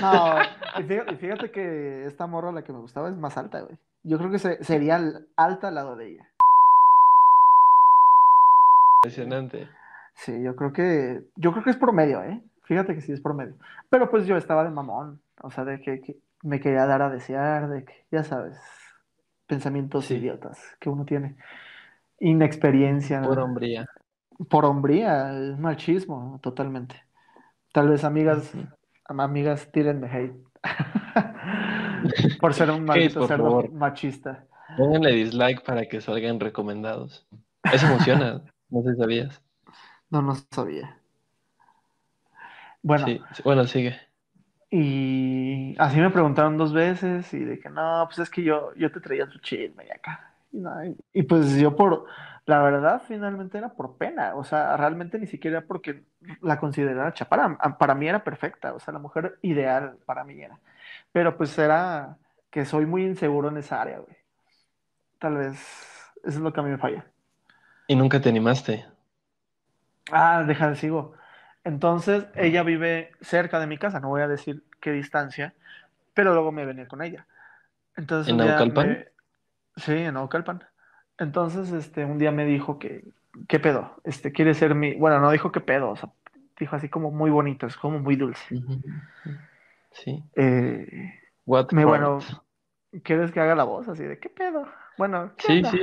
No, 0.00 0.38
y 0.78 1.16
fíjate, 1.16 1.50
que 1.50 2.04
esta 2.04 2.26
morra, 2.26 2.52
la 2.52 2.62
que 2.62 2.72
me 2.72 2.78
gustaba, 2.78 3.08
es 3.08 3.16
más 3.16 3.36
alta, 3.36 3.62
güey. 3.62 3.78
Yo 4.04 4.18
creo 4.18 4.30
que 4.30 4.38
se- 4.38 4.62
sería 4.62 4.96
al- 4.96 5.28
alta 5.36 5.68
al 5.68 5.74
lado 5.74 5.96
de 5.96 6.08
ella. 6.12 6.28
impresionante. 9.04 9.68
Sí, 10.14 10.42
yo 10.42 10.56
creo 10.56 10.72
que, 10.72 11.22
yo 11.36 11.52
creo 11.52 11.64
que 11.64 11.70
es 11.70 11.76
promedio, 11.76 12.22
¿eh? 12.22 12.42
Fíjate 12.64 12.94
que 12.94 13.00
sí 13.00 13.12
es 13.12 13.20
promedio. 13.20 13.54
Pero 13.88 14.10
pues 14.10 14.26
yo 14.26 14.36
estaba 14.36 14.64
de 14.64 14.70
mamón, 14.70 15.22
o 15.42 15.50
sea, 15.50 15.64
de 15.64 15.80
que, 15.80 16.00
que 16.00 16.16
me 16.42 16.60
quería 16.60 16.84
dar 16.86 17.02
a 17.02 17.10
desear, 17.10 17.68
de 17.68 17.84
que, 17.84 17.92
ya 18.10 18.24
sabes, 18.24 18.58
pensamientos 19.48 20.06
Sí. 20.06 20.16
idiotas 20.16 20.58
que 20.80 20.90
uno 20.90 21.04
tiene. 21.06 21.36
Inexperiencia, 22.20 23.22
Por 23.22 23.38
hombría. 23.40 23.86
por 24.50 24.64
hombría, 24.64 25.32
es 25.38 25.58
machismo, 25.58 26.38
totalmente. 26.42 26.96
Tal 27.72 27.88
vez 27.88 28.04
amigas, 28.04 28.52
amigas, 29.06 29.70
tírenme 29.72 30.08
hate. 30.10 30.36
Por 32.40 32.54
ser 32.54 32.70
un 32.70 32.84
maldito 32.86 33.26
favor. 33.26 33.70
machista. 33.72 34.46
Pónganle 34.76 35.12
dislike 35.12 35.62
para 35.64 35.86
que 35.88 36.00
salgan 36.00 36.40
recomendados. 36.40 37.26
Eso 37.72 37.86
emociona, 37.86 38.42
no 38.70 38.82
sé 38.82 38.92
si 38.94 38.98
sabías. 39.00 39.42
No, 40.10 40.22
no 40.22 40.34
sabía. 40.52 40.96
Bueno, 42.82 43.06
sí, 43.06 43.20
bueno, 43.44 43.66
sigue. 43.66 43.96
Y 44.70 45.74
así 45.78 45.98
me 46.00 46.10
preguntaron 46.10 46.58
dos 46.58 46.72
veces 46.72 47.32
y 47.34 47.44
de 47.44 47.58
que 47.58 47.70
no, 47.70 48.04
pues 48.06 48.18
es 48.20 48.30
que 48.30 48.42
yo, 48.42 48.74
yo 48.74 48.92
te 48.92 49.00
traía 49.00 49.28
tu 49.28 49.38
chisme 49.38 49.86
y 49.86 49.90
acá. 49.90 50.34
Y, 50.52 50.58
no, 50.58 50.84
y- 50.84 50.96
y 51.12 51.22
pues 51.22 51.56
yo 51.56 51.74
por, 51.76 52.06
la 52.46 52.62
verdad, 52.62 53.02
finalmente 53.06 53.58
era 53.58 53.70
por 53.74 53.96
pena, 53.96 54.34
o 54.36 54.44
sea, 54.44 54.76
realmente 54.76 55.18
ni 55.18 55.26
siquiera 55.26 55.62
porque 55.62 56.04
la 56.42 56.58
considerara 56.60 57.12
chaparra, 57.14 57.56
para 57.78 57.94
mí 57.94 58.08
era 58.08 58.24
perfecta, 58.24 58.74
o 58.74 58.80
sea, 58.80 58.92
la 58.94 59.00
mujer 59.00 59.38
ideal 59.42 59.98
para 60.06 60.24
mí 60.24 60.40
era. 60.42 60.58
Pero 61.12 61.36
pues 61.36 61.58
era 61.58 62.18
que 62.50 62.64
soy 62.66 62.86
muy 62.86 63.04
inseguro 63.04 63.48
en 63.48 63.58
esa 63.58 63.80
área, 63.82 63.98
güey. 64.00 64.16
Tal 65.18 65.36
vez 65.36 65.54
eso 66.24 66.28
es 66.28 66.36
lo 66.38 66.52
que 66.52 66.60
a 66.60 66.62
mí 66.62 66.70
me 66.70 66.78
falla. 66.78 67.06
Y 67.88 67.96
nunca 67.96 68.20
te 68.20 68.28
animaste. 68.28 68.86
Ah, 70.10 70.44
deja 70.46 70.68
de 70.70 70.76
sigo. 70.76 71.14
Entonces, 71.68 72.26
ella 72.34 72.62
vive 72.62 73.10
cerca 73.20 73.60
de 73.60 73.66
mi 73.66 73.76
casa, 73.76 74.00
no 74.00 74.08
voy 74.08 74.22
a 74.22 74.28
decir 74.28 74.64
qué 74.80 74.90
distancia, 74.90 75.52
pero 76.14 76.32
luego 76.32 76.50
me 76.50 76.64
venía 76.64 76.88
con 76.88 77.02
ella. 77.02 77.26
Entonces, 77.94 78.32
¿En 78.32 78.38
Naucalpan? 78.38 78.88
me- 78.88 79.08
Sí, 79.76 79.92
en 79.92 80.14
Naucalpan. 80.14 80.64
Entonces, 81.18 81.70
este, 81.72 82.06
un 82.06 82.18
día 82.18 82.32
me 82.32 82.46
dijo 82.46 82.78
que, 82.78 83.04
¿qué 83.48 83.60
pedo? 83.60 84.00
Este, 84.04 84.32
quiere 84.32 84.54
ser 84.54 84.74
mi... 84.74 84.94
Bueno, 84.94 85.20
no 85.20 85.30
dijo 85.30 85.52
qué 85.52 85.60
pedo, 85.60 85.90
o 85.90 85.96
sea, 85.96 86.10
dijo 86.58 86.74
así 86.74 86.88
como 86.88 87.10
muy 87.10 87.30
bonito, 87.30 87.66
es 87.66 87.76
como 87.76 87.98
muy 87.98 88.16
dulce. 88.16 88.46
Sí. 89.92 90.24
Eh, 90.36 90.86
What 91.44 91.68
me, 91.72 91.84
bueno, 91.84 92.18
¿quieres 93.02 93.30
que 93.30 93.40
haga 93.40 93.54
la 93.54 93.64
voz 93.64 93.88
así 93.88 94.04
de 94.04 94.18
qué 94.18 94.30
pedo? 94.30 94.66
Bueno, 94.96 95.32
¿qué 95.36 95.46
Sí, 95.46 95.58
onda? 95.58 95.70
sí. 95.70 95.80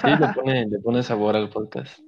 Sí, 0.00 0.16
le 0.16 0.28
pone, 0.28 0.66
le 0.66 0.78
pone 0.78 1.02
sabor 1.02 1.36
al 1.36 1.50
podcast. 1.50 2.00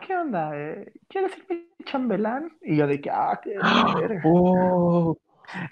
¿Qué 0.00 0.14
onda? 0.16 0.50
Eh, 0.54 0.92
¿quieres 1.08 1.32
ser 1.32 1.44
mi 1.48 1.68
chambelán? 1.84 2.56
Y 2.62 2.76
yo 2.76 2.86
de 2.86 3.00
que, 3.00 3.10
ah, 3.10 3.40
qué 3.42 3.62
la 3.64 3.88
verga. 3.88 4.20
Oh, 4.24 5.16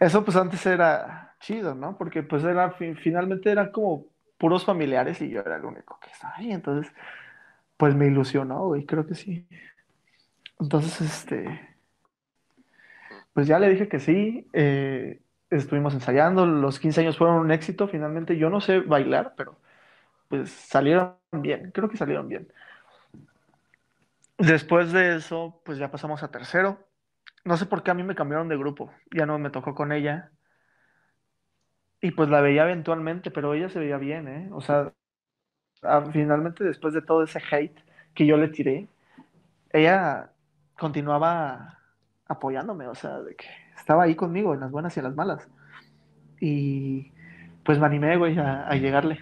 Eso 0.01 0.25
pues 0.25 0.37
antes 0.37 0.65
era 0.67 1.37
chido, 1.41 1.75
¿no? 1.75 1.97
Porque 1.99 2.23
pues 2.23 2.45
era, 2.45 2.73
fi- 2.73 2.95
finalmente 2.97 3.51
eran 3.51 3.73
como 3.73 4.07
puros 4.39 4.65
familiares 4.65 5.21
y 5.23 5.31
yo 5.31 5.41
era 5.41 5.57
el 5.57 5.65
único 5.65 5.99
que 6.01 6.11
estaba 6.11 6.35
ahí, 6.37 6.53
entonces 6.53 6.93
pues 7.79 7.95
me 7.97 8.07
ilusionó, 8.09 8.67
güey, 8.69 8.87
creo 8.87 9.07
que 9.07 9.15
sí. 9.17 9.49
Entonces, 10.59 11.01
este, 11.03 11.45
pues 13.33 13.47
ya 13.47 13.59
le 13.59 13.69
dije 13.71 13.89
que 13.89 13.99
sí, 14.01 14.49
eh, 14.53 15.21
estuvimos 15.51 15.95
ensayando, 15.95 16.47
los 16.47 16.79
15 16.81 17.01
años 17.01 17.17
fueron 17.19 17.37
un 17.39 17.51
éxito, 17.53 17.89
finalmente 17.89 18.37
yo 18.37 18.51
no 18.51 18.61
sé 18.61 18.81
bailar, 18.81 19.35
pero 19.37 19.59
pues 20.29 20.51
salieron 20.51 21.17
bien, 21.33 21.73
creo 21.73 21.89
que 21.91 21.97
salieron 21.99 22.29
bien. 22.29 22.49
Después 24.43 24.93
de 24.93 25.17
eso, 25.17 25.63
pues 25.65 25.79
ya 25.79 25.91
pasamos 25.91 26.23
a 26.23 26.31
tercero. 26.31 26.87
No 27.45 27.57
sé 27.57 27.67
por 27.67 27.83
qué 27.83 27.93
a 27.93 27.95
mí 27.95 28.03
me 28.03 28.15
cambiaron 28.15 28.49
de 28.49 28.59
grupo, 28.59 28.93
ya 29.15 29.27
no 29.27 29.39
me 29.39 29.51
tocó 29.51 29.75
con 29.75 29.93
ella. 29.93 30.33
Y 32.03 32.11
pues 32.11 32.29
la 32.29 32.43
veía 32.43 32.65
eventualmente, 32.65 33.31
pero 33.31 33.55
ella 33.55 33.71
se 33.71 33.79
veía 33.79 33.97
bien, 33.97 34.29
¿eh? 34.29 34.49
O 34.53 34.61
sea, 34.61 34.93
finalmente 36.13 36.65
después 36.65 36.95
de 36.95 37.03
todo 37.03 37.23
ese 37.25 37.41
hate 37.51 37.79
que 38.15 38.27
yo 38.27 38.37
le 38.37 38.49
tiré, 38.49 38.89
ella 39.73 40.33
continuaba 40.79 41.79
apoyándome, 42.27 42.89
o 42.89 42.95
sea, 42.97 43.21
de 43.21 43.37
que 43.37 43.47
estaba 43.77 44.05
ahí 44.05 44.17
conmigo 44.17 44.55
en 44.55 44.61
las 44.61 44.71
buenas 44.71 44.97
y 44.97 45.01
en 45.01 45.05
las 45.07 45.17
malas. 45.17 45.49
Y 46.41 47.13
pues 47.65 47.79
me 47.81 47.87
animé, 47.87 48.17
güey, 48.19 48.39
a, 48.39 48.69
a 48.69 48.77
llegarle. 48.77 49.21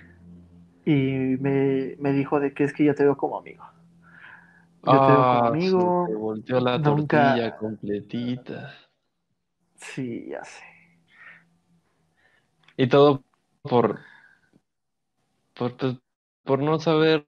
Y 0.87 0.93
me, 1.41 1.97
me 1.99 2.13
dijo 2.13 2.41
de 2.41 2.55
que 2.55 2.65
es 2.65 2.73
que 2.75 2.85
yo 2.85 2.95
te 2.95 3.05
veo 3.05 3.17
como 3.17 3.39
amigo. 3.39 3.65
Yo 4.83 4.91
te 4.93 4.99
veo 4.99 5.29
como 5.29 5.55
ah, 5.55 5.59
se 5.61 5.69
te 6.13 6.15
volteó 6.15 6.61
la 6.61 6.79
nunca- 6.79 7.35
tortilla 7.35 7.57
completita. 7.57 8.75
Sí, 9.77 10.29
ya 10.31 10.45
sé. 10.45 10.63
Y 12.77 12.89
todo 12.89 13.25
por, 13.63 14.01
por, 15.55 15.77
por 16.45 16.59
no 16.61 16.79
saber 16.79 17.27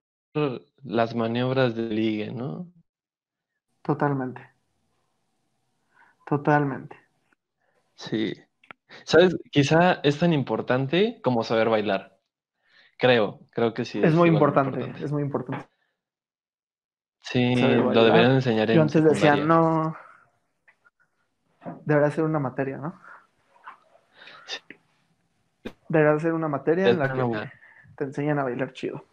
las 0.82 1.14
maniobras 1.14 1.74
de 1.76 1.82
ligue, 1.90 2.32
¿no? 2.32 2.72
Totalmente. 3.82 4.40
Totalmente. 6.26 6.96
Sí. 7.96 8.32
¿Sabes? 9.04 9.36
Quizá 9.50 9.94
es 10.02 10.18
tan 10.18 10.32
importante 10.32 11.20
como 11.22 11.44
saber 11.44 11.68
bailar. 11.68 12.18
Creo, 12.98 13.40
creo 13.50 13.74
que 13.74 13.84
sí. 13.84 14.00
Es 14.02 14.14
muy 14.14 14.28
importante, 14.28 14.92
es 15.04 15.12
muy 15.12 15.22
importante. 15.22 15.66
Sí, 17.22 17.54
lo 17.54 18.04
deberían 18.04 18.32
enseñar 18.32 18.70
en 18.70 18.76
Yo 18.76 18.82
antes 18.82 19.04
decía, 19.04 19.36
no, 19.36 19.96
debería 21.84 22.10
ser 22.10 22.24
una 22.24 22.38
materia, 22.38 22.78
¿no? 22.78 23.00
Debería 25.88 26.18
ser 26.18 26.32
una 26.32 26.48
materia 26.48 26.88
en 26.88 26.98
la 26.98 27.12
que 27.12 27.50
te 27.96 28.04
enseñan 28.04 28.38
a 28.38 28.44
bailar 28.44 28.72
chido. 28.72 29.04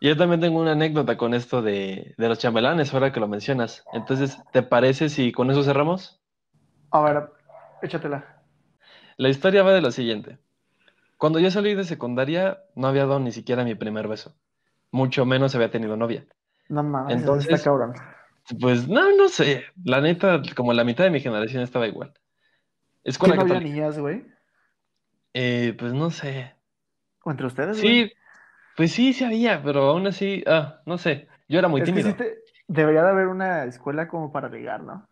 Yo 0.00 0.16
también 0.16 0.40
tengo 0.40 0.60
una 0.60 0.72
anécdota 0.72 1.16
con 1.16 1.34
esto 1.34 1.60
de, 1.60 2.14
de 2.16 2.28
los 2.28 2.38
chambelanes, 2.38 2.94
ahora 2.94 3.12
que 3.12 3.20
lo 3.20 3.26
mencionas. 3.26 3.84
Entonces, 3.92 4.38
¿te 4.52 4.62
parece 4.62 5.08
si 5.08 5.32
con 5.32 5.50
eso 5.50 5.64
cerramos? 5.64 6.20
A 6.92 7.00
ver, 7.00 7.32
échatela. 7.82 8.24
La 9.16 9.28
historia 9.28 9.64
va 9.64 9.72
de 9.72 9.80
lo 9.80 9.90
siguiente. 9.90 10.38
Cuando 11.16 11.40
yo 11.40 11.50
salí 11.50 11.74
de 11.74 11.82
secundaria, 11.82 12.62
no 12.76 12.86
había 12.86 13.06
dado 13.06 13.18
ni 13.18 13.32
siquiera 13.32 13.64
mi 13.64 13.74
primer 13.74 14.06
beso. 14.06 14.36
Mucho 14.92 15.26
menos 15.26 15.56
había 15.56 15.72
tenido 15.72 15.96
novia. 15.96 16.24
No 16.68 16.82
mames, 16.82 17.16
Entonces- 17.16 17.50
está 17.52 17.64
cabrón. 17.70 17.94
Pues 18.60 18.88
no, 18.88 19.14
no 19.16 19.28
sé. 19.28 19.64
La 19.84 20.00
neta, 20.00 20.40
como 20.56 20.72
la 20.72 20.84
mitad 20.84 21.04
de 21.04 21.10
mi 21.10 21.20
generación 21.20 21.62
estaba 21.62 21.86
igual. 21.86 22.12
¿Que 23.04 23.10
Escuela 23.10 23.36
no 23.36 23.42
había 23.42 23.60
niñas, 23.60 23.98
güey? 23.98 24.24
Eh, 25.34 25.74
pues 25.78 25.92
no 25.92 26.10
sé. 26.10 26.54
¿O 27.24 27.30
entre 27.30 27.46
ustedes? 27.46 27.78
Sí, 27.78 28.10
pues 28.76 28.92
sí, 28.92 29.12
sí 29.12 29.24
había, 29.24 29.62
pero 29.62 29.88
aún 29.90 30.06
así, 30.06 30.42
ah, 30.46 30.80
no 30.86 30.98
sé. 30.98 31.28
Yo 31.48 31.58
era 31.58 31.68
muy 31.68 31.80
Es 31.82 31.86
que 31.86 31.92
tímido. 31.92 32.10
sí 32.10 32.16
te- 32.16 32.38
debería 32.66 33.02
de 33.02 33.10
haber 33.10 33.26
una 33.28 33.64
escuela 33.64 34.08
como 34.08 34.32
para 34.32 34.48
ligar, 34.48 34.82
¿no? 34.82 35.06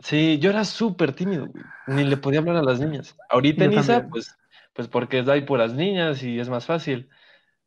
Sí, 0.00 0.38
yo 0.38 0.50
era 0.50 0.64
súper 0.64 1.12
tímido, 1.12 1.46
güey. 1.46 1.64
Ni 1.86 2.04
le 2.04 2.16
podía 2.16 2.40
hablar 2.40 2.56
a 2.56 2.62
las 2.62 2.80
niñas. 2.80 3.16
Ahorita 3.30 3.64
en 3.64 3.72
Yo 3.72 3.80
ISA, 3.80 3.92
también. 3.94 4.10
pues, 4.10 4.36
pues 4.72 4.88
porque 4.88 5.24
hay 5.26 5.40
puras 5.42 5.72
niñas 5.72 6.22
y 6.22 6.38
es 6.38 6.48
más 6.48 6.66
fácil. 6.66 7.08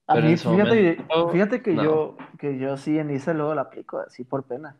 A 0.07 0.13
Pero 0.13 0.25
mí, 0.25 0.31
en 0.33 0.37
su 0.37 0.49
fíjate, 0.51 0.95
momento, 0.95 1.29
fíjate 1.29 1.61
que 1.61 1.73
no. 1.73 1.83
yo, 1.83 2.17
que 2.39 2.57
yo 2.57 2.77
sí 2.77 2.97
en 2.97 3.11
ISA 3.11 3.33
luego 3.33 3.53
la 3.55 3.63
aplico 3.63 3.99
así 3.99 4.23
por 4.23 4.43
pena. 4.45 4.77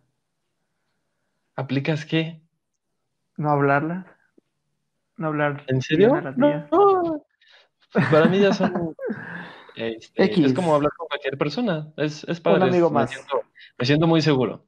¿Aplicas 1.55 2.05
qué? 2.05 2.41
No 3.35 3.49
hablarla. 3.51 4.05
no 5.17 5.27
hablar 5.27 5.63
¿En 5.67 5.81
serio? 5.81 6.21
No. 6.37 7.23
Para 8.11 8.25
mí 8.27 8.39
ya 8.39 8.53
son. 8.53 8.95
este, 9.75 10.23
X. 10.25 10.45
es 10.45 10.53
como 10.53 10.75
hablar 10.75 10.91
con 10.97 11.07
cualquier 11.07 11.37
persona. 11.37 11.91
Es, 11.97 12.23
es 12.25 12.39
padre. 12.39 12.63
Un 12.63 12.69
amigo 12.69 12.87
es- 12.87 12.93
más. 12.93 13.09
Me 13.09 13.15
siento, 13.17 13.41
me 13.79 13.85
siento 13.85 14.07
muy 14.07 14.21
seguro. 14.21 14.65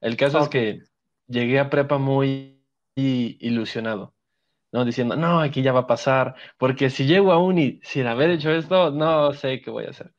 El 0.00 0.16
caso 0.16 0.40
es 0.40 0.48
que 0.48 0.82
llegué 1.28 1.60
a 1.60 1.70
prepa 1.70 1.98
muy 1.98 2.60
ilusionado, 2.96 4.14
¿no? 4.72 4.84
Diciendo, 4.84 5.16
no, 5.16 5.40
aquí 5.40 5.62
ya 5.62 5.72
va 5.72 5.80
a 5.80 5.86
pasar, 5.86 6.34
porque 6.58 6.90
si 6.90 7.06
llego 7.06 7.32
a 7.32 7.38
uni 7.38 7.80
sin 7.84 8.06
haber 8.06 8.30
hecho 8.30 8.50
esto, 8.50 8.90
no 8.90 9.32
sé 9.34 9.60
qué 9.60 9.70
voy 9.70 9.84
a 9.84 9.90
hacer. 9.90 10.14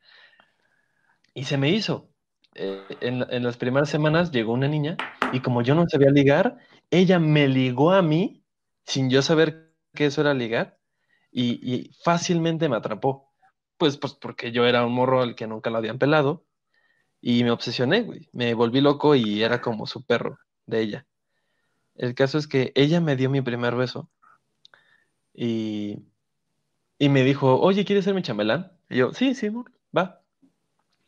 Y 1.33 1.45
se 1.45 1.57
me 1.57 1.69
hizo. 1.69 2.09
Eh, 2.55 2.85
en, 3.01 3.43
las 3.43 3.57
primeras 3.57 3.89
semanas 3.89 4.31
llegó 4.31 4.53
una 4.53 4.67
niña 4.67 4.95
y 5.31 5.39
como 5.39 5.63
yo 5.63 5.73
no 5.73 5.87
sabía 5.89 6.11
ligar, 6.11 6.57
ella 6.91 7.17
me 7.17 7.47
ligó 7.47 7.91
a 7.91 8.03
mí 8.03 8.43
sin 8.85 9.09
yo 9.09 9.23
saber 9.23 9.73
que 9.95 10.05
eso 10.05 10.21
era 10.21 10.35
ligar 10.35 10.77
y, 11.31 11.53
y 11.63 11.91
fácilmente 12.03 12.69
me 12.69 12.77
atrapó. 12.77 13.33
Pues, 13.77 13.97
pues 13.97 14.13
porque 14.13 14.51
yo 14.51 14.65
era 14.65 14.85
un 14.85 14.93
morro 14.93 15.21
al 15.21 15.35
que 15.35 15.47
nunca 15.47 15.71
lo 15.71 15.77
habían 15.77 15.97
pelado 15.97 16.45
y 17.21 17.43
me 17.43 17.51
obsesioné, 17.51 18.03
güey. 18.03 18.29
Me 18.33 18.53
volví 18.53 18.81
loco 18.81 19.15
y 19.15 19.41
era 19.43 19.61
como 19.61 19.87
su 19.87 20.05
perro 20.05 20.37
de 20.67 20.81
ella. 20.81 21.07
El 21.95 22.15
caso 22.15 22.37
es 22.37 22.47
que 22.47 22.71
ella 22.75 23.01
me 23.01 23.15
dio 23.15 23.29
mi 23.29 23.41
primer 23.41 23.75
beso 23.75 24.09
y, 25.33 26.03
y 26.99 27.09
me 27.09 27.23
dijo, 27.23 27.59
oye, 27.59 27.85
¿quieres 27.85 28.05
ser 28.05 28.13
mi 28.15 28.21
chambelán? 28.21 28.71
Y 28.89 28.97
yo, 28.97 29.13
sí, 29.13 29.35
sí, 29.35 29.47
amor, 29.47 29.71
va. 29.95 30.21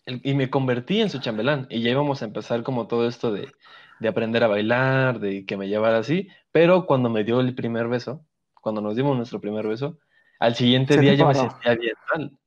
El- 0.06 0.22
Y 0.24 0.34
me 0.36 0.50
convertí 0.50 1.02
en 1.02 1.10
su 1.10 1.20
chambelán 1.20 1.68
y 1.70 1.82
ya 1.82 1.92
íbamos 1.92 2.22
a 2.22 2.26
empezar 2.26 2.64
como 2.64 2.88
todo 2.88 3.08
esto 3.08 3.32
de, 3.32 3.52
de 4.00 4.08
aprender 4.08 4.44
a 4.44 4.48
bailar, 4.48 5.20
de 5.20 5.46
que 5.46 5.58
me 5.58 5.68
llevara 5.68 6.00
así, 6.00 6.30
pero 6.52 6.86
cuando 6.86 7.10
me 7.10 7.24
dio 7.24 7.40
el 7.40 7.56
primer 7.56 7.88
beso, 7.88 8.26
cuando 8.62 8.82
nos 8.82 8.96
dimos 8.96 9.16
nuestro 9.18 9.42
primer 9.42 9.68
beso, 9.68 10.00
al 10.40 10.56
siguiente 10.56 10.96
Se 10.96 11.02
día 11.02 11.14
yo 11.14 11.28
me 11.28 11.36
sentía 11.36 11.76
bien 11.76 11.94
mal, 12.14 12.38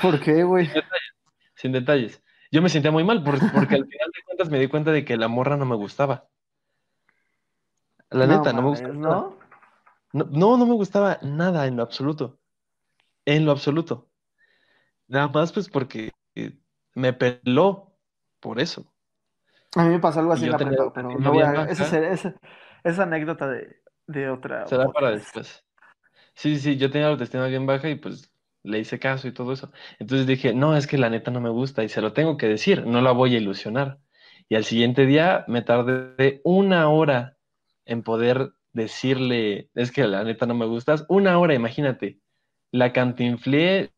¿Por 0.00 0.20
qué, 0.20 0.42
güey? 0.42 0.68
sin 1.54 1.72
detalles. 1.72 2.22
Yo 2.50 2.62
me 2.62 2.68
sentía 2.68 2.90
muy 2.90 3.04
mal 3.04 3.22
por- 3.22 3.38
porque 3.52 3.74
al 3.76 3.86
final 3.88 4.10
de 4.14 4.22
cuentas 4.24 4.50
me 4.50 4.58
di 4.58 4.68
cuenta 4.68 4.92
de 4.92 5.04
que 5.04 5.16
la 5.16 5.28
morra 5.28 5.56
no 5.56 5.66
me 5.66 5.76
gustaba. 5.76 6.28
La 8.10 8.26
neta, 8.26 8.52
no 8.52 8.62
me 8.62 8.68
gustaba. 8.70 8.94
¿no? 8.94 9.36
No, 10.12 10.24
no, 10.30 10.56
no 10.56 10.66
me 10.66 10.74
gustaba 10.74 11.18
nada 11.22 11.66
en 11.66 11.76
lo 11.76 11.82
absoluto. 11.82 12.38
En 13.26 13.44
lo 13.46 13.52
absoluto. 13.52 14.08
Nada 15.08 15.28
más 15.28 15.52
pues 15.52 15.68
porque 15.68 16.10
eh, 16.34 16.58
me 16.94 17.12
peló 17.12 17.92
por 18.40 18.60
eso. 18.60 18.92
A 19.76 19.84
mí 19.84 19.90
me 19.90 20.00
pasó 20.00 20.20
algo 20.20 20.32
así 20.32 20.46
en 20.46 20.52
la 20.52 20.58
tenía 20.58 20.78
prepa, 20.78 20.92
pero 20.92 21.10
no 21.18 21.32
voy 21.32 21.42
a... 21.42 21.64
Esa, 21.64 21.84
será- 21.84 22.10
esa, 22.12 22.34
esa 22.82 23.02
anécdota 23.02 23.48
de, 23.48 23.76
de 24.06 24.30
otra 24.30 24.64
Será 24.68 24.86
para 24.88 25.10
después. 25.10 25.64
Sí, 26.34 26.58
sí, 26.58 26.76
yo 26.76 26.90
tenía 26.90 27.06
la 27.08 27.12
autoestima 27.12 27.46
bien 27.46 27.66
baja 27.66 27.88
y 27.88 27.96
pues 27.96 28.30
le 28.62 28.78
hice 28.80 28.98
caso 28.98 29.28
y 29.28 29.32
todo 29.32 29.52
eso. 29.52 29.72
Entonces 29.98 30.26
dije, 30.26 30.54
no, 30.54 30.76
es 30.76 30.86
que 30.86 30.98
la 30.98 31.10
neta 31.10 31.30
no 31.30 31.40
me 31.40 31.50
gusta 31.50 31.84
y 31.84 31.88
se 31.88 32.00
lo 32.02 32.12
tengo 32.12 32.36
que 32.36 32.48
decir, 32.48 32.86
no 32.86 33.00
la 33.00 33.12
voy 33.12 33.34
a 33.34 33.38
ilusionar. 33.38 34.00
Y 34.48 34.56
al 34.56 34.64
siguiente 34.64 35.06
día 35.06 35.44
me 35.48 35.62
tardé 35.62 36.40
una 36.44 36.88
hora 36.88 37.36
en 37.84 38.02
poder 38.02 38.52
decirle, 38.76 39.70
es 39.74 39.90
que 39.90 40.04
la 40.06 40.22
neta 40.22 40.46
no 40.46 40.54
me 40.54 40.66
gustas. 40.66 41.04
Una 41.08 41.38
hora, 41.38 41.54
imagínate. 41.54 42.20
La 42.70 42.92
cantinflé 42.92 43.90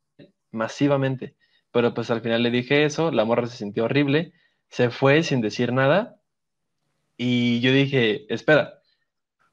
masivamente. 0.52 1.34
Pero 1.72 1.92
pues 1.92 2.10
al 2.10 2.22
final 2.22 2.42
le 2.42 2.50
dije 2.50 2.84
eso, 2.84 3.10
la 3.10 3.24
morra 3.24 3.46
se 3.46 3.56
sintió 3.58 3.84
horrible, 3.84 4.32
se 4.68 4.88
fue 4.90 5.22
sin 5.22 5.40
decir 5.42 5.72
nada. 5.72 6.16
Y 7.16 7.60
yo 7.60 7.72
dije, 7.72 8.32
espera, 8.32 8.74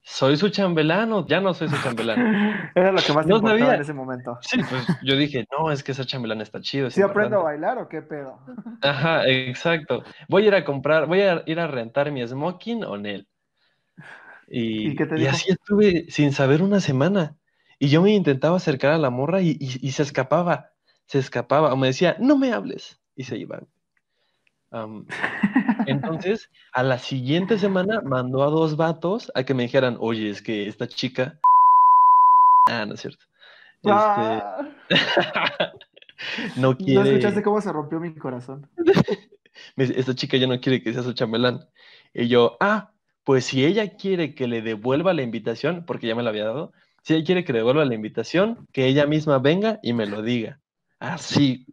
¿soy 0.02 0.38
su 0.38 0.50
chambelán 0.50 1.12
o 1.12 1.26
ya 1.28 1.42
no 1.42 1.54
soy 1.56 1.68
su 1.68 1.82
chambelán? 1.82 2.72
Era 2.76 2.92
lo 2.92 3.02
que 3.02 3.12
más 3.14 3.26
No 3.26 3.38
importaba 3.38 3.60
sabía. 3.60 3.76
en 3.76 3.82
ese 3.82 3.94
momento. 3.94 4.38
Sí, 4.42 4.60
pues 4.70 4.86
yo 5.04 5.16
dije, 5.18 5.46
no, 5.52 5.72
es 5.72 5.84
que 5.84 5.92
esa 5.94 6.06
chambelán 6.06 6.42
está 6.42 6.62
chido. 6.62 6.90
¿Sí 6.92 7.02
aprendo 7.02 7.38
a 7.38 7.54
importante". 7.56 7.62
bailar 7.66 7.78
o 7.84 7.90
qué 7.90 8.02
pedo? 8.04 8.40
Ajá, 8.82 9.28
exacto. 9.28 10.04
Voy 10.30 10.44
a 10.44 10.48
ir 10.48 10.56
a 10.56 10.64
comprar, 10.64 11.08
voy 11.08 11.22
a 11.22 11.42
ir 11.48 11.60
a 11.60 11.68
rentar 11.68 12.12
mi 12.12 12.26
smoking 12.26 12.84
o 12.86 12.96
Nel. 12.98 13.28
Y, 14.48 14.90
¿Y 14.92 14.96
qué 14.96 15.06
te 15.06 15.16
y 15.16 15.20
dijo? 15.20 15.32
así 15.32 15.52
estuve 15.52 16.06
sin 16.10 16.32
saber 16.32 16.62
una 16.62 16.80
semana. 16.80 17.38
Y 17.80 17.90
yo 17.90 18.02
me 18.02 18.14
intentaba 18.14 18.58
acercar 18.58 18.92
a 18.94 18.98
la 18.98 19.10
morra 19.10 19.42
y, 19.42 19.58
y- 19.60 19.92
se 19.92 20.04
escapaba, 20.04 20.72
se 21.08 21.20
escapaba. 21.20 21.74
O 21.74 21.78
me 21.78 21.88
decía, 21.88 22.16
no 22.20 22.38
me 22.38 22.54
hables. 22.54 23.00
Y 23.16 23.24
se 23.26 23.38
iba. 23.38 23.62
Am, 24.72 25.06
entonces, 25.88 26.50
a 26.74 26.84
la 26.84 27.00
siguiente 27.00 27.58
semana 27.60 28.02
mandó 28.02 28.44
a 28.44 28.48
dos 28.50 28.76
vatos 28.78 29.32
a 29.36 29.44
que 29.44 29.54
me 29.54 29.64
dijeran, 29.64 29.98
oye, 30.00 30.30
es 30.30 30.42
que 30.42 30.68
esta 30.68 30.88
chica... 30.88 31.40
Ah, 32.70 32.86
no 32.86 32.96
es 32.96 33.02
cierto. 33.02 33.24
Este, 33.84 33.92
Ah, 33.92 34.58
no 36.58 36.70
¿No 36.72 36.78
quiere... 36.78 37.04
escuchaste 37.04 37.44
cómo 37.44 37.62
se 37.62 37.72
rompió 37.72 38.00
mi 38.00 38.14
corazón? 38.16 38.68
Esta 39.78 40.16
chica 40.16 40.38
ya 40.38 40.48
no 40.48 40.60
quiere 40.60 40.82
que 40.82 40.94
sea 40.94 41.04
su 41.04 41.14
chambelán. 41.14 41.68
Y 42.14 42.28
yo, 42.28 42.58
ah, 42.60 42.92
pues 43.26 43.46
si 43.46 43.66
ella 43.66 43.98
quiere 43.98 44.34
que 44.36 44.48
le 44.48 44.62
devuelva 44.62 45.14
la 45.14 45.24
invitación, 45.24 45.84
porque 45.86 46.08
ya 46.08 46.16
me 46.16 46.24
la 46.24 46.30
había 46.30 46.46
dado, 46.46 46.72
si 47.04 47.16
ella 47.16 47.26
quiere 47.26 47.44
que 47.44 47.54
le 47.54 47.60
devuelva 47.60 47.84
la 47.84 47.96
invitación, 47.96 48.68
que 48.72 48.86
ella 48.86 49.06
misma 49.06 49.40
venga 49.40 49.80
y 49.84 49.94
me 49.94 50.06
lo 50.06 50.22
diga. 50.22 50.62
Así, 51.00 51.66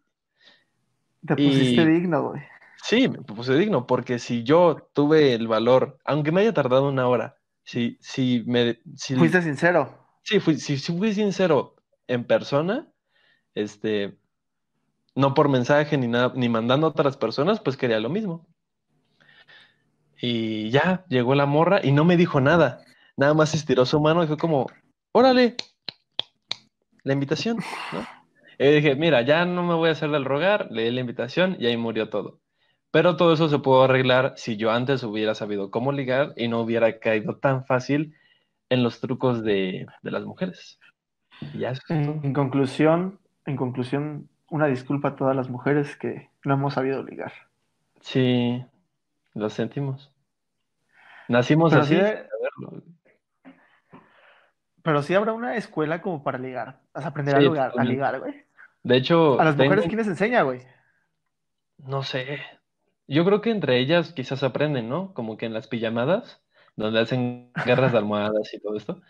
Te 1.26 1.34
Y- 1.34 1.46
pusiste 1.46 1.86
digno, 1.86 2.30
güey. 2.30 2.42
sí, 2.82 3.08
me 3.08 3.18
puse 3.18 3.54
digno, 3.54 3.86
porque 3.86 4.18
si 4.18 4.42
yo 4.42 4.88
tuve 4.92 5.34
el 5.34 5.46
valor, 5.46 5.98
aunque 6.04 6.32
me 6.32 6.40
haya 6.40 6.52
tardado 6.52 6.88
una 6.88 7.06
hora, 7.06 7.36
si, 7.64 7.96
si 8.00 8.42
me, 8.46 8.80
si, 8.96 9.14
Fuiste 9.14 9.40
sincero. 9.42 9.96
sí, 10.24 10.40
fui, 10.40 10.56
si, 10.56 10.78
si 10.78 10.96
fui 10.96 11.12
sincero 11.14 11.76
en 12.08 12.24
persona, 12.24 12.88
este, 13.54 14.18
no 15.14 15.34
por 15.34 15.48
mensaje 15.48 15.96
ni 15.96 16.08
nada, 16.08 16.32
ni 16.34 16.48
mandando 16.48 16.86
a 16.86 16.90
otras 16.90 17.16
personas, 17.16 17.60
pues 17.60 17.76
quería 17.76 18.00
lo 18.00 18.08
mismo. 18.08 18.46
Y 20.24 20.70
ya 20.70 21.04
llegó 21.08 21.34
la 21.34 21.46
morra 21.46 21.80
y 21.82 21.90
no 21.90 22.04
me 22.04 22.16
dijo 22.16 22.40
nada. 22.40 22.84
Nada 23.16 23.34
más 23.34 23.54
estiró 23.54 23.84
su 23.84 24.00
mano 24.00 24.22
y 24.22 24.28
fue 24.28 24.36
como, 24.36 24.68
órale, 25.10 25.56
la 27.02 27.12
invitación, 27.12 27.58
¿no? 27.92 28.06
Y 28.56 28.70
dije, 28.70 28.94
mira, 28.94 29.22
ya 29.22 29.44
no 29.44 29.64
me 29.64 29.74
voy 29.74 29.88
a 29.88 29.92
hacer 29.92 30.10
del 30.10 30.24
rogar, 30.24 30.68
le 30.70 30.84
di 30.84 30.92
la 30.92 31.00
invitación 31.00 31.56
y 31.58 31.66
ahí 31.66 31.76
murió 31.76 32.08
todo. 32.08 32.38
Pero 32.92 33.16
todo 33.16 33.32
eso 33.32 33.48
se 33.48 33.58
pudo 33.58 33.82
arreglar 33.82 34.34
si 34.36 34.56
yo 34.56 34.70
antes 34.70 35.02
hubiera 35.02 35.34
sabido 35.34 35.72
cómo 35.72 35.90
ligar 35.90 36.34
y 36.36 36.46
no 36.46 36.60
hubiera 36.60 37.00
caído 37.00 37.38
tan 37.38 37.64
fácil 37.64 38.14
en 38.68 38.84
los 38.84 39.00
trucos 39.00 39.42
de, 39.42 39.86
de 40.02 40.10
las 40.12 40.24
mujeres. 40.24 40.78
Y 41.52 41.58
ya 41.58 41.72
en 41.88 42.32
conclusión, 42.32 43.18
en 43.44 43.56
conclusión, 43.56 44.28
una 44.50 44.66
disculpa 44.66 45.08
a 45.08 45.16
todas 45.16 45.34
las 45.34 45.48
mujeres 45.48 45.96
que 45.96 46.30
no 46.44 46.54
hemos 46.54 46.74
sabido 46.74 47.02
ligar. 47.02 47.32
Sí, 48.00 48.64
lo 49.34 49.50
sentimos. 49.50 50.11
Nacimos 51.28 51.70
Pero 51.70 51.82
así, 51.82 51.94
sí 51.94 52.00
de-. 52.00 52.26
Pero 54.82 55.02
sí 55.02 55.14
habrá 55.14 55.32
una 55.32 55.56
escuela 55.56 56.02
como 56.02 56.22
para 56.24 56.38
ligar. 56.38 56.80
Vas 56.92 57.04
a 57.04 57.08
aprender 57.08 57.36
Sí, 57.36 57.46
a, 57.46 57.50
ligar, 57.50 57.72
a 57.78 57.84
ligar, 57.84 58.20
güey. 58.20 58.44
De 58.82 58.96
hecho, 58.96 59.40
A 59.40 59.44
las 59.44 59.56
tengo- 59.56 59.70
mujeres, 59.70 59.86
¿quién 59.86 59.98
les 59.98 60.08
enseña, 60.08 60.42
güey? 60.42 60.60
no 61.78 62.02
sé. 62.04 62.40
Yo 63.08 63.24
creo 63.24 63.40
que 63.40 63.50
entre 63.50 63.78
ellas 63.78 64.12
quizás 64.12 64.42
aprenden, 64.44 64.88
¿no? 64.88 65.12
Como 65.14 65.36
que 65.36 65.46
en 65.46 65.52
las 65.52 65.66
pijamadas, 65.66 66.40
donde 66.76 67.00
hacen 67.00 67.50
guerras 67.66 67.92
de 67.92 67.98
almohadas 67.98 68.54
y 68.54 68.60
todo 68.60 68.76
esto, 68.76 69.02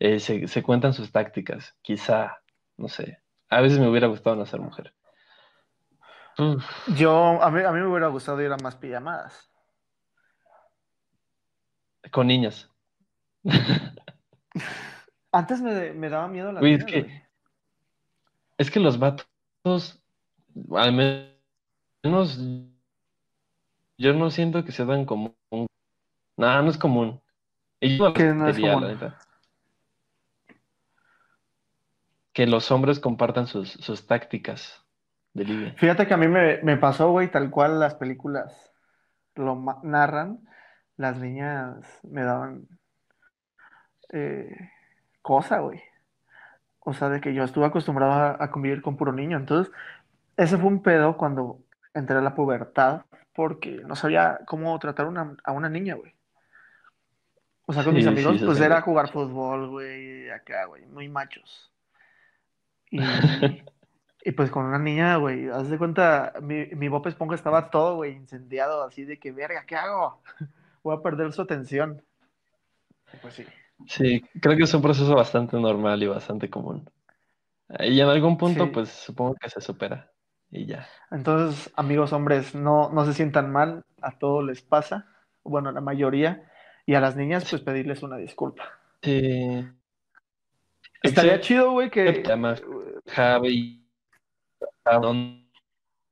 eh, 0.00 0.18
se, 0.20 0.46
se 0.48 0.62
cuentan 0.62 0.92
sus 0.92 1.12
tácticas. 1.12 1.76
Quizá, 1.82 2.38
no 2.76 2.88
sé. 2.88 3.22
A 3.48 3.60
veces 3.60 3.78
me 3.78 3.88
hubiera 3.88 4.08
gustado 4.08 4.34
no 4.36 4.44
ser 4.46 4.60
mujer. 4.60 4.92
Uf, 6.38 6.64
Yo, 6.96 7.40
a 7.42 7.50
mí, 7.50 7.62
a 7.62 7.70
mí 7.72 7.80
me 7.80 7.86
hubiera 7.86 8.08
gustado 8.08 8.42
ir 8.42 8.52
a 8.52 8.56
más 8.56 8.76
pijamadas. 8.76 9.48
Con 12.10 12.26
niñas. 12.26 12.70
Antes 15.32 15.60
me, 15.60 15.92
me 15.92 16.08
daba 16.08 16.28
miedo 16.28 16.52
Güey, 16.58 16.74
es 16.74 16.84
que- 16.84 17.02
güey. 17.02 17.22
Es 18.58 18.70
que 18.70 18.80
los 18.80 18.98
vatos, 18.98 20.02
al 20.74 20.92
menos, 20.92 22.40
yo 23.98 24.14
no 24.14 24.30
siento 24.30 24.64
que 24.64 24.72
se 24.72 24.86
dan 24.86 25.04
común. 25.04 25.34
Nada, 26.38 26.62
no 26.62 26.70
es 26.70 26.78
común. 26.78 27.20
Y 27.80 27.98
yo 27.98 28.14
¿Qué 28.14 28.32
no 28.32 28.48
es 28.48 28.58
común? 28.58 28.82
la 28.82 28.88
neta, 28.88 29.18
que 32.32 32.46
los 32.46 32.70
hombres 32.70 32.98
compartan 33.00 33.46
sus, 33.46 33.72
sus 33.72 34.06
tácticas 34.06 34.82
de 35.34 35.44
ligue. 35.44 35.72
Fíjate 35.76 36.06
que 36.06 36.14
a 36.14 36.18
mí 36.18 36.28
me, 36.28 36.62
me 36.62 36.76
pasó, 36.76 37.10
güey, 37.10 37.30
tal 37.30 37.50
cual 37.50 37.78
las 37.80 37.94
películas 37.94 38.72
lo 39.34 39.54
narran. 39.82 40.40
Las 40.96 41.18
niñas 41.18 41.76
me 42.02 42.22
daban 42.22 42.66
eh, 44.12 44.54
cosa, 45.22 45.60
güey. 45.60 45.82
O 46.80 46.94
sea, 46.94 47.08
de 47.08 47.20
que 47.20 47.34
yo 47.34 47.44
estuve 47.44 47.66
acostumbrado 47.66 48.12
a, 48.12 48.36
a 48.42 48.50
convivir 48.50 48.80
con 48.80 48.96
puro 48.96 49.12
niño. 49.12 49.36
Entonces, 49.36 49.72
ese 50.36 50.56
fue 50.56 50.68
un 50.68 50.82
pedo 50.82 51.16
cuando 51.16 51.58
entré 51.94 52.16
a 52.16 52.20
la 52.20 52.34
pubertad, 52.34 53.02
porque 53.34 53.82
no 53.86 53.96
sabía 53.96 54.40
cómo 54.46 54.78
tratar 54.78 55.06
una- 55.06 55.36
a 55.44 55.52
una 55.52 55.68
niña, 55.68 55.94
güey. 55.94 56.14
O 57.66 57.72
sea, 57.72 57.82
con 57.82 57.94
mis 57.94 58.04
Sí, 58.04 58.10
amigos, 58.10 58.38
sí, 58.38 58.44
pues 58.44 58.60
era 58.60 58.80
jugar 58.80 59.10
fútbol, 59.10 59.68
güey, 59.68 60.30
acá, 60.30 60.66
güey, 60.66 60.86
muy 60.86 61.08
machos. 61.08 61.72
Y, 62.90 63.00
y 64.24 64.32
pues 64.32 64.50
con 64.52 64.66
una 64.66 64.78
niña, 64.78 65.16
güey, 65.16 65.48
haz 65.48 65.68
de 65.68 65.76
cuenta, 65.76 66.32
mi, 66.40 66.66
mi 66.66 66.86
Bob 66.86 67.08
Esponja 67.08 67.34
estaba 67.34 67.68
todo, 67.70 67.96
güey, 67.96 68.12
incendiado, 68.14 68.84
así 68.84 69.04
de 69.04 69.18
que, 69.18 69.32
verga, 69.32 69.64
¿qué 69.66 69.74
hago? 69.74 70.22
Voy 70.86 70.96
a 70.96 71.02
perder 71.02 71.32
su 71.32 71.42
atención. 71.42 72.00
Pues 73.20 73.34
sí. 73.34 73.44
Sí, 73.88 74.22
creo 74.40 74.56
que 74.56 74.62
es 74.62 74.72
un 74.72 74.82
proceso 74.82 75.16
bastante 75.16 75.58
normal 75.58 76.00
y 76.00 76.06
bastante 76.06 76.48
común. 76.48 76.88
Y 77.80 77.98
en 78.00 78.08
algún 78.08 78.38
punto, 78.38 78.66
Sí. 78.66 78.70
pues 78.72 78.90
supongo 78.90 79.34
que 79.34 79.50
se 79.50 79.60
supera. 79.60 80.12
Y 80.48 80.64
ya. 80.66 80.86
Entonces, 81.10 81.72
amigos 81.74 82.12
hombres, 82.12 82.54
no, 82.54 82.88
no 82.90 83.04
se 83.04 83.14
sientan 83.14 83.50
mal, 83.50 83.84
a 84.00 84.16
todos 84.16 84.44
les 84.44 84.62
pasa, 84.62 85.08
bueno, 85.42 85.70
a 85.70 85.72
la 85.72 85.80
mayoría, 85.80 86.48
y 86.86 86.94
a 86.94 87.00
las 87.00 87.16
niñas, 87.16 87.50
pues 87.50 87.62
pedirles 87.62 88.04
una 88.04 88.18
disculpa. 88.18 88.62
Sí. 89.02 89.66
Estaría 91.02 91.40
chido, 91.40 91.72
güey, 91.72 91.90
que... 91.90 92.22
Javi 93.08 93.84
no 94.84 95.42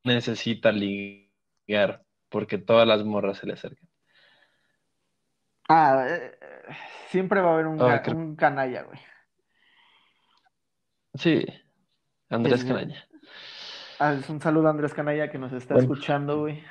necesita 0.02 0.72
ligar 0.72 2.04
porque 2.28 2.58
todas 2.58 2.88
las 2.88 3.04
morras 3.04 3.38
se 3.38 3.46
le 3.46 3.52
acercan. 3.52 3.88
Ah, 5.68 6.06
eh, 6.08 6.38
siempre 7.08 7.40
va 7.40 7.50
a 7.50 7.54
haber 7.54 7.66
un, 7.66 7.80
Ah, 7.80 7.86
ca- 7.96 8.02
creo- 8.02 8.16
un 8.16 8.36
canalla, 8.36 8.82
güey. 8.82 8.98
Sí, 11.14 11.44
Andrés 12.28 12.60
Sí, 12.60 12.66
sí. 12.66 12.72
Canaña. 12.72 13.04
Ah, 14.00 14.12
es 14.14 14.28
un 14.28 14.40
saludo 14.40 14.66
a 14.66 14.70
Andrés 14.70 14.92
Canalla 14.92 15.30
que 15.30 15.38
nos 15.38 15.52
está 15.52 15.74
Bueno. 15.74 15.92
escuchando, 15.92 16.40
güey. 16.40 16.62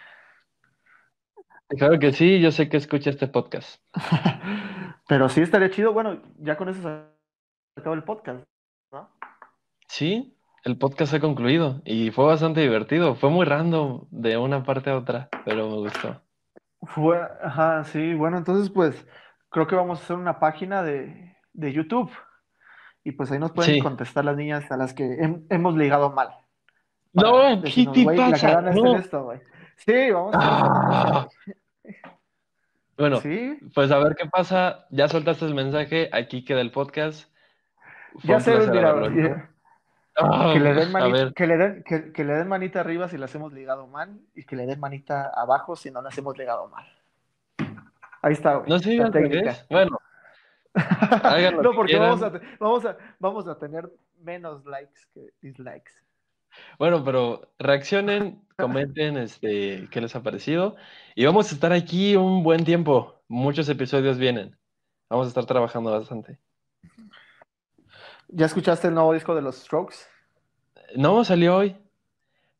Claro 1.69 1.97
que 1.97 2.11
sí, 2.11 2.39
yo 2.41 2.51
sé 2.51 2.69
que 2.69 2.77
escucha 2.77 3.09
este 3.09 3.27
podcast. 3.27 3.81
Pero 5.07 5.29
sí 5.29 5.41
estaría 5.41 5.71
chido. 5.71 5.93
Bueno, 5.93 6.21
ya 6.37 6.57
con 6.57 6.69
eso 6.69 6.81
se 6.81 7.79
acaba 7.79 7.95
el 7.95 8.03
podcast, 8.03 8.43
¿no? 8.91 9.09
Sí, 9.87 10.37
el 10.65 10.77
podcast 10.77 11.13
ha 11.13 11.19
concluido 11.19 11.81
y 11.85 12.11
fue 12.11 12.25
bastante 12.25 12.61
divertido. 12.61 13.15
Fue 13.15 13.29
muy 13.29 13.45
random 13.45 14.05
de 14.11 14.37
una 14.37 14.63
parte 14.63 14.89
a 14.91 14.97
otra, 14.97 15.29
pero 15.45 15.69
me 15.69 15.77
gustó. 15.77 16.21
Fue, 16.85 17.19
ajá, 17.41 17.83
sí, 17.85 18.13
bueno, 18.13 18.37
entonces 18.37 18.69
pues 18.69 19.05
creo 19.49 19.67
que 19.67 19.75
vamos 19.75 19.99
a 19.99 20.03
hacer 20.03 20.15
una 20.17 20.39
página 20.39 20.83
de, 20.83 21.35
de 21.53 21.71
YouTube 21.73 22.11
y 23.03 23.11
pues 23.13 23.31
ahí 23.31 23.39
nos 23.39 23.51
pueden 23.51 23.75
Sí. 23.75 23.81
contestar 23.81 24.25
las 24.25 24.35
niñas 24.35 24.69
a 24.71 24.77
las 24.77 24.93
que 24.93 25.03
hem- 25.03 25.45
hemos 25.49 25.75
ligado 25.75 26.11
mal. 26.11 26.29
No, 27.13 27.61
¿qué 27.63 27.85
te 27.93 28.05
pasa? 28.05 28.61
No. 28.61 28.97
esto. 28.97 29.33
Sí, 29.77 30.11
vamos 30.11 30.35
a 30.35 30.39
Ah. 30.41 31.27
Bueno. 32.97 33.17
Sí, 33.17 33.57
pues 33.73 33.91
a 33.91 33.97
ver 33.99 34.15
qué 34.15 34.27
pasa. 34.29 34.85
Ya 34.91 35.07
soltaste 35.07 35.45
el 35.45 35.55
mensaje, 35.55 36.09
aquí 36.13 36.45
queda 36.45 36.61
el 36.61 36.71
podcast. 36.71 37.29
Fue 38.19 38.21
ya 38.29 38.37
un 38.37 39.52
Ah, 40.15 40.51
que 40.53 40.59
le 40.59 40.73
den 40.73 40.91
manita, 40.91 41.23
ver, 41.23 41.33
que 41.33 41.47
le 41.47 41.57
den, 41.57 41.83
que, 41.83 42.11
que 42.11 42.23
le 42.23 42.33
den 42.33 42.47
manita 42.47 42.81
arriba 42.81 43.07
si 43.07 43.17
las 43.17 43.33
hemos 43.33 43.51
ligado 43.51 43.87
mal 43.87 44.19
y 44.35 44.43
que 44.43 44.55
le 44.55 44.65
den 44.65 44.79
manita 44.79 45.31
abajo 45.33 45.75
si 45.75 45.89
no 45.89 46.01
las 46.01 46.17
hemos 46.17 46.37
ligado 46.37 46.67
mal. 46.67 46.85
Ahí 48.21 48.33
está, 48.33 48.55
güey. 48.55 48.69
no 48.69 48.79
sé 48.79 48.95
la 48.95 49.11
técnica. 49.11 49.57
Bueno, 49.69 49.99
no, 50.73 51.71
que 51.71 51.75
porque 51.75 51.97
vamos 51.97 52.21
a, 52.21 52.31
vamos, 52.59 52.85
a, 52.85 52.97
vamos 53.19 53.47
a 53.47 53.57
tener 53.57 53.89
menos 54.21 54.65
likes 54.65 55.01
que 55.13 55.29
dislikes. 55.41 55.91
Bueno, 56.77 57.03
pero 57.03 57.51
reaccionen, 57.59 58.41
comenten 58.57 59.17
este, 59.17 59.87
qué 59.91 60.01
les 60.01 60.15
ha 60.15 60.23
parecido. 60.23 60.75
Y 61.15 61.25
vamos 61.25 61.51
a 61.51 61.55
estar 61.55 61.73
aquí 61.73 62.15
un 62.15 62.43
buen 62.43 62.63
tiempo. 62.63 63.21
Muchos 63.27 63.67
episodios 63.69 64.17
vienen. 64.17 64.55
Vamos 65.09 65.27
a 65.27 65.29
estar 65.29 65.45
trabajando 65.45 65.91
bastante. 65.91 66.39
¿Ya 68.35 68.45
escuchaste 68.47 68.87
el 68.87 68.93
nuevo 68.95 69.13
disco 69.13 69.35
de 69.35 69.41
los 69.41 69.57
Strokes? 69.57 69.95
No 70.95 71.23
salió 71.23 71.57
hoy, 71.57 71.75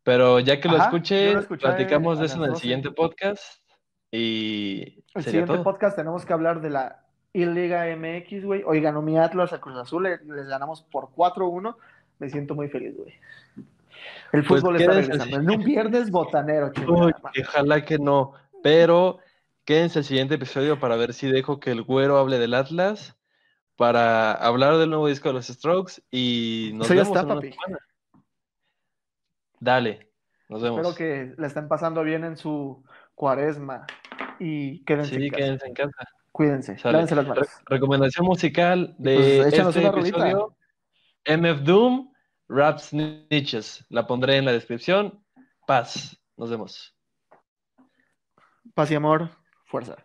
pero 0.03 0.39
ya 0.39 0.59
que 0.59 0.67
lo 0.67 0.76
Ajá, 0.76 0.91
lo 0.91 0.97
escuché 0.97 1.36
platicamos 1.57 2.19
de 2.19 2.26
eso 2.26 2.38
en 2.38 2.43
el 2.43 2.49
12. 2.49 2.61
siguiente 2.61 2.91
podcast. 2.91 3.41
Y 4.11 5.03
El 5.15 5.24
siguiente 5.24 5.53
todo. 5.53 5.63
podcast 5.63 5.95
tenemos 5.95 6.26
que 6.26 6.34
hablar 6.34 6.61
de 6.61 6.69
la 6.69 7.03
I-Liga 7.34 7.86
MX, 7.95 8.45
güey. 8.45 8.63
Hoy 8.65 8.80
ganó 8.82 9.01
mi 9.01 9.17
Atlas 9.17 9.53
a 9.53 9.59
Cruz 9.59 9.76
Azul, 9.78 10.03
le- 10.03 10.19
les 10.24 10.47
ganamos 10.47 10.84
por 10.84 11.09
4-1. 11.15 11.76
Me 12.19 12.30
siento 12.30 12.53
muy 12.53 12.67
feliz, 12.69 12.95
güey. 12.95 13.13
El 14.32 14.43
Pues 14.45 14.61
fútbol 14.61 14.76
está 14.80 14.91
regresando. 14.93 15.38
En 15.38 15.49
un 15.49 15.63
viernes 15.63 16.11
botanero, 16.11 16.67
Uy, 16.67 16.71
chingada 16.74 17.19
madre. 17.24 17.43
ojalá 17.47 17.84
que 17.86 17.97
no. 17.97 18.34
Pero 18.61 19.17
quédense 19.65 19.99
el 19.99 20.05
siguiente 20.05 20.36
episodio 20.36 20.80
para 20.80 20.95
ver 20.95 21.13
si 21.13 21.32
dejo 21.32 21.59
que 21.59 21.71
el 21.71 21.82
güero 21.82 22.17
hable 22.17 22.38
del 22.38 22.53
Atlas, 22.53 23.15
para 23.76 24.34
hablar 24.34 24.78
del 24.78 24.89
nuevo 24.89 25.07
disco 25.07 25.30
de 25.30 25.34
los 25.34 25.47
Strokes 25.47 26.01
y 26.11 26.71
nos 26.76 26.88
vemos 26.89 27.07
está, 27.07 27.19
en 27.21 27.26
una 27.26 27.36
papi. 27.36 27.51
semana. 27.53 27.80
Dale, 29.59 30.11
nos 30.49 30.61
vemos. 30.61 30.80
Espero 30.80 30.95
que 30.95 31.34
la 31.39 31.47
estén 31.47 31.67
pasando 31.67 32.03
bien 32.03 32.24
en 32.24 32.38
su 32.38 32.84
cuaresma 33.15 33.86
y 34.39 34.84
quédense 34.86 35.15
Sí, 35.15 35.26
en 35.26 35.30
casa. 35.32 35.38
quédense 35.43 35.67
en 35.67 35.74
casa. 35.74 36.07
Cuídense, 36.32 36.78
lávense 36.84 37.15
las 37.15 37.28
manos. 37.28 37.47
Re- 37.47 37.76
recomendación 37.76 38.26
musical 38.26 38.95
de 38.97 39.15
Pues, 39.15 39.53
este 39.53 39.86
episodio, 39.88 40.57
MF 41.26 41.61
Doom, 41.63 42.11
Rap 42.49 42.80
Snitches. 42.80 43.86
La 43.89 44.05
pondré 44.07 44.38
en 44.38 44.45
la 44.45 44.51
descripción. 44.51 45.24
Paz. 45.67 46.19
Nos 46.36 46.49
vemos. 46.49 46.95
Paz 48.74 48.89
y 48.91 48.95
amor, 48.95 49.30
fuerza. 49.65 49.95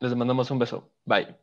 Les 0.00 0.16
mandamos 0.16 0.50
un 0.50 0.58
beso. 0.58 0.90
Bye. 1.04 1.36